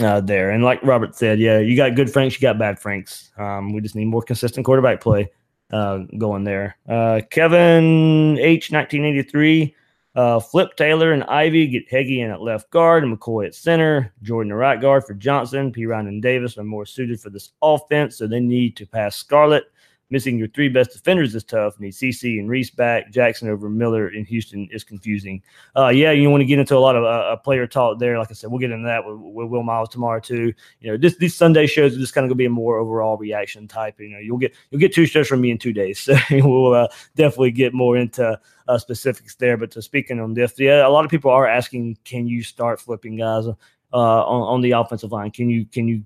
uh, 0.00 0.20
there. 0.20 0.50
And 0.50 0.62
like 0.64 0.82
Robert 0.82 1.14
said, 1.14 1.40
yeah, 1.40 1.58
you 1.58 1.76
got 1.76 1.94
good 1.94 2.12
Franks, 2.12 2.34
you 2.36 2.40
got 2.40 2.58
bad 2.58 2.78
Franks. 2.78 3.32
Um, 3.36 3.72
we 3.72 3.80
just 3.80 3.94
need 3.94 4.06
more 4.06 4.22
consistent 4.22 4.64
quarterback 4.66 5.00
play 5.00 5.30
uh, 5.72 5.98
going 6.18 6.44
there. 6.44 6.76
Uh, 6.88 7.20
Kevin 7.30 8.38
H, 8.38 8.70
1983. 8.70 9.74
Uh, 10.16 10.40
Flip 10.40 10.74
Taylor 10.76 11.12
and 11.12 11.22
Ivey 11.24 11.68
get 11.68 11.88
Heggie 11.88 12.20
in 12.20 12.32
at 12.32 12.42
left 12.42 12.68
guard 12.70 13.04
and 13.04 13.16
McCoy 13.16 13.46
at 13.46 13.54
center. 13.54 14.12
Jordan 14.22 14.52
at 14.52 14.56
right 14.56 14.80
guard 14.80 15.04
for 15.04 15.14
Johnson. 15.14 15.72
Perine 15.72 16.08
and 16.08 16.20
Davis 16.20 16.58
are 16.58 16.64
more 16.64 16.84
suited 16.84 17.20
for 17.20 17.30
this 17.30 17.50
offense, 17.62 18.16
so 18.16 18.26
they 18.26 18.40
need 18.40 18.76
to 18.76 18.86
pass 18.86 19.14
Scarlett. 19.16 19.70
Missing 20.10 20.38
your 20.38 20.48
three 20.48 20.68
best 20.68 20.90
defenders 20.90 21.34
is 21.34 21.44
tough. 21.44 21.78
Need 21.78 21.92
CC 21.92 22.38
and 22.40 22.48
Reese 22.48 22.70
back. 22.70 23.12
Jackson 23.12 23.48
over 23.48 23.70
Miller 23.70 24.08
in 24.08 24.24
Houston 24.24 24.68
is 24.72 24.82
confusing. 24.82 25.40
Uh, 25.76 25.88
yeah, 25.88 26.10
you 26.10 26.28
want 26.28 26.40
to 26.40 26.46
get 26.46 26.58
into 26.58 26.76
a 26.76 26.78
lot 26.78 26.96
of 26.96 27.04
uh, 27.04 27.36
player 27.36 27.66
talk 27.66 28.00
there. 28.00 28.18
Like 28.18 28.30
I 28.30 28.34
said, 28.34 28.50
we'll 28.50 28.58
get 28.58 28.72
into 28.72 28.86
that 28.86 29.06
with, 29.06 29.16
with 29.18 29.48
Will 29.48 29.62
Miles 29.62 29.88
tomorrow 29.88 30.18
too. 30.18 30.52
You 30.80 30.90
know, 30.90 30.96
this 30.96 31.16
these 31.16 31.36
Sunday 31.36 31.66
shows 31.66 31.94
are 31.94 32.00
just 32.00 32.12
kind 32.12 32.24
of 32.24 32.28
gonna 32.28 32.36
be 32.36 32.46
a 32.46 32.50
more 32.50 32.78
overall 32.78 33.16
reaction 33.16 33.68
type. 33.68 34.00
You 34.00 34.08
know, 34.08 34.18
you'll 34.18 34.38
get 34.38 34.54
you'll 34.70 34.80
get 34.80 34.92
two 34.92 35.06
shows 35.06 35.28
from 35.28 35.40
me 35.40 35.50
in 35.52 35.58
two 35.58 35.72
days, 35.72 36.00
so 36.00 36.16
we'll 36.30 36.74
uh, 36.74 36.88
definitely 37.14 37.52
get 37.52 37.72
more 37.72 37.96
into 37.96 38.38
uh, 38.68 38.78
specifics 38.78 39.36
there. 39.36 39.56
But 39.56 39.70
to 39.72 39.82
speaking 39.82 40.18
on 40.18 40.34
this, 40.34 40.58
yeah, 40.58 40.86
a 40.86 40.90
lot 40.90 41.04
of 41.04 41.10
people 41.10 41.30
are 41.30 41.46
asking, 41.46 41.98
can 42.04 42.26
you 42.26 42.42
start 42.42 42.80
flipping 42.80 43.16
guys 43.16 43.46
uh, 43.46 43.54
on, 43.92 44.42
on 44.42 44.60
the 44.60 44.72
offensive 44.72 45.12
line? 45.12 45.30
Can 45.30 45.48
you 45.48 45.66
can 45.66 45.86
you 45.86 46.04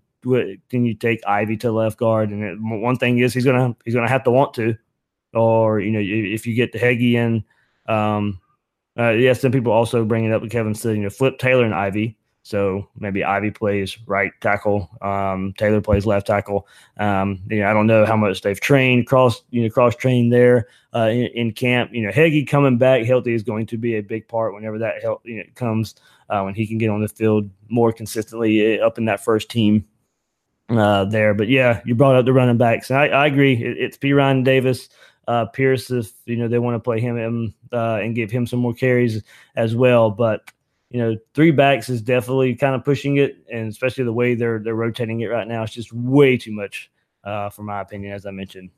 can 0.70 0.84
you 0.84 0.94
take 0.94 1.26
Ivey 1.26 1.56
to 1.58 1.72
left 1.72 1.98
guard? 1.98 2.30
And 2.30 2.42
it, 2.42 2.56
one 2.60 2.96
thing 2.96 3.18
is 3.18 3.32
he's 3.34 3.44
gonna 3.44 3.76
he's 3.84 3.94
gonna 3.94 4.08
have 4.08 4.24
to 4.24 4.30
want 4.30 4.54
to, 4.54 4.76
or 5.32 5.80
you 5.80 5.90
know 5.90 6.00
if 6.02 6.46
you 6.46 6.54
get 6.54 6.72
the 6.72 6.78
Heggie 6.78 7.16
in, 7.16 7.44
um, 7.86 8.40
uh, 8.98 9.10
yes, 9.10 9.40
some 9.40 9.52
people 9.52 9.72
also 9.72 10.04
bring 10.04 10.24
it 10.24 10.32
up 10.32 10.42
with 10.42 10.50
Kevin 10.50 10.74
said 10.74 10.96
you 10.96 11.02
know 11.02 11.10
flip 11.10 11.38
Taylor 11.38 11.64
and 11.64 11.74
Ivey. 11.74 12.16
So 12.46 12.90
maybe 12.98 13.24
Ivey 13.24 13.50
plays 13.50 13.96
right 14.06 14.30
tackle, 14.42 14.90
um, 15.00 15.54
Taylor 15.56 15.80
plays 15.80 16.04
left 16.04 16.26
tackle. 16.26 16.68
Um, 16.98 17.40
you 17.48 17.60
know, 17.60 17.70
I 17.70 17.72
don't 17.72 17.86
know 17.86 18.04
how 18.04 18.18
much 18.18 18.42
they've 18.42 18.60
trained 18.60 19.06
cross, 19.06 19.42
you 19.48 19.62
know, 19.62 19.70
cross 19.70 19.96
trained 19.96 20.30
there 20.30 20.68
uh, 20.94 21.08
in, 21.08 21.26
in, 21.28 21.52
camp. 21.52 21.94
You 21.94 22.02
know, 22.02 22.12
Heggie 22.12 22.44
coming 22.44 22.76
back 22.76 23.06
healthy 23.06 23.32
is 23.32 23.42
going 23.42 23.64
to 23.66 23.78
be 23.78 23.96
a 23.96 24.02
big 24.02 24.28
part 24.28 24.52
whenever 24.52 24.78
that 24.78 25.00
help 25.00 25.22
you 25.24 25.38
know 25.38 25.44
comes 25.54 25.94
uh, 26.28 26.42
when 26.42 26.54
he 26.54 26.66
can 26.66 26.76
get 26.76 26.90
on 26.90 27.00
the 27.00 27.08
field 27.08 27.48
more 27.70 27.92
consistently 27.92 28.78
uh, 28.78 28.86
up 28.86 28.98
in 28.98 29.06
that 29.06 29.24
first 29.24 29.50
team 29.50 29.86
uh, 30.68 31.04
there. 31.06 31.34
But 31.34 31.48
yeah, 31.48 31.80
you 31.84 31.94
brought 31.94 32.16
up 32.16 32.24
the 32.24 32.32
running 32.32 32.58
backs, 32.58 32.90
and 32.90 32.98
I, 32.98 33.08
I 33.08 33.26
agree. 33.26 33.54
It, 33.54 33.78
it's 33.78 33.96
Perine 33.96 34.44
Davis. 34.44 34.88
Uh, 35.26 35.46
Pierce, 35.46 35.90
if 35.90 36.12
you 36.26 36.36
know 36.36 36.48
they 36.48 36.58
want 36.58 36.74
to 36.74 36.80
play 36.80 37.00
him 37.00 37.54
uh, 37.72 37.94
and 37.96 38.14
give 38.14 38.30
him 38.30 38.46
some 38.46 38.58
more 38.58 38.74
carries 38.74 39.22
as 39.56 39.74
well, 39.74 40.10
but 40.10 40.50
you 40.90 41.00
know, 41.00 41.16
three 41.34 41.50
backs 41.50 41.88
is 41.88 42.00
definitely 42.00 42.54
kind 42.54 42.74
of 42.74 42.84
pushing 42.84 43.16
it, 43.16 43.38
and 43.52 43.68
especially 43.68 44.04
the 44.04 44.12
way 44.12 44.36
they're 44.36 44.60
they're 44.60 44.76
rotating 44.76 45.20
it 45.20 45.26
right 45.26 45.48
now, 45.48 45.64
it's 45.64 45.72
just 45.72 45.92
way 45.92 46.36
too 46.36 46.52
much, 46.52 46.88
uh, 47.24 47.50
for 47.50 47.64
my 47.64 47.80
opinion, 47.80 48.12
as 48.12 48.26
I 48.26 48.30
mentioned 48.30 48.70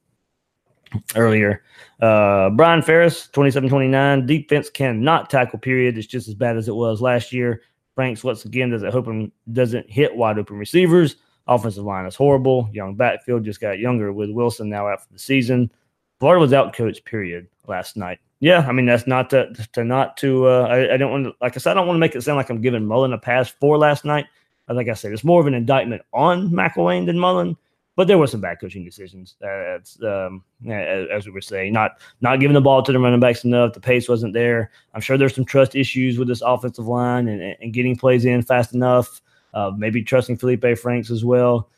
earlier. 1.14 1.62
Uh, 2.00 2.48
Brian 2.50 2.80
Ferris, 2.80 3.28
27-29, 3.32 4.26
defense 4.26 4.70
cannot 4.70 5.28
tackle. 5.28 5.58
Period. 5.58 5.98
It's 5.98 6.06
just 6.06 6.26
as 6.26 6.34
bad 6.34 6.56
as 6.56 6.68
it 6.68 6.74
was 6.74 7.02
last 7.02 7.34
year. 7.34 7.60
Franks 7.94 8.24
once 8.24 8.44
again 8.46 8.70
doesn't 8.70 8.92
hope 8.92 9.06
hoping 9.06 9.32
doesn't 9.52 9.90
hit 9.90 10.14
wide 10.14 10.38
open 10.38 10.56
receivers. 10.56 11.16
Offensive 11.46 11.84
line 11.84 12.06
is 12.06 12.16
horrible. 12.16 12.68
Young 12.72 12.94
backfield 12.94 13.44
just 13.44 13.60
got 13.60 13.78
younger 13.78 14.12
with 14.12 14.30
Wilson 14.30 14.68
now 14.68 14.88
after 14.88 15.12
the 15.12 15.18
season. 15.18 15.70
Florida 16.18 16.40
was 16.40 16.52
out 16.52 16.74
coached. 16.74 17.04
Period. 17.04 17.46
Last 17.66 17.96
night. 17.96 18.18
Yeah, 18.40 18.66
I 18.68 18.72
mean 18.72 18.86
that's 18.86 19.06
not 19.06 19.30
to 19.30 19.52
to 19.72 19.84
not 19.84 20.16
to. 20.18 20.46
Uh, 20.46 20.66
I, 20.70 20.94
I 20.94 20.96
don't 20.96 21.10
want 21.10 21.24
to 21.24 21.34
like 21.40 21.56
I 21.56 21.58
said. 21.58 21.72
I 21.72 21.74
don't 21.74 21.86
want 21.86 21.96
to 21.96 22.00
make 22.00 22.14
it 22.14 22.22
sound 22.22 22.36
like 22.36 22.50
I'm 22.50 22.60
giving 22.60 22.84
Mullen 22.84 23.12
a 23.12 23.18
pass 23.18 23.48
for 23.48 23.78
last 23.78 24.04
night. 24.04 24.26
Like 24.68 24.88
I 24.88 24.94
said, 24.94 25.12
it's 25.12 25.24
more 25.24 25.40
of 25.40 25.46
an 25.46 25.54
indictment 25.54 26.02
on 26.12 26.50
McElwain 26.50 27.06
than 27.06 27.18
Mullen. 27.18 27.56
But 27.94 28.08
there 28.08 28.18
were 28.18 28.26
some 28.26 28.42
bad 28.42 28.60
coaching 28.60 28.84
decisions. 28.84 29.36
That's 29.40 30.02
um, 30.02 30.44
as, 30.68 31.08
as, 31.10 31.26
we 31.26 31.32
were 31.32 31.40
saying, 31.40 31.72
not 31.72 31.92
not 32.20 32.40
giving 32.40 32.54
the 32.54 32.60
ball 32.60 32.82
to 32.82 32.92
the 32.92 32.98
running 32.98 33.20
backs 33.20 33.44
enough. 33.44 33.72
The 33.72 33.80
pace 33.80 34.06
wasn't 34.06 34.34
there. 34.34 34.70
I'm 34.92 35.00
sure 35.00 35.16
there's 35.16 35.34
some 35.34 35.46
trust 35.46 35.74
issues 35.74 36.18
with 36.18 36.28
this 36.28 36.42
offensive 36.42 36.86
line 36.86 37.26
and, 37.26 37.56
and 37.58 37.72
getting 37.72 37.96
plays 37.96 38.26
in 38.26 38.42
fast 38.42 38.74
enough. 38.74 39.22
Uh, 39.54 39.72
maybe 39.76 40.02
trusting 40.02 40.36
Felipe 40.36 40.78
Franks 40.78 41.10
as 41.10 41.24
well. 41.24 41.70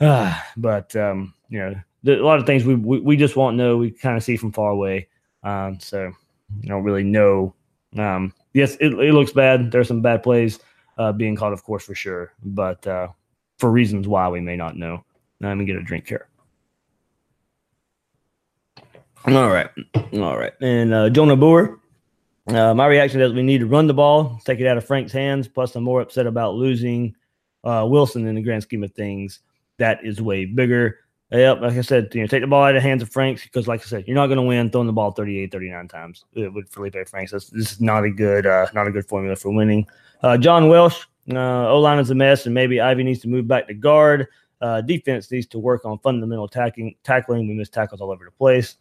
Uh, 0.00 0.38
but 0.56 0.94
um, 0.96 1.34
you 1.48 1.58
know, 1.58 1.74
a 2.06 2.22
lot 2.22 2.38
of 2.38 2.46
things 2.46 2.64
we, 2.64 2.74
we, 2.74 3.00
we 3.00 3.16
just 3.16 3.36
won't 3.36 3.56
know. 3.56 3.76
We 3.76 3.90
kind 3.90 4.16
of 4.16 4.22
see 4.22 4.36
from 4.36 4.52
far 4.52 4.70
away. 4.70 5.08
Um, 5.42 5.78
so 5.80 6.12
I 6.62 6.66
don't 6.66 6.82
really 6.82 7.04
know. 7.04 7.54
Um, 7.96 8.32
yes, 8.52 8.76
it, 8.76 8.92
it, 8.92 9.14
looks 9.14 9.32
bad. 9.32 9.70
There's 9.70 9.88
some 9.88 10.02
bad 10.02 10.22
plays 10.22 10.58
uh, 10.98 11.12
being 11.12 11.36
called, 11.36 11.52
of 11.52 11.64
course, 11.64 11.84
for 11.84 11.94
sure, 11.94 12.32
but 12.44 12.86
uh, 12.86 13.08
for 13.58 13.70
reasons 13.70 14.08
why 14.08 14.28
we 14.28 14.40
may 14.40 14.56
not 14.56 14.76
know. 14.76 15.04
Let 15.40 15.54
me 15.54 15.64
get 15.64 15.76
a 15.76 15.82
drink 15.82 16.08
here. 16.08 16.28
All 19.26 19.50
right, 19.50 19.68
all 20.14 20.38
right. 20.38 20.52
And 20.60 20.94
uh, 20.94 21.10
Jonah 21.10 21.36
Boer, 21.36 21.80
uh, 22.48 22.74
my 22.74 22.86
reaction 22.86 23.20
is 23.20 23.32
we 23.32 23.42
need 23.42 23.58
to 23.58 23.66
run 23.66 23.86
the 23.86 23.94
ball, 23.94 24.40
take 24.44 24.60
it 24.60 24.66
out 24.66 24.76
of 24.76 24.84
Franks' 24.84 25.12
hands. 25.12 25.48
Plus, 25.48 25.74
I'm 25.74 25.84
more 25.84 26.00
upset 26.00 26.26
about 26.26 26.54
losing 26.54 27.14
uh, 27.64 27.86
Wilson 27.88 28.26
in 28.26 28.34
the 28.34 28.42
grand 28.42 28.62
scheme 28.62 28.84
of 28.84 28.92
things. 28.92 29.40
That 29.78 30.04
is 30.04 30.22
way 30.22 30.44
bigger. 30.44 30.98
Yep, 31.32 31.60
like 31.60 31.72
I 31.72 31.80
said, 31.80 32.14
you 32.14 32.20
know, 32.20 32.28
take 32.28 32.42
the 32.42 32.46
ball 32.46 32.62
out 32.62 32.76
of 32.76 32.82
the 32.82 32.88
hands 32.88 33.02
of 33.02 33.10
Franks 33.10 33.42
because, 33.42 33.66
like 33.66 33.80
I 33.80 33.84
said, 33.84 34.04
you're 34.06 34.14
not 34.14 34.28
going 34.28 34.36
to 34.36 34.42
win 34.42 34.70
throwing 34.70 34.86
the 34.86 34.92
ball 34.92 35.10
38, 35.10 35.50
39 35.50 35.88
times 35.88 36.24
with 36.34 36.68
Felipe 36.68 37.08
Franks. 37.08 37.32
That's, 37.32 37.50
this 37.50 37.72
is 37.72 37.80
not 37.80 38.04
a 38.04 38.10
good, 38.10 38.46
uh, 38.46 38.68
not 38.74 38.86
a 38.86 38.92
good 38.92 39.08
formula 39.08 39.34
for 39.34 39.52
winning. 39.52 39.88
Uh, 40.22 40.38
John 40.38 40.68
Welsh, 40.68 41.04
uh, 41.32 41.68
O 41.68 41.80
line 41.80 41.98
is 41.98 42.10
a 42.10 42.14
mess, 42.14 42.46
and 42.46 42.54
maybe 42.54 42.80
Ivey 42.80 43.02
needs 43.02 43.20
to 43.22 43.28
move 43.28 43.48
back 43.48 43.66
to 43.66 43.74
guard. 43.74 44.28
Uh, 44.60 44.80
defense 44.82 45.30
needs 45.32 45.46
to 45.46 45.58
work 45.58 45.84
on 45.84 45.98
fundamental 45.98 46.46
tackling. 46.46 46.94
Tackling, 47.02 47.48
we 47.48 47.54
miss 47.54 47.68
tackles 47.68 48.00
all 48.00 48.12
over 48.12 48.24
the 48.24 48.30
place 48.30 48.76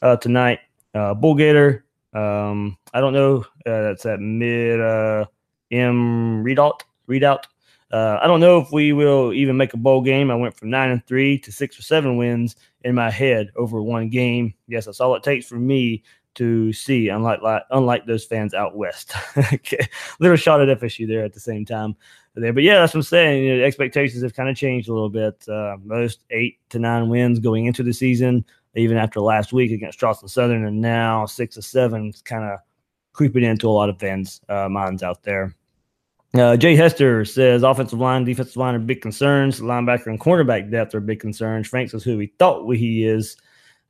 uh, 0.00 0.16
tonight. 0.16 0.60
Uh, 0.94 1.14
Bullgator, 1.14 1.82
um, 2.12 2.76
I 2.92 3.00
don't 3.00 3.12
know. 3.12 3.44
Uh, 3.66 3.82
that's 3.82 4.06
at 4.06 4.20
mid 4.20 4.80
uh, 4.80 5.26
M 5.70 6.44
readout. 6.44 6.80
Readout. 7.08 7.44
Uh, 7.92 8.18
I 8.22 8.28
don't 8.28 8.40
know 8.40 8.58
if 8.58 8.70
we 8.70 8.92
will 8.92 9.32
even 9.32 9.56
make 9.56 9.74
a 9.74 9.76
bowl 9.76 10.00
game. 10.00 10.30
I 10.30 10.36
went 10.36 10.56
from 10.56 10.70
nine 10.70 10.90
and 10.90 11.04
three 11.06 11.38
to 11.40 11.50
six 11.50 11.78
or 11.78 11.82
seven 11.82 12.16
wins 12.16 12.54
in 12.84 12.94
my 12.94 13.10
head 13.10 13.50
over 13.56 13.82
one 13.82 14.08
game. 14.08 14.54
Yes, 14.68 14.84
that's 14.84 15.00
all 15.00 15.14
it 15.16 15.24
takes 15.24 15.46
for 15.46 15.56
me 15.56 16.04
to 16.34 16.72
see. 16.72 17.08
Unlike 17.08 17.42
like, 17.42 17.62
unlike 17.70 18.06
those 18.06 18.24
fans 18.24 18.54
out 18.54 18.76
west, 18.76 19.12
okay. 19.52 19.88
little 20.20 20.36
shot 20.36 20.60
at 20.60 20.80
FSU 20.80 21.08
there 21.08 21.24
at 21.24 21.32
the 21.32 21.40
same 21.40 21.64
time 21.64 21.96
there. 22.34 22.52
But 22.52 22.62
yeah, 22.62 22.80
that's 22.80 22.94
what 22.94 23.00
I'm 23.00 23.04
saying. 23.04 23.44
You 23.44 23.56
know, 23.56 23.64
expectations 23.64 24.22
have 24.22 24.34
kind 24.34 24.48
of 24.48 24.56
changed 24.56 24.88
a 24.88 24.92
little 24.92 25.10
bit. 25.10 25.48
Uh, 25.48 25.76
most 25.82 26.24
eight 26.30 26.58
to 26.70 26.78
nine 26.78 27.08
wins 27.08 27.38
going 27.38 27.66
into 27.66 27.82
the 27.82 27.92
season, 27.92 28.44
even 28.74 28.96
after 28.96 29.20
last 29.20 29.52
week 29.52 29.72
against 29.72 29.98
Charleston 29.98 30.28
Southern, 30.28 30.64
and 30.64 30.80
now 30.80 31.26
six 31.26 31.56
or 31.56 31.62
seven, 31.62 32.12
kind 32.24 32.44
of 32.44 32.58
creeping 33.12 33.44
into 33.44 33.68
a 33.68 33.70
lot 33.70 33.88
of 33.88 33.98
fans' 33.98 34.40
uh, 34.48 34.68
minds 34.68 35.02
out 35.02 35.22
there. 35.22 35.54
Uh, 36.32 36.56
Jay 36.56 36.76
Hester 36.76 37.24
says 37.24 37.64
offensive 37.64 37.98
line, 37.98 38.24
defensive 38.24 38.56
line 38.56 38.76
are 38.76 38.78
big 38.78 39.00
concerns. 39.00 39.60
Linebacker 39.60 40.06
and 40.06 40.20
cornerback 40.20 40.70
depth 40.70 40.94
are 40.94 41.00
big 41.00 41.18
concerns. 41.18 41.66
Franks 41.66 41.92
is 41.92 42.04
who 42.04 42.16
we 42.16 42.32
thought 42.38 42.70
he 42.72 43.04
is. 43.04 43.36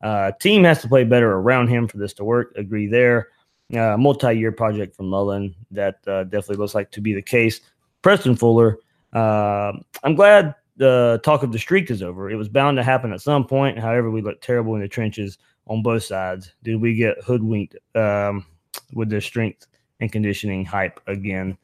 Uh, 0.02 0.32
team 0.40 0.64
has 0.64 0.80
to 0.80 0.88
play 0.88 1.04
better 1.04 1.32
around 1.32 1.68
him 1.68 1.86
for 1.86 1.98
this 1.98 2.14
to 2.14 2.24
work. 2.24 2.54
Agree 2.56 2.86
there. 2.86 3.28
Uh, 3.76 3.96
multi-year 3.98 4.52
project 4.52 4.96
from 4.96 5.08
Mullen 5.08 5.54
that 5.70 5.96
uh, 6.06 6.24
definitely 6.24 6.56
looks 6.56 6.74
like 6.74 6.90
to 6.92 7.02
be 7.02 7.12
the 7.12 7.22
case. 7.22 7.60
Preston 8.00 8.34
Fuller, 8.34 8.78
uh, 9.12 9.72
I'm 10.02 10.14
glad 10.14 10.54
the 10.80 11.20
talk 11.22 11.42
of 11.42 11.52
the 11.52 11.58
streak 11.58 11.90
is 11.90 12.02
over. 12.02 12.30
It 12.30 12.36
was 12.36 12.48
bound 12.48 12.78
to 12.78 12.82
happen 12.82 13.12
at 13.12 13.20
some 13.20 13.46
point. 13.46 13.78
However, 13.78 14.10
we 14.10 14.22
looked 14.22 14.42
terrible 14.42 14.74
in 14.74 14.80
the 14.80 14.88
trenches 14.88 15.38
on 15.66 15.82
both 15.82 16.02
sides. 16.02 16.52
Did 16.64 16.80
we 16.80 16.94
get 16.94 17.22
hoodwinked 17.22 17.76
um, 17.94 18.46
with 18.94 19.10
the 19.10 19.20
strength 19.20 19.66
and 20.00 20.10
conditioning 20.10 20.64
hype 20.64 20.98
again? 21.06 21.56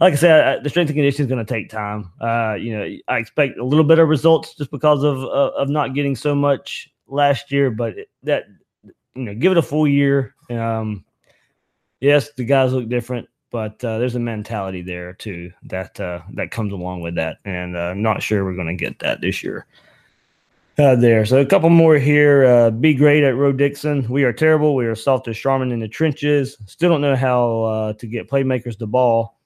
like 0.00 0.14
I 0.14 0.16
said, 0.16 0.64
the 0.64 0.70
strength 0.70 0.88
and 0.88 0.96
conditioning 0.96 1.26
is 1.26 1.28
going 1.28 1.44
to 1.44 1.52
take 1.52 1.68
time. 1.68 2.10
Uh, 2.20 2.54
you 2.54 2.76
know, 2.76 2.96
I 3.08 3.18
expect 3.18 3.58
a 3.58 3.64
little 3.64 3.84
bit 3.84 3.98
of 3.98 4.08
results 4.08 4.54
just 4.54 4.70
because 4.70 5.04
of 5.04 5.18
uh, 5.22 5.52
of 5.56 5.68
not 5.68 5.94
getting 5.94 6.16
so 6.16 6.34
much 6.34 6.90
last 7.06 7.52
year, 7.52 7.70
but 7.70 7.94
that 8.22 8.44
you 9.14 9.24
know, 9.24 9.34
give 9.34 9.52
it 9.52 9.58
a 9.58 9.62
full 9.62 9.86
year. 9.86 10.34
Um, 10.48 11.04
yes, 12.00 12.30
the 12.32 12.44
guys 12.44 12.72
look 12.72 12.88
different, 12.88 13.28
but 13.50 13.84
uh, 13.84 13.98
there's 13.98 14.14
a 14.14 14.20
mentality 14.20 14.82
there 14.82 15.12
too 15.14 15.52
that 15.64 15.98
uh, 16.00 16.20
that 16.34 16.50
comes 16.50 16.72
along 16.72 17.00
with 17.00 17.16
that, 17.16 17.38
and 17.44 17.76
uh, 17.76 17.80
I'm 17.80 18.02
not 18.02 18.22
sure 18.22 18.44
we're 18.44 18.54
going 18.54 18.68
to 18.68 18.74
get 18.74 18.98
that 19.00 19.20
this 19.20 19.42
year. 19.42 19.66
Uh, 20.78 20.96
there. 20.96 21.26
So 21.26 21.40
a 21.40 21.44
couple 21.44 21.68
more 21.68 21.96
here. 21.96 22.46
Uh, 22.46 22.70
be 22.70 22.94
great 22.94 23.22
at 23.22 23.36
Roe 23.36 23.52
Dixon. 23.52 24.08
We 24.08 24.24
are 24.24 24.32
terrible. 24.32 24.74
We 24.74 24.86
are 24.86 24.94
soft 24.94 25.28
as 25.28 25.36
Charmin 25.36 25.72
in 25.72 25.80
the 25.80 25.88
trenches. 25.88 26.56
Still 26.66 26.88
don't 26.88 27.02
know 27.02 27.16
how 27.16 27.62
uh, 27.64 27.92
to 27.94 28.06
get 28.06 28.30
playmakers 28.30 28.78
the 28.78 28.86
ball. 28.86 29.39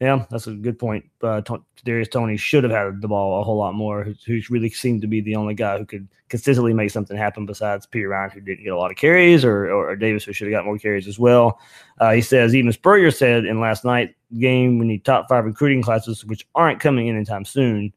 Yeah, 0.00 0.24
that's 0.30 0.46
a 0.46 0.52
good 0.52 0.78
point. 0.78 1.04
Uh, 1.22 1.42
Darius 1.84 2.08
Toney 2.08 2.38
should 2.38 2.64
have 2.64 2.72
had 2.72 3.02
the 3.02 3.08
ball 3.08 3.38
a 3.38 3.44
whole 3.44 3.58
lot 3.58 3.74
more. 3.74 4.02
Who, 4.02 4.14
who, 4.26 4.40
really 4.48 4.70
seemed 4.70 5.02
to 5.02 5.06
be 5.06 5.20
the 5.20 5.36
only 5.36 5.52
guy 5.52 5.76
who 5.76 5.84
could 5.84 6.08
consistently 6.30 6.72
make 6.72 6.90
something 6.90 7.18
happen 7.18 7.44
besides 7.44 7.86
Perine, 7.86 8.32
who 8.32 8.40
didn't 8.40 8.64
get 8.64 8.72
a 8.72 8.78
lot 8.78 8.90
of 8.90 8.96
carries, 8.96 9.44
or, 9.44 9.70
or, 9.70 9.94
Davis, 9.96 10.24
who 10.24 10.32
should 10.32 10.46
have 10.46 10.56
got 10.56 10.64
more 10.64 10.78
carries 10.78 11.06
as 11.06 11.18
well. 11.18 11.60
Uh, 11.98 12.12
he 12.12 12.22
says 12.22 12.54
even 12.54 12.72
Spurrier 12.72 13.10
said 13.10 13.44
in 13.44 13.60
last 13.60 13.84
night's 13.84 14.14
game 14.38 14.78
we 14.78 14.86
need 14.86 15.04
top 15.04 15.28
five 15.28 15.44
recruiting 15.44 15.82
classes, 15.82 16.24
which 16.24 16.46
aren't 16.54 16.80
coming 16.80 17.08
in 17.08 17.16
anytime 17.16 17.44
soon. 17.44 17.92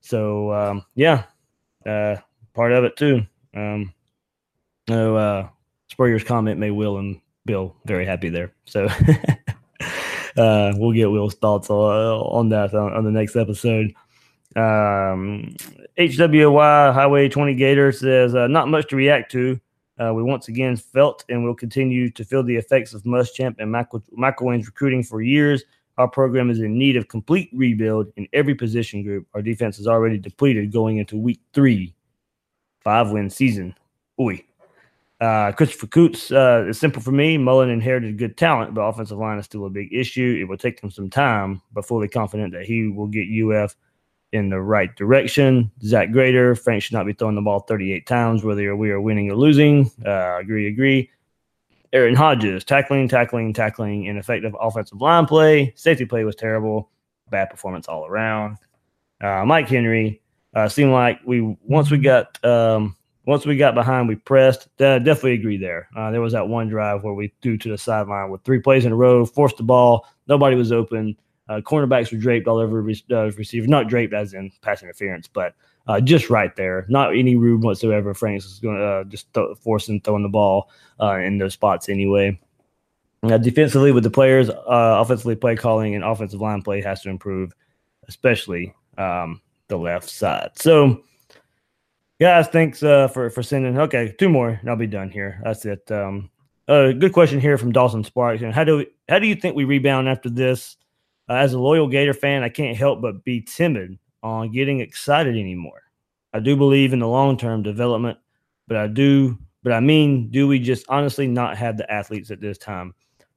So 0.00 0.50
um, 0.54 0.86
yeah, 0.94 1.24
uh, 1.84 2.16
part 2.54 2.72
of 2.72 2.84
it 2.84 2.96
too. 2.96 3.26
Um, 3.54 3.92
so 4.88 5.16
uh, 5.16 5.48
Spurrier's 5.88 6.24
comment 6.24 6.58
may 6.58 6.70
Will 6.70 6.96
and 6.96 7.20
Bill 7.44 7.76
very 7.84 8.06
happy 8.06 8.30
there. 8.30 8.54
So. 8.64 8.88
uh, 10.38 10.72
we'll 10.76 10.92
get 10.92 11.10
Will's 11.10 11.34
thoughts 11.34 11.68
on, 11.68 11.80
on 11.80 12.48
that 12.50 12.74
on, 12.74 12.92
on, 12.92 13.04
the 13.04 13.10
next 13.10 13.36
episode. 13.36 13.94
Um, 14.56 15.54
HWY 15.98 16.92
Highway 16.92 17.28
20 17.28 17.54
Gator 17.54 17.92
says, 17.92 18.34
uh, 18.34 18.46
not 18.46 18.68
much 18.68 18.88
to 18.88 18.96
react 18.96 19.32
to. 19.32 19.60
Uh, 19.98 20.12
we 20.14 20.22
once 20.22 20.48
again 20.48 20.76
felt 20.76 21.24
and 21.28 21.44
will 21.44 21.54
continue 21.54 22.08
to 22.10 22.24
feel 22.24 22.44
the 22.44 22.56
effects 22.56 22.94
of 22.94 23.02
Muschamp 23.02 23.56
and 23.58 23.72
Michael, 23.72 24.02
McElwain's 24.16 24.66
recruiting 24.66 25.02
for 25.02 25.20
years. 25.20 25.64
Our 25.96 26.06
program 26.06 26.50
is 26.50 26.60
in 26.60 26.78
need 26.78 26.96
of 26.96 27.08
complete 27.08 27.50
rebuild 27.52 28.12
in 28.16 28.28
every 28.32 28.54
position 28.54 29.02
group. 29.02 29.26
Our 29.34 29.42
defense 29.42 29.80
is 29.80 29.88
already 29.88 30.18
depleted 30.18 30.72
going 30.72 30.98
into 30.98 31.16
week 31.16 31.40
three, 31.52 31.92
five 32.80 33.10
win 33.10 33.28
season. 33.28 33.74
Oi. 34.20 34.44
Uh, 35.20 35.50
Christopher 35.52 35.88
Coots, 35.88 36.30
uh, 36.30 36.72
simple 36.72 37.02
for 37.02 37.10
me. 37.10 37.36
Mullen 37.38 37.70
inherited 37.70 38.18
good 38.18 38.36
talent, 38.36 38.74
but 38.74 38.82
offensive 38.82 39.18
line 39.18 39.38
is 39.38 39.46
still 39.46 39.66
a 39.66 39.70
big 39.70 39.92
issue. 39.92 40.38
It 40.40 40.44
will 40.44 40.56
take 40.56 40.80
them 40.80 40.90
some 40.90 41.10
time, 41.10 41.60
but 41.72 41.84
fully 41.84 42.08
confident 42.08 42.52
that 42.52 42.66
he 42.66 42.86
will 42.86 43.08
get 43.08 43.26
UF 43.26 43.74
in 44.32 44.48
the 44.50 44.60
right 44.60 44.94
direction. 44.94 45.70
Zach 45.82 46.12
Grader, 46.12 46.54
Frank 46.54 46.82
should 46.82 46.92
not 46.92 47.06
be 47.06 47.14
throwing 47.14 47.34
the 47.34 47.40
ball 47.40 47.60
38 47.60 48.06
times, 48.06 48.44
whether 48.44 48.76
we 48.76 48.90
are 48.90 49.00
winning 49.00 49.30
or 49.30 49.34
losing. 49.34 49.90
Uh, 50.06 50.38
agree, 50.38 50.68
agree. 50.68 51.10
Aaron 51.92 52.14
Hodges, 52.14 52.64
tackling, 52.64 53.08
tackling, 53.08 53.54
tackling, 53.54 54.04
ineffective 54.04 54.54
offensive 54.60 55.00
line 55.00 55.26
play. 55.26 55.72
Safety 55.74 56.04
play 56.04 56.24
was 56.24 56.36
terrible. 56.36 56.90
Bad 57.30 57.50
performance 57.50 57.88
all 57.88 58.06
around. 58.06 58.58
Uh, 59.20 59.44
Mike 59.44 59.68
Henry 59.68 60.20
uh, 60.54 60.68
seemed 60.68 60.92
like 60.92 61.20
we 61.24 61.40
once 61.64 61.90
we 61.90 61.98
got 61.98 62.42
um, 62.44 62.94
once 63.28 63.44
we 63.44 63.58
got 63.58 63.74
behind, 63.74 64.08
we 64.08 64.16
pressed. 64.16 64.68
Uh, 64.80 64.98
definitely 64.98 65.34
agree 65.34 65.58
there. 65.58 65.86
Uh, 65.94 66.10
there 66.10 66.22
was 66.22 66.32
that 66.32 66.48
one 66.48 66.66
drive 66.66 67.04
where 67.04 67.12
we 67.12 67.30
threw 67.42 67.58
to 67.58 67.68
the 67.68 67.76
sideline 67.76 68.30
with 68.30 68.42
three 68.42 68.58
plays 68.58 68.86
in 68.86 68.92
a 68.92 68.96
row, 68.96 69.26
forced 69.26 69.58
the 69.58 69.62
ball. 69.62 70.06
Nobody 70.28 70.56
was 70.56 70.72
open. 70.72 71.14
Uh, 71.46 71.60
cornerbacks 71.60 72.10
were 72.10 72.16
draped 72.16 72.48
all 72.48 72.56
over 72.56 72.78
uh, 72.78 73.30
receivers, 73.32 73.68
not 73.68 73.86
draped 73.86 74.14
as 74.14 74.32
in 74.32 74.50
pass 74.62 74.82
interference, 74.82 75.28
but 75.28 75.54
uh, 75.88 76.00
just 76.00 76.30
right 76.30 76.56
there. 76.56 76.86
Not 76.88 77.14
any 77.14 77.36
room 77.36 77.60
whatsoever. 77.60 78.14
Franks 78.14 78.46
was 78.46 78.60
going 78.60 78.76
to 78.76 78.82
uh, 78.82 79.04
just 79.04 79.30
th- 79.34 79.88
him 79.88 80.00
throwing 80.00 80.22
the 80.22 80.30
ball 80.30 80.70
uh, 80.98 81.16
in 81.16 81.36
those 81.36 81.52
spots 81.52 81.90
anyway. 81.90 82.40
Uh, 83.24 83.36
defensively, 83.36 83.92
with 83.92 84.04
the 84.04 84.10
players, 84.10 84.48
offensively, 84.66 85.36
play 85.36 85.54
calling 85.54 85.94
and 85.94 86.02
offensive 86.02 86.40
line 86.40 86.62
play 86.62 86.80
has 86.80 87.02
to 87.02 87.10
improve, 87.10 87.52
especially 88.08 88.72
um, 88.96 89.42
the 89.66 89.76
left 89.76 90.08
side. 90.08 90.52
So, 90.56 91.02
guys, 92.20 92.48
thanks 92.48 92.80
for 92.80 93.30
for 93.32 93.42
sending. 93.42 93.78
Okay, 93.78 94.14
two 94.18 94.28
more, 94.28 94.50
and 94.50 94.68
I'll 94.68 94.76
be 94.76 94.86
done 94.86 95.10
here. 95.10 95.40
That's 95.44 95.64
it. 95.64 95.90
Um, 95.90 96.30
good 96.66 97.12
question 97.12 97.40
here 97.40 97.58
from 97.58 97.72
Dawson 97.72 98.04
Sparks. 98.04 98.42
And 98.42 98.54
how 98.54 98.64
do 98.64 98.78
we, 98.78 98.86
how 99.08 99.18
do 99.18 99.26
you 99.26 99.34
think 99.34 99.56
we 99.56 99.64
rebound 99.64 100.08
after 100.08 100.28
this? 100.28 100.76
uh, 101.28 101.34
as 101.34 101.52
a 101.52 101.58
loyal 101.58 101.88
Gator 101.88 102.14
fan, 102.14 102.42
I 102.42 102.48
can't 102.48 102.76
help 102.76 103.00
but 103.00 103.24
be 103.24 103.40
timid 103.40 103.98
on 104.22 104.52
getting 104.52 104.80
excited 104.80 105.36
anymore. 105.36 105.82
I 106.32 106.40
do 106.40 106.56
believe 106.56 106.92
in 106.92 106.98
the 106.98 107.08
long 107.08 107.36
term 107.36 107.62
development, 107.62 108.18
but 108.66 108.76
I 108.76 108.86
do, 108.86 109.38
but 109.62 109.72
I 109.72 109.80
mean, 109.80 110.30
do 110.30 110.46
we 110.48 110.58
just 110.58 110.86
honestly 110.88 111.26
not 111.26 111.56
have 111.56 111.76
the 111.76 111.90
athletes 111.92 112.30
at 112.30 112.40
this 112.40 112.58
time? 112.58 112.94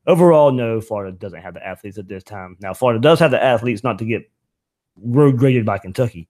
Overall, 0.07 0.51
no, 0.51 0.81
Florida 0.81 1.15
doesn't 1.15 1.41
have 1.41 1.53
the 1.53 1.65
athletes 1.65 1.97
at 1.97 2.07
this 2.07 2.23
time. 2.23 2.57
Now, 2.59 2.73
Florida 2.73 2.99
does 2.99 3.19
have 3.19 3.31
the 3.31 3.43
athletes 3.43 3.83
not 3.83 3.99
to 3.99 4.05
get 4.05 4.29
road 4.97 5.37
graded 5.37 5.65
by 5.65 5.77
Kentucky. 5.77 6.27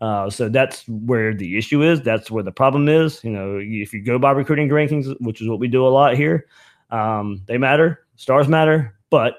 Uh, 0.00 0.28
so 0.28 0.48
that's 0.48 0.86
where 0.88 1.32
the 1.34 1.56
issue 1.56 1.82
is. 1.82 2.02
That's 2.02 2.30
where 2.30 2.42
the 2.42 2.52
problem 2.52 2.88
is. 2.88 3.22
You 3.22 3.30
know, 3.30 3.58
if 3.60 3.92
you 3.92 4.02
go 4.02 4.18
by 4.18 4.32
recruiting 4.32 4.68
rankings, 4.68 5.14
which 5.20 5.40
is 5.40 5.48
what 5.48 5.60
we 5.60 5.68
do 5.68 5.86
a 5.86 5.88
lot 5.88 6.14
here, 6.16 6.46
um, 6.90 7.42
they 7.46 7.58
matter. 7.58 8.06
Stars 8.16 8.48
matter, 8.48 8.96
but 9.10 9.38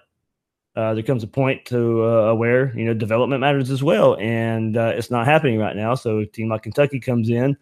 uh, 0.75 0.93
there 0.93 1.03
comes 1.03 1.23
a 1.23 1.27
point 1.27 1.63
to 1.65 2.03
uh, 2.03 2.33
where 2.33 2.77
you 2.77 2.85
know 2.85 2.93
development 2.93 3.41
matters 3.41 3.71
as 3.71 3.81
well, 3.83 4.17
and 4.17 4.75
uh, 4.75 4.93
it's 4.95 5.11
not 5.11 5.25
happening 5.25 5.59
right 5.59 5.75
now. 5.75 5.95
So 5.95 6.19
a 6.19 6.25
team 6.25 6.49
like 6.49 6.63
Kentucky 6.63 6.99
comes 6.99 7.29
in, 7.29 7.55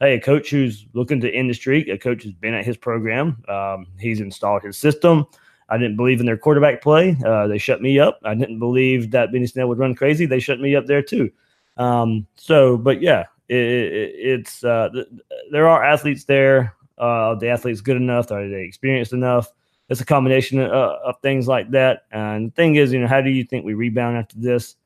hey, 0.00 0.14
a 0.14 0.20
coach 0.20 0.50
who's 0.50 0.86
looking 0.92 1.20
to 1.20 1.30
end 1.30 1.50
the 1.50 1.90
a 1.90 1.98
coach 1.98 2.22
who's 2.22 2.32
been 2.32 2.54
at 2.54 2.64
his 2.64 2.76
program, 2.76 3.42
um, 3.48 3.86
he's 3.98 4.20
installed 4.20 4.62
his 4.62 4.76
system. 4.76 5.26
I 5.70 5.76
didn't 5.76 5.96
believe 5.96 6.20
in 6.20 6.26
their 6.26 6.38
quarterback 6.38 6.80
play. 6.80 7.16
Uh, 7.24 7.46
they 7.46 7.58
shut 7.58 7.82
me 7.82 7.98
up. 7.98 8.20
I 8.24 8.34
didn't 8.34 8.58
believe 8.58 9.10
that 9.10 9.32
Benny 9.32 9.46
Snell 9.46 9.68
would 9.68 9.78
run 9.78 9.94
crazy. 9.94 10.24
They 10.24 10.40
shut 10.40 10.60
me 10.60 10.74
up 10.74 10.86
there 10.86 11.02
too. 11.02 11.30
Um, 11.78 12.26
so, 12.34 12.76
but 12.76 13.00
yeah, 13.00 13.24
it, 13.48 13.56
it, 13.56 14.14
it's 14.16 14.64
uh, 14.64 14.90
th- 14.92 15.06
there 15.50 15.68
are 15.68 15.82
athletes 15.84 16.24
there. 16.24 16.74
Uh, 16.98 17.36
the 17.36 17.48
athletes 17.48 17.80
good 17.80 17.96
enough? 17.96 18.30
Are 18.32 18.48
they 18.48 18.62
experienced 18.62 19.12
enough? 19.12 19.52
it's 19.88 20.00
a 20.00 20.04
combination 20.04 20.60
of, 20.60 20.70
of, 20.70 21.14
things 21.22 21.48
like 21.48 21.70
that. 21.70 22.02
And 22.12 22.48
the 22.48 22.50
thing 22.52 22.76
is, 22.76 22.92
you 22.92 23.00
know, 23.00 23.06
how 23.06 23.20
do 23.20 23.30
you 23.30 23.44
think 23.44 23.64
we 23.64 23.74
rebound 23.74 24.16
after 24.16 24.36
this? 24.38 24.76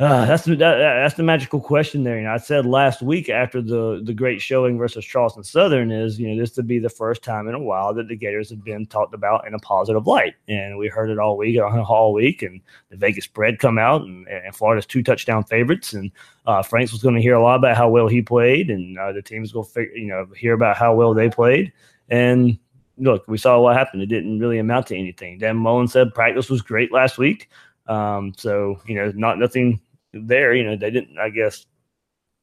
Uh, 0.00 0.26
that's 0.26 0.44
the 0.44 0.56
that, 0.56 0.76
that's 0.78 1.14
the 1.14 1.22
magical 1.22 1.60
question 1.60 2.02
there. 2.02 2.18
You 2.18 2.24
know, 2.24 2.32
I 2.32 2.38
said 2.38 2.66
last 2.66 3.00
week 3.00 3.28
after 3.28 3.62
the 3.62 4.02
the 4.02 4.12
great 4.12 4.42
showing 4.42 4.76
versus 4.76 5.04
Charleston 5.04 5.44
Southern 5.44 5.92
is 5.92 6.18
you 6.18 6.28
know 6.28 6.40
this 6.40 6.56
would 6.56 6.66
be 6.66 6.80
the 6.80 6.88
first 6.88 7.22
time 7.22 7.46
in 7.46 7.54
a 7.54 7.60
while 7.60 7.94
that 7.94 8.08
the 8.08 8.16
Gators 8.16 8.50
have 8.50 8.64
been 8.64 8.86
talked 8.86 9.14
about 9.14 9.46
in 9.46 9.54
a 9.54 9.58
positive 9.60 10.08
light, 10.08 10.34
and 10.48 10.78
we 10.78 10.88
heard 10.88 11.10
it 11.10 11.20
all 11.20 11.36
week, 11.36 11.60
all 11.62 12.12
week, 12.12 12.42
and 12.42 12.60
the 12.88 12.96
Vegas 12.96 13.26
spread 13.26 13.60
come 13.60 13.78
out, 13.78 14.02
and, 14.02 14.26
and 14.26 14.56
Florida's 14.56 14.84
two 14.84 15.00
touchdown 15.00 15.44
favorites, 15.44 15.92
and 15.92 16.10
uh, 16.46 16.60
Franks 16.60 16.90
was 16.90 17.02
going 17.02 17.14
to 17.14 17.22
hear 17.22 17.34
a 17.36 17.42
lot 17.42 17.54
about 17.54 17.76
how 17.76 17.88
well 17.88 18.08
he 18.08 18.20
played, 18.20 18.70
and 18.70 18.98
uh, 18.98 19.12
the 19.12 19.22
team's 19.22 19.52
going 19.52 19.68
to 19.74 19.88
you 19.94 20.08
know 20.08 20.26
hear 20.36 20.54
about 20.54 20.76
how 20.76 20.92
well 20.92 21.14
they 21.14 21.30
played, 21.30 21.72
and 22.08 22.58
look, 22.98 23.28
we 23.28 23.38
saw 23.38 23.60
what 23.60 23.76
happened. 23.76 24.02
It 24.02 24.06
didn't 24.06 24.40
really 24.40 24.58
amount 24.58 24.88
to 24.88 24.96
anything. 24.96 25.38
Dan 25.38 25.56
Mullen 25.56 25.86
said 25.86 26.14
practice 26.14 26.50
was 26.50 26.62
great 26.62 26.90
last 26.90 27.16
week. 27.16 27.48
Um, 27.86 28.32
so 28.36 28.80
you 28.86 28.94
know, 28.94 29.12
not 29.14 29.38
nothing 29.38 29.80
there. 30.12 30.54
You 30.54 30.64
know, 30.64 30.76
they 30.76 30.90
didn't. 30.90 31.18
I 31.18 31.30
guess 31.30 31.66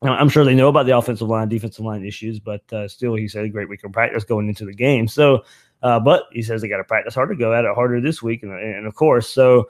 I'm 0.03 0.29
sure 0.29 0.43
they 0.43 0.55
know 0.55 0.67
about 0.67 0.87
the 0.87 0.97
offensive 0.97 1.27
line, 1.27 1.47
defensive 1.47 1.85
line 1.85 2.03
issues, 2.03 2.39
but 2.39 2.61
uh, 2.73 2.87
still, 2.87 3.15
he 3.15 3.27
said 3.27 3.45
a 3.45 3.49
great 3.49 3.69
week 3.69 3.83
of 3.83 3.91
practice 3.91 4.23
going 4.23 4.47
into 4.47 4.65
the 4.65 4.73
game. 4.73 5.07
So, 5.07 5.43
uh, 5.83 5.99
but 5.99 6.23
he 6.31 6.41
says 6.41 6.61
they 6.61 6.67
got 6.67 6.77
to 6.77 6.83
practice 6.83 7.13
harder, 7.13 7.35
go 7.35 7.53
at 7.53 7.65
it 7.65 7.75
harder 7.75 8.01
this 8.01 8.21
week, 8.21 8.41
and, 8.41 8.51
and 8.51 8.87
of 8.87 8.95
course, 8.95 9.29
so 9.29 9.69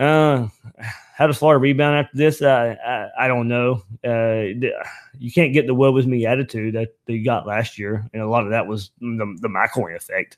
uh, 0.00 0.48
how 1.16 1.28
does 1.28 1.38
Florida 1.38 1.60
rebound 1.60 1.96
after 1.96 2.16
this? 2.16 2.42
Uh, 2.42 2.74
I, 2.84 3.26
I 3.26 3.28
don't 3.28 3.46
know. 3.46 3.82
Uh, 4.04 4.70
you 5.18 5.30
can't 5.32 5.52
get 5.52 5.68
the 5.68 5.74
"woe 5.74 5.92
was 5.92 6.06
me" 6.06 6.26
attitude 6.26 6.74
that 6.74 6.96
they 7.06 7.20
got 7.20 7.46
last 7.46 7.78
year, 7.78 8.08
and 8.12 8.22
a 8.22 8.28
lot 8.28 8.44
of 8.44 8.50
that 8.50 8.66
was 8.66 8.90
the, 9.00 9.36
the 9.40 9.48
McElwain 9.48 9.94
effect 9.94 10.36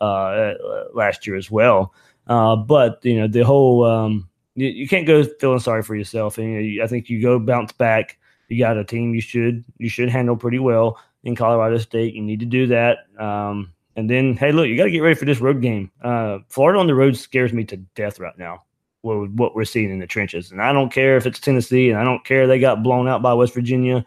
uh, 0.00 0.54
last 0.92 1.24
year 1.24 1.36
as 1.36 1.52
well. 1.52 1.94
Uh, 2.26 2.56
but 2.56 3.04
you 3.04 3.18
know, 3.18 3.28
the 3.28 3.44
whole 3.44 3.84
um, 3.84 4.28
you, 4.54 4.68
you, 4.68 4.88
can't 4.88 5.06
go 5.06 5.24
feeling 5.24 5.60
sorry 5.60 5.82
for 5.82 5.94
yourself, 5.94 6.38
and 6.38 6.64
you 6.64 6.78
know, 6.78 6.84
I 6.84 6.88
think 6.88 7.08
you 7.08 7.22
go 7.22 7.38
bounce 7.38 7.72
back. 7.72 8.18
You 8.48 8.58
got 8.58 8.76
a 8.76 8.84
team 8.84 9.14
you 9.14 9.20
should 9.20 9.64
you 9.78 9.88
should 9.88 10.08
handle 10.08 10.36
pretty 10.36 10.58
well 10.58 10.98
in 11.24 11.36
Colorado 11.36 11.78
State. 11.78 12.14
You 12.14 12.22
need 12.22 12.40
to 12.40 12.46
do 12.46 12.66
that. 12.68 12.98
Um, 13.18 13.72
and 13.96 14.10
then, 14.10 14.36
hey, 14.36 14.52
look, 14.52 14.66
you 14.66 14.76
got 14.76 14.84
to 14.84 14.90
get 14.90 15.00
ready 15.00 15.14
for 15.14 15.24
this 15.24 15.40
road 15.40 15.62
game. 15.62 15.90
Uh, 16.02 16.38
Florida 16.48 16.78
on 16.78 16.86
the 16.86 16.94
road 16.94 17.16
scares 17.16 17.52
me 17.52 17.64
to 17.64 17.78
death 17.78 18.20
right 18.20 18.36
now 18.36 18.62
what, 19.06 19.30
what 19.30 19.54
we're 19.54 19.64
seeing 19.64 19.90
in 19.90 19.98
the 19.98 20.06
trenches. 20.06 20.50
And 20.50 20.60
I 20.60 20.72
don't 20.72 20.92
care 20.92 21.16
if 21.16 21.26
it's 21.26 21.40
Tennessee, 21.40 21.88
and 21.90 21.98
I 21.98 22.04
don't 22.04 22.24
care 22.24 22.46
they 22.46 22.58
got 22.58 22.82
blown 22.82 23.08
out 23.08 23.22
by 23.22 23.32
West 23.32 23.54
Virginia 23.54 24.04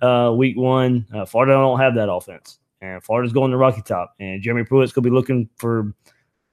uh, 0.00 0.32
week 0.34 0.56
one. 0.56 1.06
Uh, 1.12 1.26
Florida 1.26 1.52
don't 1.52 1.80
have 1.80 1.94
that 1.96 2.10
offense, 2.10 2.58
and 2.80 3.02
Florida's 3.02 3.32
going 3.32 3.50
to 3.50 3.56
Rocky 3.56 3.82
Top, 3.82 4.14
and 4.20 4.40
Jeremy 4.40 4.64
Pruitt's 4.64 4.92
to 4.92 5.00
be 5.00 5.10
looking 5.10 5.48
for 5.56 5.92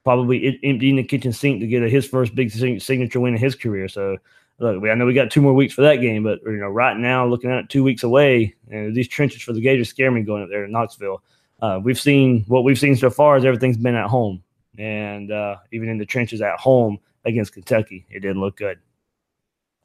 probably 0.04 0.60
emptying 0.62 0.96
the 0.96 1.02
kitchen 1.02 1.32
sink 1.32 1.60
to 1.60 1.66
get 1.66 1.82
a, 1.82 1.88
his 1.88 2.06
first 2.06 2.34
big 2.34 2.50
signature 2.50 3.20
win 3.20 3.34
in 3.34 3.40
his 3.40 3.54
career. 3.54 3.88
So. 3.88 4.18
Look, 4.60 4.84
I 4.84 4.94
know 4.94 5.04
we 5.04 5.14
got 5.14 5.32
two 5.32 5.42
more 5.42 5.52
weeks 5.52 5.74
for 5.74 5.82
that 5.82 5.96
game, 5.96 6.22
but 6.22 6.38
you 6.44 6.52
know, 6.52 6.68
right 6.68 6.96
now, 6.96 7.26
looking 7.26 7.50
at 7.50 7.58
it 7.58 7.68
two 7.68 7.82
weeks 7.82 8.04
away, 8.04 8.54
and 8.70 8.94
these 8.94 9.08
trenches 9.08 9.42
for 9.42 9.52
the 9.52 9.60
Gators 9.60 9.88
scare 9.88 10.12
me 10.12 10.22
going 10.22 10.44
up 10.44 10.48
there 10.48 10.64
in 10.64 10.70
Knoxville. 10.70 11.24
Uh, 11.60 11.80
we've 11.82 11.98
seen 11.98 12.44
what 12.46 12.62
we've 12.62 12.78
seen 12.78 12.94
so 12.94 13.10
far 13.10 13.36
is 13.36 13.44
everything's 13.44 13.76
been 13.76 13.96
at 13.96 14.06
home, 14.06 14.44
and 14.78 15.32
uh, 15.32 15.56
even 15.72 15.88
in 15.88 15.98
the 15.98 16.06
trenches 16.06 16.40
at 16.40 16.56
home, 16.60 17.00
against 17.24 17.52
Kentucky. 17.52 18.06
It 18.10 18.20
didn't 18.20 18.40
look 18.40 18.56
good. 18.56 18.78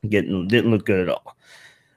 Getting 0.08 0.48
didn't 0.48 0.72
look 0.72 0.86
good 0.86 1.08
at 1.08 1.10
all. 1.10 1.36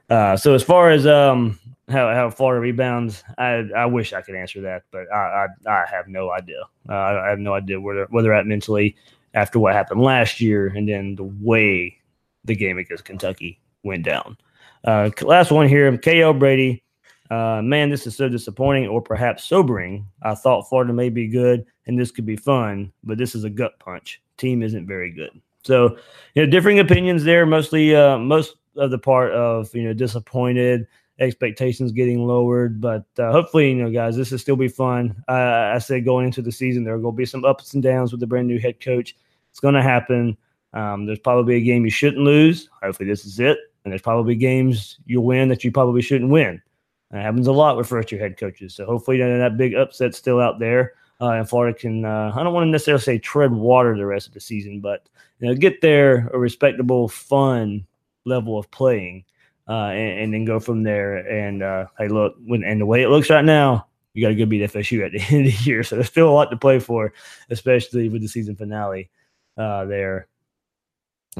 Uh, 0.08 0.36
so 0.36 0.54
as 0.54 0.62
far 0.62 0.90
as 0.90 1.06
um, 1.06 1.58
how 1.92 2.12
how 2.14 2.30
Florida 2.30 2.60
rebounds, 2.60 3.22
I 3.38 3.68
I 3.76 3.86
wish 3.86 4.12
I 4.12 4.22
could 4.22 4.34
answer 4.34 4.60
that, 4.62 4.84
but 4.90 5.10
I 5.12 5.46
I, 5.66 5.70
I 5.70 5.84
have 5.90 6.08
no 6.08 6.30
idea. 6.30 6.62
Uh, 6.88 6.94
I 6.94 7.28
have 7.28 7.38
no 7.38 7.54
idea 7.54 7.80
where 7.80 7.94
they're, 7.94 8.06
where 8.06 8.22
they're 8.22 8.34
at 8.34 8.46
mentally 8.46 8.96
after 9.34 9.58
what 9.58 9.74
happened 9.74 10.02
last 10.02 10.40
year, 10.40 10.68
and 10.68 10.88
then 10.88 11.14
the 11.14 11.30
way 11.40 11.96
the 12.44 12.56
game 12.56 12.78
against 12.78 13.04
Kentucky 13.04 13.60
went 13.82 14.04
down. 14.04 14.36
Uh, 14.84 15.10
last 15.22 15.50
one 15.52 15.68
here, 15.68 15.90
KL 15.96 16.38
Brady. 16.38 16.82
Uh, 17.30 17.62
man, 17.62 17.88
this 17.88 18.06
is 18.06 18.16
so 18.16 18.28
disappointing, 18.28 18.88
or 18.88 19.00
perhaps 19.00 19.44
sobering. 19.44 20.06
I 20.22 20.34
thought 20.34 20.68
Florida 20.68 20.92
may 20.92 21.08
be 21.08 21.28
good 21.28 21.64
and 21.86 21.98
this 21.98 22.10
could 22.10 22.26
be 22.26 22.36
fun, 22.36 22.92
but 23.02 23.18
this 23.18 23.34
is 23.34 23.44
a 23.44 23.50
gut 23.50 23.78
punch 23.78 24.20
team 24.36 24.62
isn't 24.62 24.86
very 24.86 25.10
good. 25.10 25.30
So, 25.64 25.96
you 26.34 26.44
know, 26.44 26.50
differing 26.50 26.80
opinions 26.80 27.24
there. 27.24 27.46
Mostly, 27.46 27.94
uh, 27.94 28.18
most 28.18 28.56
of 28.76 28.90
the 28.90 28.98
part 28.98 29.32
of 29.32 29.74
you 29.74 29.82
know 29.82 29.92
disappointed, 29.92 30.86
expectations 31.22 31.92
getting 31.92 32.26
lowered. 32.26 32.80
But 32.80 33.04
uh, 33.18 33.32
hopefully, 33.32 33.70
you 33.70 33.76
know, 33.76 33.90
guys, 33.90 34.16
this 34.16 34.30
will 34.30 34.38
still 34.38 34.56
be 34.56 34.68
fun. 34.68 35.22
Uh, 35.28 35.72
I 35.74 35.78
said 35.78 36.04
going 36.04 36.26
into 36.26 36.42
the 36.42 36.52
season, 36.52 36.84
there 36.84 36.94
are 36.94 36.98
going 36.98 37.14
to 37.14 37.18
be 37.18 37.26
some 37.26 37.44
ups 37.44 37.74
and 37.74 37.82
downs 37.82 38.12
with 38.12 38.20
the 38.20 38.26
brand 38.26 38.48
new 38.48 38.58
head 38.58 38.80
coach. 38.80 39.16
It's 39.50 39.60
going 39.60 39.74
to 39.74 39.82
happen. 39.82 40.36
Um, 40.72 41.06
there's 41.06 41.18
probably 41.18 41.56
a 41.56 41.60
game 41.60 41.84
you 41.84 41.90
shouldn't 41.90 42.22
lose. 42.22 42.68
Hopefully, 42.82 43.08
this 43.08 43.24
is 43.24 43.40
it. 43.40 43.58
And 43.84 43.92
there's 43.92 44.02
probably 44.02 44.36
games 44.36 44.98
you 45.06 45.20
win 45.20 45.48
that 45.48 45.64
you 45.64 45.72
probably 45.72 46.02
shouldn't 46.02 46.30
win. 46.30 46.62
That 47.10 47.22
happens 47.22 47.46
a 47.46 47.52
lot 47.52 47.76
with 47.76 47.88
first 47.88 48.12
year 48.12 48.20
head 48.20 48.36
coaches. 48.36 48.74
So 48.74 48.86
hopefully, 48.86 49.18
that, 49.18 49.38
that 49.38 49.56
big 49.56 49.74
upset's 49.74 50.16
still 50.16 50.40
out 50.40 50.58
there 50.58 50.94
uh, 51.22 51.34
and 51.34 51.48
Florida 51.48 51.78
can 51.78 52.04
uh, 52.04 52.32
I 52.34 52.42
don't 52.42 52.52
want 52.52 52.66
to 52.66 52.70
necessarily 52.70 53.02
say 53.02 53.18
tread 53.18 53.52
water 53.52 53.96
the 53.96 54.04
rest 54.04 54.26
of 54.26 54.34
the 54.34 54.40
season, 54.40 54.80
but 54.80 55.08
you 55.38 55.46
know 55.46 55.54
get 55.54 55.80
there 55.80 56.28
a 56.34 56.38
respectable, 56.38 57.08
fun 57.08 57.86
level 58.24 58.58
of 58.58 58.68
playing, 58.72 59.24
uh, 59.68 59.90
and, 59.90 60.20
and, 60.20 60.34
then 60.34 60.44
go 60.44 60.58
from 60.58 60.82
there. 60.82 61.16
And 61.16 61.62
uh, 61.62 61.86
hey, 61.98 62.08
look, 62.08 62.34
when, 62.44 62.64
and 62.64 62.80
the 62.80 62.86
way 62.86 63.02
it 63.02 63.08
looks 63.08 63.30
right 63.30 63.44
now, 63.44 63.86
you 64.14 64.22
got 64.22 64.28
to 64.28 64.34
go 64.34 64.46
beat 64.46 64.70
FSU 64.70 65.04
at 65.04 65.12
the 65.12 65.20
end 65.34 65.46
of 65.46 65.52
the 65.52 65.64
year, 65.64 65.82
so 65.82 65.96
there's 65.96 66.08
still 66.08 66.28
a 66.28 66.32
lot 66.32 66.50
to 66.50 66.56
play 66.56 66.78
for, 66.78 67.12
especially 67.50 68.08
with 68.08 68.22
the 68.22 68.28
season 68.28 68.56
finale 68.56 69.10
uh, 69.56 69.84
there. 69.84 70.28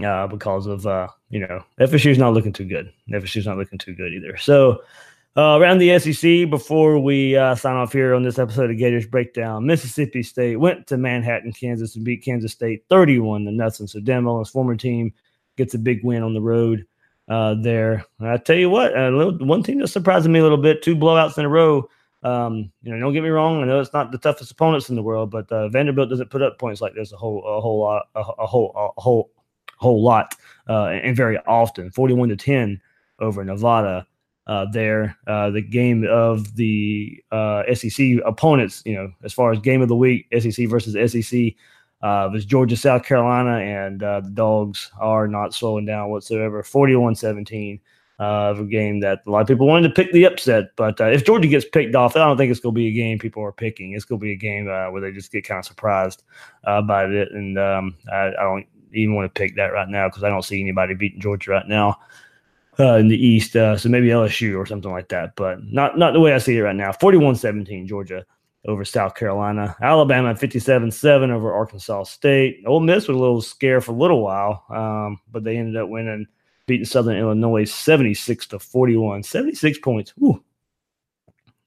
uh, 0.02 0.26
because 0.26 0.66
of 0.66 0.86
uh, 0.86 1.08
you 1.30 1.40
know 1.40 1.62
FSU's 1.80 2.18
not 2.18 2.32
looking 2.32 2.52
too 2.52 2.64
good. 2.64 2.92
FSU's 3.10 3.46
not 3.46 3.58
looking 3.58 3.78
too 3.78 3.94
good 3.94 4.12
either. 4.12 4.36
So 4.36 4.82
uh, 5.36 5.58
around 5.58 5.78
the 5.78 5.98
SEC, 5.98 6.50
before 6.50 6.98
we 6.98 7.36
uh, 7.36 7.54
sign 7.54 7.76
off 7.76 7.92
here 7.92 8.14
on 8.14 8.22
this 8.22 8.38
episode 8.38 8.70
of 8.70 8.76
Gators 8.76 9.06
Breakdown, 9.06 9.66
Mississippi 9.66 10.22
State 10.22 10.56
went 10.56 10.86
to 10.88 10.98
Manhattan, 10.98 11.52
Kansas, 11.52 11.96
and 11.96 12.04
beat 12.04 12.22
Kansas 12.22 12.52
State 12.52 12.84
31 12.90 13.46
to 13.46 13.52
nothing. 13.52 13.86
So 13.86 13.98
Dan 14.00 14.24
Mullen's 14.24 14.50
former 14.50 14.76
team 14.76 15.12
gets 15.56 15.72
a 15.72 15.78
big 15.78 16.04
win 16.04 16.22
on 16.22 16.34
the 16.34 16.40
road 16.40 16.86
uh, 17.28 17.54
there. 17.54 18.04
I 18.20 18.36
tell 18.36 18.56
you 18.56 18.70
what, 18.70 18.92
little, 18.92 19.36
one 19.38 19.62
team 19.62 19.80
that 19.80 19.88
surprised 19.88 20.28
me 20.28 20.38
a 20.38 20.42
little 20.42 20.58
bit, 20.58 20.82
two 20.82 20.96
blowouts 20.96 21.38
in 21.38 21.44
a 21.44 21.48
row. 21.48 21.88
Um, 22.22 22.70
you 22.82 22.92
know, 22.92 23.00
don't 23.00 23.12
get 23.12 23.22
me 23.22 23.30
wrong. 23.30 23.62
I 23.62 23.66
know 23.66 23.80
it's 23.80 23.92
not 23.92 24.12
the 24.12 24.18
toughest 24.18 24.52
opponents 24.52 24.88
in 24.88 24.96
the 24.96 25.02
world, 25.02 25.30
but 25.30 25.50
uh, 25.50 25.68
Vanderbilt 25.68 26.08
doesn't 26.08 26.30
put 26.30 26.42
up 26.42 26.58
points 26.58 26.80
like 26.80 26.94
this 26.94 27.12
a 27.12 27.16
whole, 27.16 27.44
a 27.44 27.60
whole 27.60 27.80
lot, 27.80 28.06
a, 28.14 28.20
a 28.20 28.46
whole, 28.46 28.72
a 28.96 29.00
whole, 29.00 29.30
whole 29.76 30.02
lot, 30.02 30.36
uh, 30.68 30.86
and 30.86 31.16
very 31.16 31.38
often. 31.38 31.90
Forty-one 31.90 32.28
to 32.28 32.36
ten 32.36 32.80
over 33.18 33.44
Nevada 33.44 34.06
uh, 34.46 34.66
there. 34.72 35.16
Uh, 35.26 35.50
the 35.50 35.62
game 35.62 36.06
of 36.08 36.54
the 36.56 37.22
uh, 37.32 37.62
SEC 37.74 38.18
opponents, 38.24 38.82
you 38.84 38.94
know, 38.94 39.10
as 39.24 39.32
far 39.32 39.52
as 39.52 39.58
game 39.58 39.82
of 39.82 39.88
the 39.88 39.96
week, 39.96 40.26
SEC 40.38 40.68
versus 40.68 41.12
SEC, 41.12 41.54
uh, 42.02 42.28
was 42.32 42.44
Georgia, 42.44 42.76
South 42.76 43.04
Carolina, 43.04 43.58
and 43.58 44.02
uh, 44.02 44.20
the 44.20 44.30
Dogs 44.30 44.90
are 45.00 45.28
not 45.28 45.54
slowing 45.54 45.86
down 45.86 46.10
whatsoever. 46.10 46.62
41 46.62 47.14
17 47.14 47.80
uh, 48.18 48.50
of 48.50 48.60
a 48.60 48.64
game 48.64 49.00
that 49.00 49.20
a 49.26 49.30
lot 49.30 49.40
of 49.40 49.48
people 49.48 49.66
wanted 49.66 49.88
to 49.88 49.94
pick 49.94 50.12
the 50.12 50.24
upset. 50.24 50.70
But 50.76 51.00
uh, 51.00 51.06
if 51.06 51.24
Georgia 51.24 51.48
gets 51.48 51.64
picked 51.64 51.94
off, 51.94 52.16
I 52.16 52.20
don't 52.20 52.36
think 52.36 52.50
it's 52.50 52.60
going 52.60 52.74
to 52.74 52.78
be 52.78 52.88
a 52.88 52.92
game 52.92 53.18
people 53.18 53.42
are 53.42 53.52
picking. 53.52 53.92
It's 53.92 54.04
going 54.04 54.20
to 54.20 54.24
be 54.24 54.32
a 54.32 54.36
game 54.36 54.68
uh, 54.68 54.90
where 54.90 55.00
they 55.00 55.12
just 55.12 55.32
get 55.32 55.44
kind 55.44 55.58
of 55.58 55.64
surprised 55.64 56.22
uh, 56.64 56.82
by 56.82 57.04
it. 57.04 57.32
And 57.32 57.58
um, 57.58 57.96
I, 58.12 58.28
I 58.28 58.42
don't 58.42 58.66
even 58.92 59.14
want 59.14 59.32
to 59.32 59.38
pick 59.38 59.56
that 59.56 59.72
right 59.72 59.88
now 59.88 60.08
because 60.08 60.24
I 60.24 60.28
don't 60.28 60.44
see 60.44 60.60
anybody 60.60 60.94
beating 60.94 61.20
Georgia 61.20 61.52
right 61.52 61.68
now 61.68 61.98
uh, 62.78 62.94
in 62.94 63.08
the 63.08 63.16
East. 63.16 63.52
So 63.52 63.78
maybe 63.86 64.08
LSU 64.08 64.56
or 64.56 64.66
something 64.66 64.90
like 64.90 65.08
that, 65.08 65.34
but 65.36 65.58
not 65.64 65.98
not 65.98 66.12
the 66.12 66.20
way 66.20 66.34
I 66.34 66.38
see 66.38 66.56
it 66.56 66.62
right 66.62 66.76
now. 66.76 66.92
41-17 66.92 67.86
Georgia 67.86 68.24
over 68.66 68.84
South 68.84 69.14
Carolina. 69.14 69.76
Alabama 69.80 70.34
57-7 70.34 71.30
over 71.30 71.52
Arkansas 71.52 72.04
State. 72.04 72.62
Ole 72.66 72.80
Miss 72.80 73.08
was 73.08 73.16
a 73.16 73.20
little 73.20 73.42
scare 73.42 73.80
for 73.80 73.92
a 73.92 73.96
little 73.96 74.22
while, 74.22 74.64
um, 74.70 75.18
but 75.30 75.44
they 75.44 75.56
ended 75.56 75.76
up 75.76 75.88
winning, 75.88 76.26
beating 76.66 76.84
Southern 76.84 77.16
Illinois 77.16 77.64
76 77.64 78.46
to 78.48 78.58
41. 78.58 79.22
76 79.22 79.78
points. 79.78 80.12
Whew. 80.16 80.42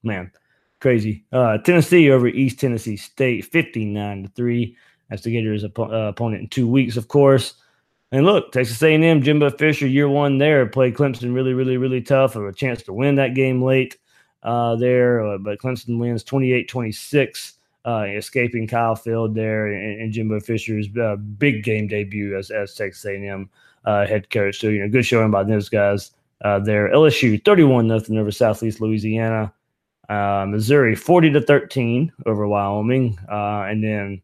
Man, 0.04 0.32
crazy. 0.80 1.26
Uh, 1.32 1.58
Tennessee 1.58 2.12
over 2.12 2.28
East 2.28 2.60
Tennessee 2.60 2.98
State 2.98 3.46
59 3.46 4.24
to 4.24 4.30
3. 4.30 4.78
That's 5.10 5.24
the 5.24 5.32
Gators' 5.32 5.66
op- 5.66 5.80
uh, 5.80 6.10
opponent 6.10 6.44
in 6.44 6.48
two 6.48 6.68
weeks, 6.68 6.98
of 6.98 7.08
course. 7.08 7.56
And 8.12 8.26
look, 8.26 8.52
Texas 8.52 8.82
A&M, 8.82 9.22
Jimbo 9.22 9.50
Fisher, 9.50 9.88
year 9.88 10.08
one 10.08 10.38
there, 10.38 10.66
played 10.68 10.94
Clemson 10.94 11.34
really, 11.34 11.54
really, 11.54 11.76
really 11.76 12.02
tough. 12.02 12.34
Have 12.34 12.44
a 12.44 12.54
chance 12.54 12.84
to 12.84 12.94
win 12.94 13.16
that 13.16 13.34
game 13.34 13.62
late 13.62 13.98
uh, 14.46 14.76
there, 14.76 15.26
uh, 15.26 15.38
but 15.40 15.60
Clemson 15.60 15.98
wins 15.98 16.24
28-26, 16.24 17.54
uh, 17.86 18.06
escaping 18.16 18.68
Kyle 18.68 18.96
Field 18.96 19.34
there 19.36 19.68
and, 19.68 20.02
and 20.02 20.14
Jimbo 20.14 20.40
Fisher's 20.40 20.88
uh, 20.98 21.16
big 21.16 21.64
game 21.64 21.88
debut 21.88 22.38
as, 22.38 22.52
as 22.52 22.76
Texas 22.76 23.04
A&M 23.06 23.50
uh, 23.86 24.06
head 24.06 24.30
coach. 24.30 24.60
So, 24.60 24.68
you 24.68 24.80
know, 24.82 24.90
good 24.90 25.06
showing 25.06 25.32
by 25.32 25.44
those 25.44 25.68
guys 25.68 26.12
uh, 26.44 26.60
there. 26.60 26.90
LSU 26.92 27.44
31 27.44 27.88
nothing 27.88 28.18
over 28.18 28.32
Southeast 28.32 28.80
Louisiana. 28.80 29.52
Missouri 30.08 30.96
40 30.96 31.32
to 31.32 31.42
13 31.42 32.12
over 32.28 32.48
Wyoming. 32.48 33.18
and 33.28 33.84
then 33.84 34.22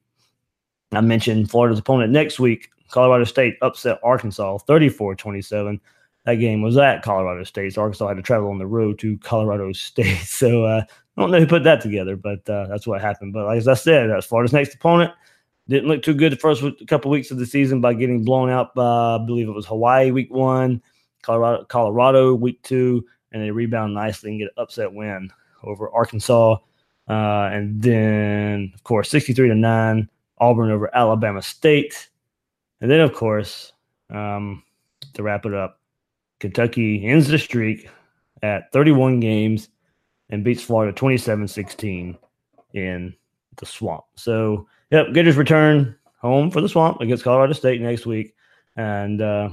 I 0.92 1.02
mentioned 1.02 1.50
Florida's 1.50 1.80
opponent 1.80 2.12
next 2.12 2.40
week, 2.40 2.70
Colorado 2.92 3.24
State 3.24 3.58
upset 3.64 4.00
Arkansas 4.04 4.60
34 4.60 5.16
27. 5.16 5.82
That 6.26 6.36
game 6.36 6.62
was 6.62 6.78
at 6.78 7.02
Colorado 7.02 7.44
State. 7.44 7.74
So 7.74 7.82
Arkansas 7.82 8.08
had 8.08 8.18
to 8.18 8.24
travel 8.24 8.50
on 8.50 8.60
the 8.60 8.68
road 8.68 9.00
to 9.00 9.18
Colorado 9.20 9.72
State. 9.74 10.18
So 10.26 10.66
uh, 10.66 10.84
I 11.18 11.22
don't 11.22 11.32
know 11.32 11.40
who 11.40 11.48
put 11.48 11.64
that 11.64 11.82
together, 11.82 12.16
but 12.16 12.48
uh, 12.50 12.68
that's 12.68 12.88
what 12.88 13.02
happened. 13.02 13.34
But 13.34 13.46
like, 13.46 13.58
as 13.58 13.68
I 13.68 13.74
said, 13.74 14.10
that's 14.10 14.26
Florida's 14.26 14.54
next 14.54 14.76
opponent. 14.76 15.12
Didn't 15.68 15.90
look 15.90 16.04
too 16.04 16.14
good 16.14 16.32
the 16.32 16.38
first 16.38 16.64
couple 16.88 17.12
weeks 17.12 17.32
of 17.32 17.38
the 17.38 17.46
season 17.46 17.82
by 17.82 17.94
getting 17.94 18.24
blown 18.26 18.50
out 18.50 18.76
by, 18.76 19.16
I 19.16 19.18
believe 19.26 19.48
it 19.48 19.54
was 19.54 19.66
Hawaii 19.66 20.12
week 20.12 20.32
one, 20.32 20.82
Colorado, 21.22 21.64
Colorado 21.66 22.34
week 22.34 22.62
two, 22.64 23.06
and 23.32 23.42
they 23.42 23.52
rebound 23.52 23.94
nicely 23.94 24.32
and 24.32 24.40
get 24.40 24.46
an 24.46 24.54
upset 24.58 24.92
win 24.92 25.32
over 25.64 25.90
Arkansas. 25.92 26.58
Uh, 27.08 27.50
and 27.52 27.82
then, 27.82 28.72
of 28.74 28.84
course, 28.84 29.10
63 29.10 29.50
to 29.50 29.56
9, 29.56 30.10
Auburn 30.40 30.72
over 30.72 30.94
Alabama 30.96 31.42
State. 31.42 32.10
And 32.80 32.90
then, 32.90 33.00
of 33.00 33.14
course, 33.14 33.74
um, 34.10 34.64
to 35.14 35.24
wrap 35.24 35.46
it 35.46 35.54
up, 35.54 35.81
Kentucky 36.42 37.06
ends 37.06 37.28
the 37.28 37.38
streak 37.38 37.88
at 38.42 38.72
31 38.74 39.20
games 39.20 39.70
and 40.32 40.44
beats 40.44 40.64
Florida 40.64 40.92
27 40.92 41.48
16 41.48 42.18
in 42.74 43.14
the 43.58 43.66
swamp. 43.66 44.04
So, 44.16 44.68
yep, 44.90 45.14
Gators 45.14 45.38
return 45.38 45.96
home 46.18 46.50
for 46.50 46.60
the 46.60 46.68
swamp 46.68 47.00
against 47.00 47.24
Colorado 47.24 47.54
State 47.54 47.80
next 47.80 48.08
week. 48.08 48.36
And, 48.76 49.22
uh, 49.22 49.50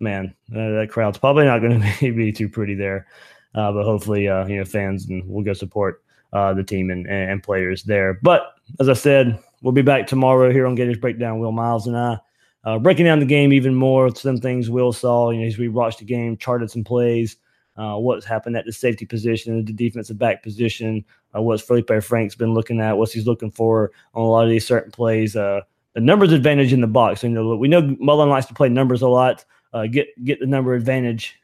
man, 0.00 0.34
uh, 0.50 0.80
that 0.80 0.88
crowd's 0.90 1.18
probably 1.18 1.44
not 1.44 1.60
going 1.60 1.82
to 1.98 2.14
be 2.14 2.32
too 2.32 2.48
pretty 2.48 2.74
there. 2.74 3.06
Uh, 3.54 3.70
but 3.72 3.84
hopefully, 3.84 4.26
uh, 4.26 4.46
you 4.46 4.56
know, 4.56 4.64
fans 4.64 5.06
and 5.08 5.28
we'll 5.28 5.44
go 5.44 5.52
support 5.52 6.02
uh, 6.32 6.54
the 6.54 6.64
team 6.64 6.90
and, 6.90 7.06
and 7.06 7.42
players 7.42 7.82
there. 7.82 8.18
But 8.22 8.54
as 8.80 8.88
I 8.88 8.94
said, 8.94 9.38
we'll 9.62 9.72
be 9.72 9.82
back 9.82 10.06
tomorrow 10.06 10.50
here 10.50 10.66
on 10.66 10.74
Gators 10.74 10.98
Breakdown. 10.98 11.38
Will 11.38 11.52
Miles 11.52 11.86
and 11.86 11.96
I 11.96 12.18
uh, 12.64 12.78
breaking 12.78 13.04
down 13.04 13.20
the 13.20 13.26
game 13.26 13.52
even 13.52 13.74
more. 13.74 14.14
Some 14.14 14.38
things 14.38 14.70
Will 14.70 14.92
saw, 14.92 15.30
you 15.30 15.40
know, 15.40 15.46
as 15.46 15.58
we 15.58 15.68
watched 15.68 15.98
the 15.98 16.04
game, 16.04 16.36
charted 16.36 16.70
some 16.70 16.84
plays, 16.84 17.36
uh, 17.76 17.96
what's 17.96 18.24
happened 18.24 18.56
at 18.56 18.64
the 18.64 18.72
safety 18.72 19.04
position, 19.04 19.64
the 19.64 19.72
defensive 19.72 20.18
back 20.18 20.42
position, 20.42 21.04
uh, 21.34 21.42
what's 21.42 21.62
Felipe 21.62 21.90
Franks 22.02 22.34
been 22.34 22.54
looking 22.54 22.80
at, 22.80 22.96
what's 22.96 23.12
he's 23.12 23.26
looking 23.26 23.50
for 23.50 23.90
on 24.14 24.22
a 24.22 24.26
lot 24.26 24.44
of 24.44 24.50
these 24.50 24.66
certain 24.66 24.90
plays. 24.90 25.36
Uh, 25.36 25.60
the 25.94 26.00
numbers 26.00 26.32
advantage 26.32 26.72
in 26.72 26.80
the 26.80 26.86
box. 26.86 27.22
You 27.22 27.30
know, 27.30 27.56
we 27.56 27.68
know 27.68 27.96
Mullen 28.00 28.28
likes 28.28 28.46
to 28.46 28.54
play 28.54 28.68
numbers 28.68 29.02
a 29.02 29.08
lot. 29.08 29.44
Uh, 29.72 29.86
get 29.86 30.08
get 30.24 30.40
the 30.40 30.46
number 30.46 30.74
advantage. 30.74 31.34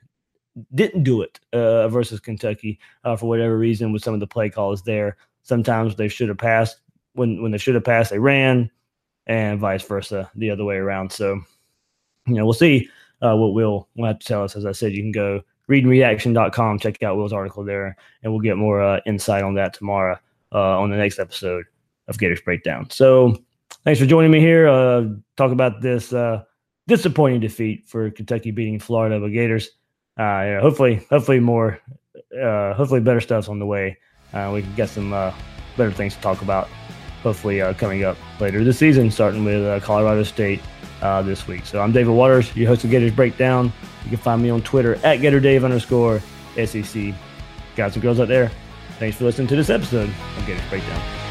Didn't 0.75 1.05
do 1.05 1.23
it 1.23 1.39
uh, 1.53 1.89
versus 1.89 2.21
Kentucky 2.21 2.81
for 3.05 3.29
whatever 3.29 3.57
reason 3.57 3.93
with 3.93 4.03
some 4.03 4.15
of 4.15 4.21
the 4.21 4.27
play 4.27 4.51
calls 4.51 4.83
there. 4.83 5.17
Sometimes 5.43 5.95
they 5.95 6.09
should 6.09 6.29
have 6.29 6.39
passed 6.39 6.81
when 7.15 7.43
when 7.43 7.53
they 7.53 7.59
should 7.59 7.75
have 7.75 7.85
passed. 7.85 8.11
They 8.11 8.19
ran 8.19 8.71
and 9.27 9.61
vice 9.61 9.83
versa 9.83 10.31
the 10.35 10.51
other 10.51 10.65
way 10.65 10.77
around. 10.77 11.13
So, 11.13 11.41
you 12.27 12.35
know, 12.35 12.45
we'll 12.45 12.53
see 12.53 12.89
uh, 13.23 13.37
what 13.37 13.55
Will 13.55 13.89
will 13.97 14.07
have 14.07 14.19
to 14.19 14.27
tell 14.27 14.43
us. 14.43 14.57
As 14.57 14.67
I 14.67 14.73
said, 14.73 14.93
you 14.93 15.03
can 15.03 15.13
go 15.13 15.41
readreaction.com, 15.69 16.79
check 16.81 17.03
out 17.03 17.17
Will's 17.17 17.33
article 17.33 17.65
there, 17.65 17.97
and 18.23 18.33
we'll 18.33 18.41
get 18.41 18.57
more 18.57 18.83
uh, 18.83 19.01
insight 19.07 19.45
on 19.45 19.55
that 19.55 19.73
tomorrow 19.73 20.19
uh, 20.53 20.81
on 20.81 20.91
the 20.91 20.97
next 20.97 21.19
episode 21.19 21.65
of 22.09 22.19
Gators 22.19 22.41
Breakdown. 22.41 22.89
So, 22.91 23.37
thanks 23.85 24.01
for 24.01 24.07
joining 24.07 24.31
me 24.31 24.41
here. 24.41 24.69
Uh, 24.69 25.05
talk 25.37 25.53
about 25.53 25.81
this 25.81 26.13
uh, 26.13 26.43
disappointing 26.89 27.41
defeat 27.41 27.89
for 27.89 28.11
Kentucky 28.11 28.51
beating 28.51 28.79
Florida, 28.79 29.21
but 29.21 29.29
Gators. 29.29 29.71
Uh, 30.17 30.61
hopefully, 30.61 31.07
hopefully 31.09 31.41
more, 31.41 31.81
hopefully 32.35 33.01
better 33.01 33.21
stuff's 33.21 33.49
on 33.49 33.59
the 33.59 33.67
way. 33.67 33.97
we 34.53 34.63
can 34.63 34.75
get 34.75 34.89
some 34.89 35.11
better 35.77 35.93
things 35.93 36.15
to 36.15 36.21
talk 36.21 36.43
about 36.43 36.69
hopefully 37.23 37.61
uh, 37.61 37.75
coming 37.75 38.05
up 38.05 38.17
later 38.41 38.65
this 38.65 38.79
season, 38.79 39.11
starting 39.11 39.45
with 39.45 39.65
uh, 39.65 39.81
Colorado 39.81 40.23
State 40.23 40.61
uh, 41.03 41.23
this 41.23 41.47
week. 41.47 41.67
So 41.67 41.81
I'm 41.81 41.93
David 41.93 42.13
Waters, 42.13 42.55
your 42.57 42.69
host 42.69 42.85
of 42.85 42.91
Gators 42.91 43.13
Breakdown. 43.13 43.73
You 44.05 44.11
can 44.11 44.19
find 44.19 44.43
me 44.43 44.51
on 44.51 44.63
Twitter 44.63 44.95
at 44.97 45.21
GatorDave 45.21 45.65
underscore 45.65 46.21
SEC. 46.57 47.15
Guys 47.77 47.95
and 47.95 48.03
girls 48.03 48.21
out 48.21 48.29
there, 48.29 48.51
thanks 48.99 49.17
for 49.17 49.25
listening 49.25 49.49
to 49.49 49.57
this 49.57 49.71
episode 49.71 50.09
of 50.09 50.47
Gators 50.47 50.69
Breakdown. 50.69 51.30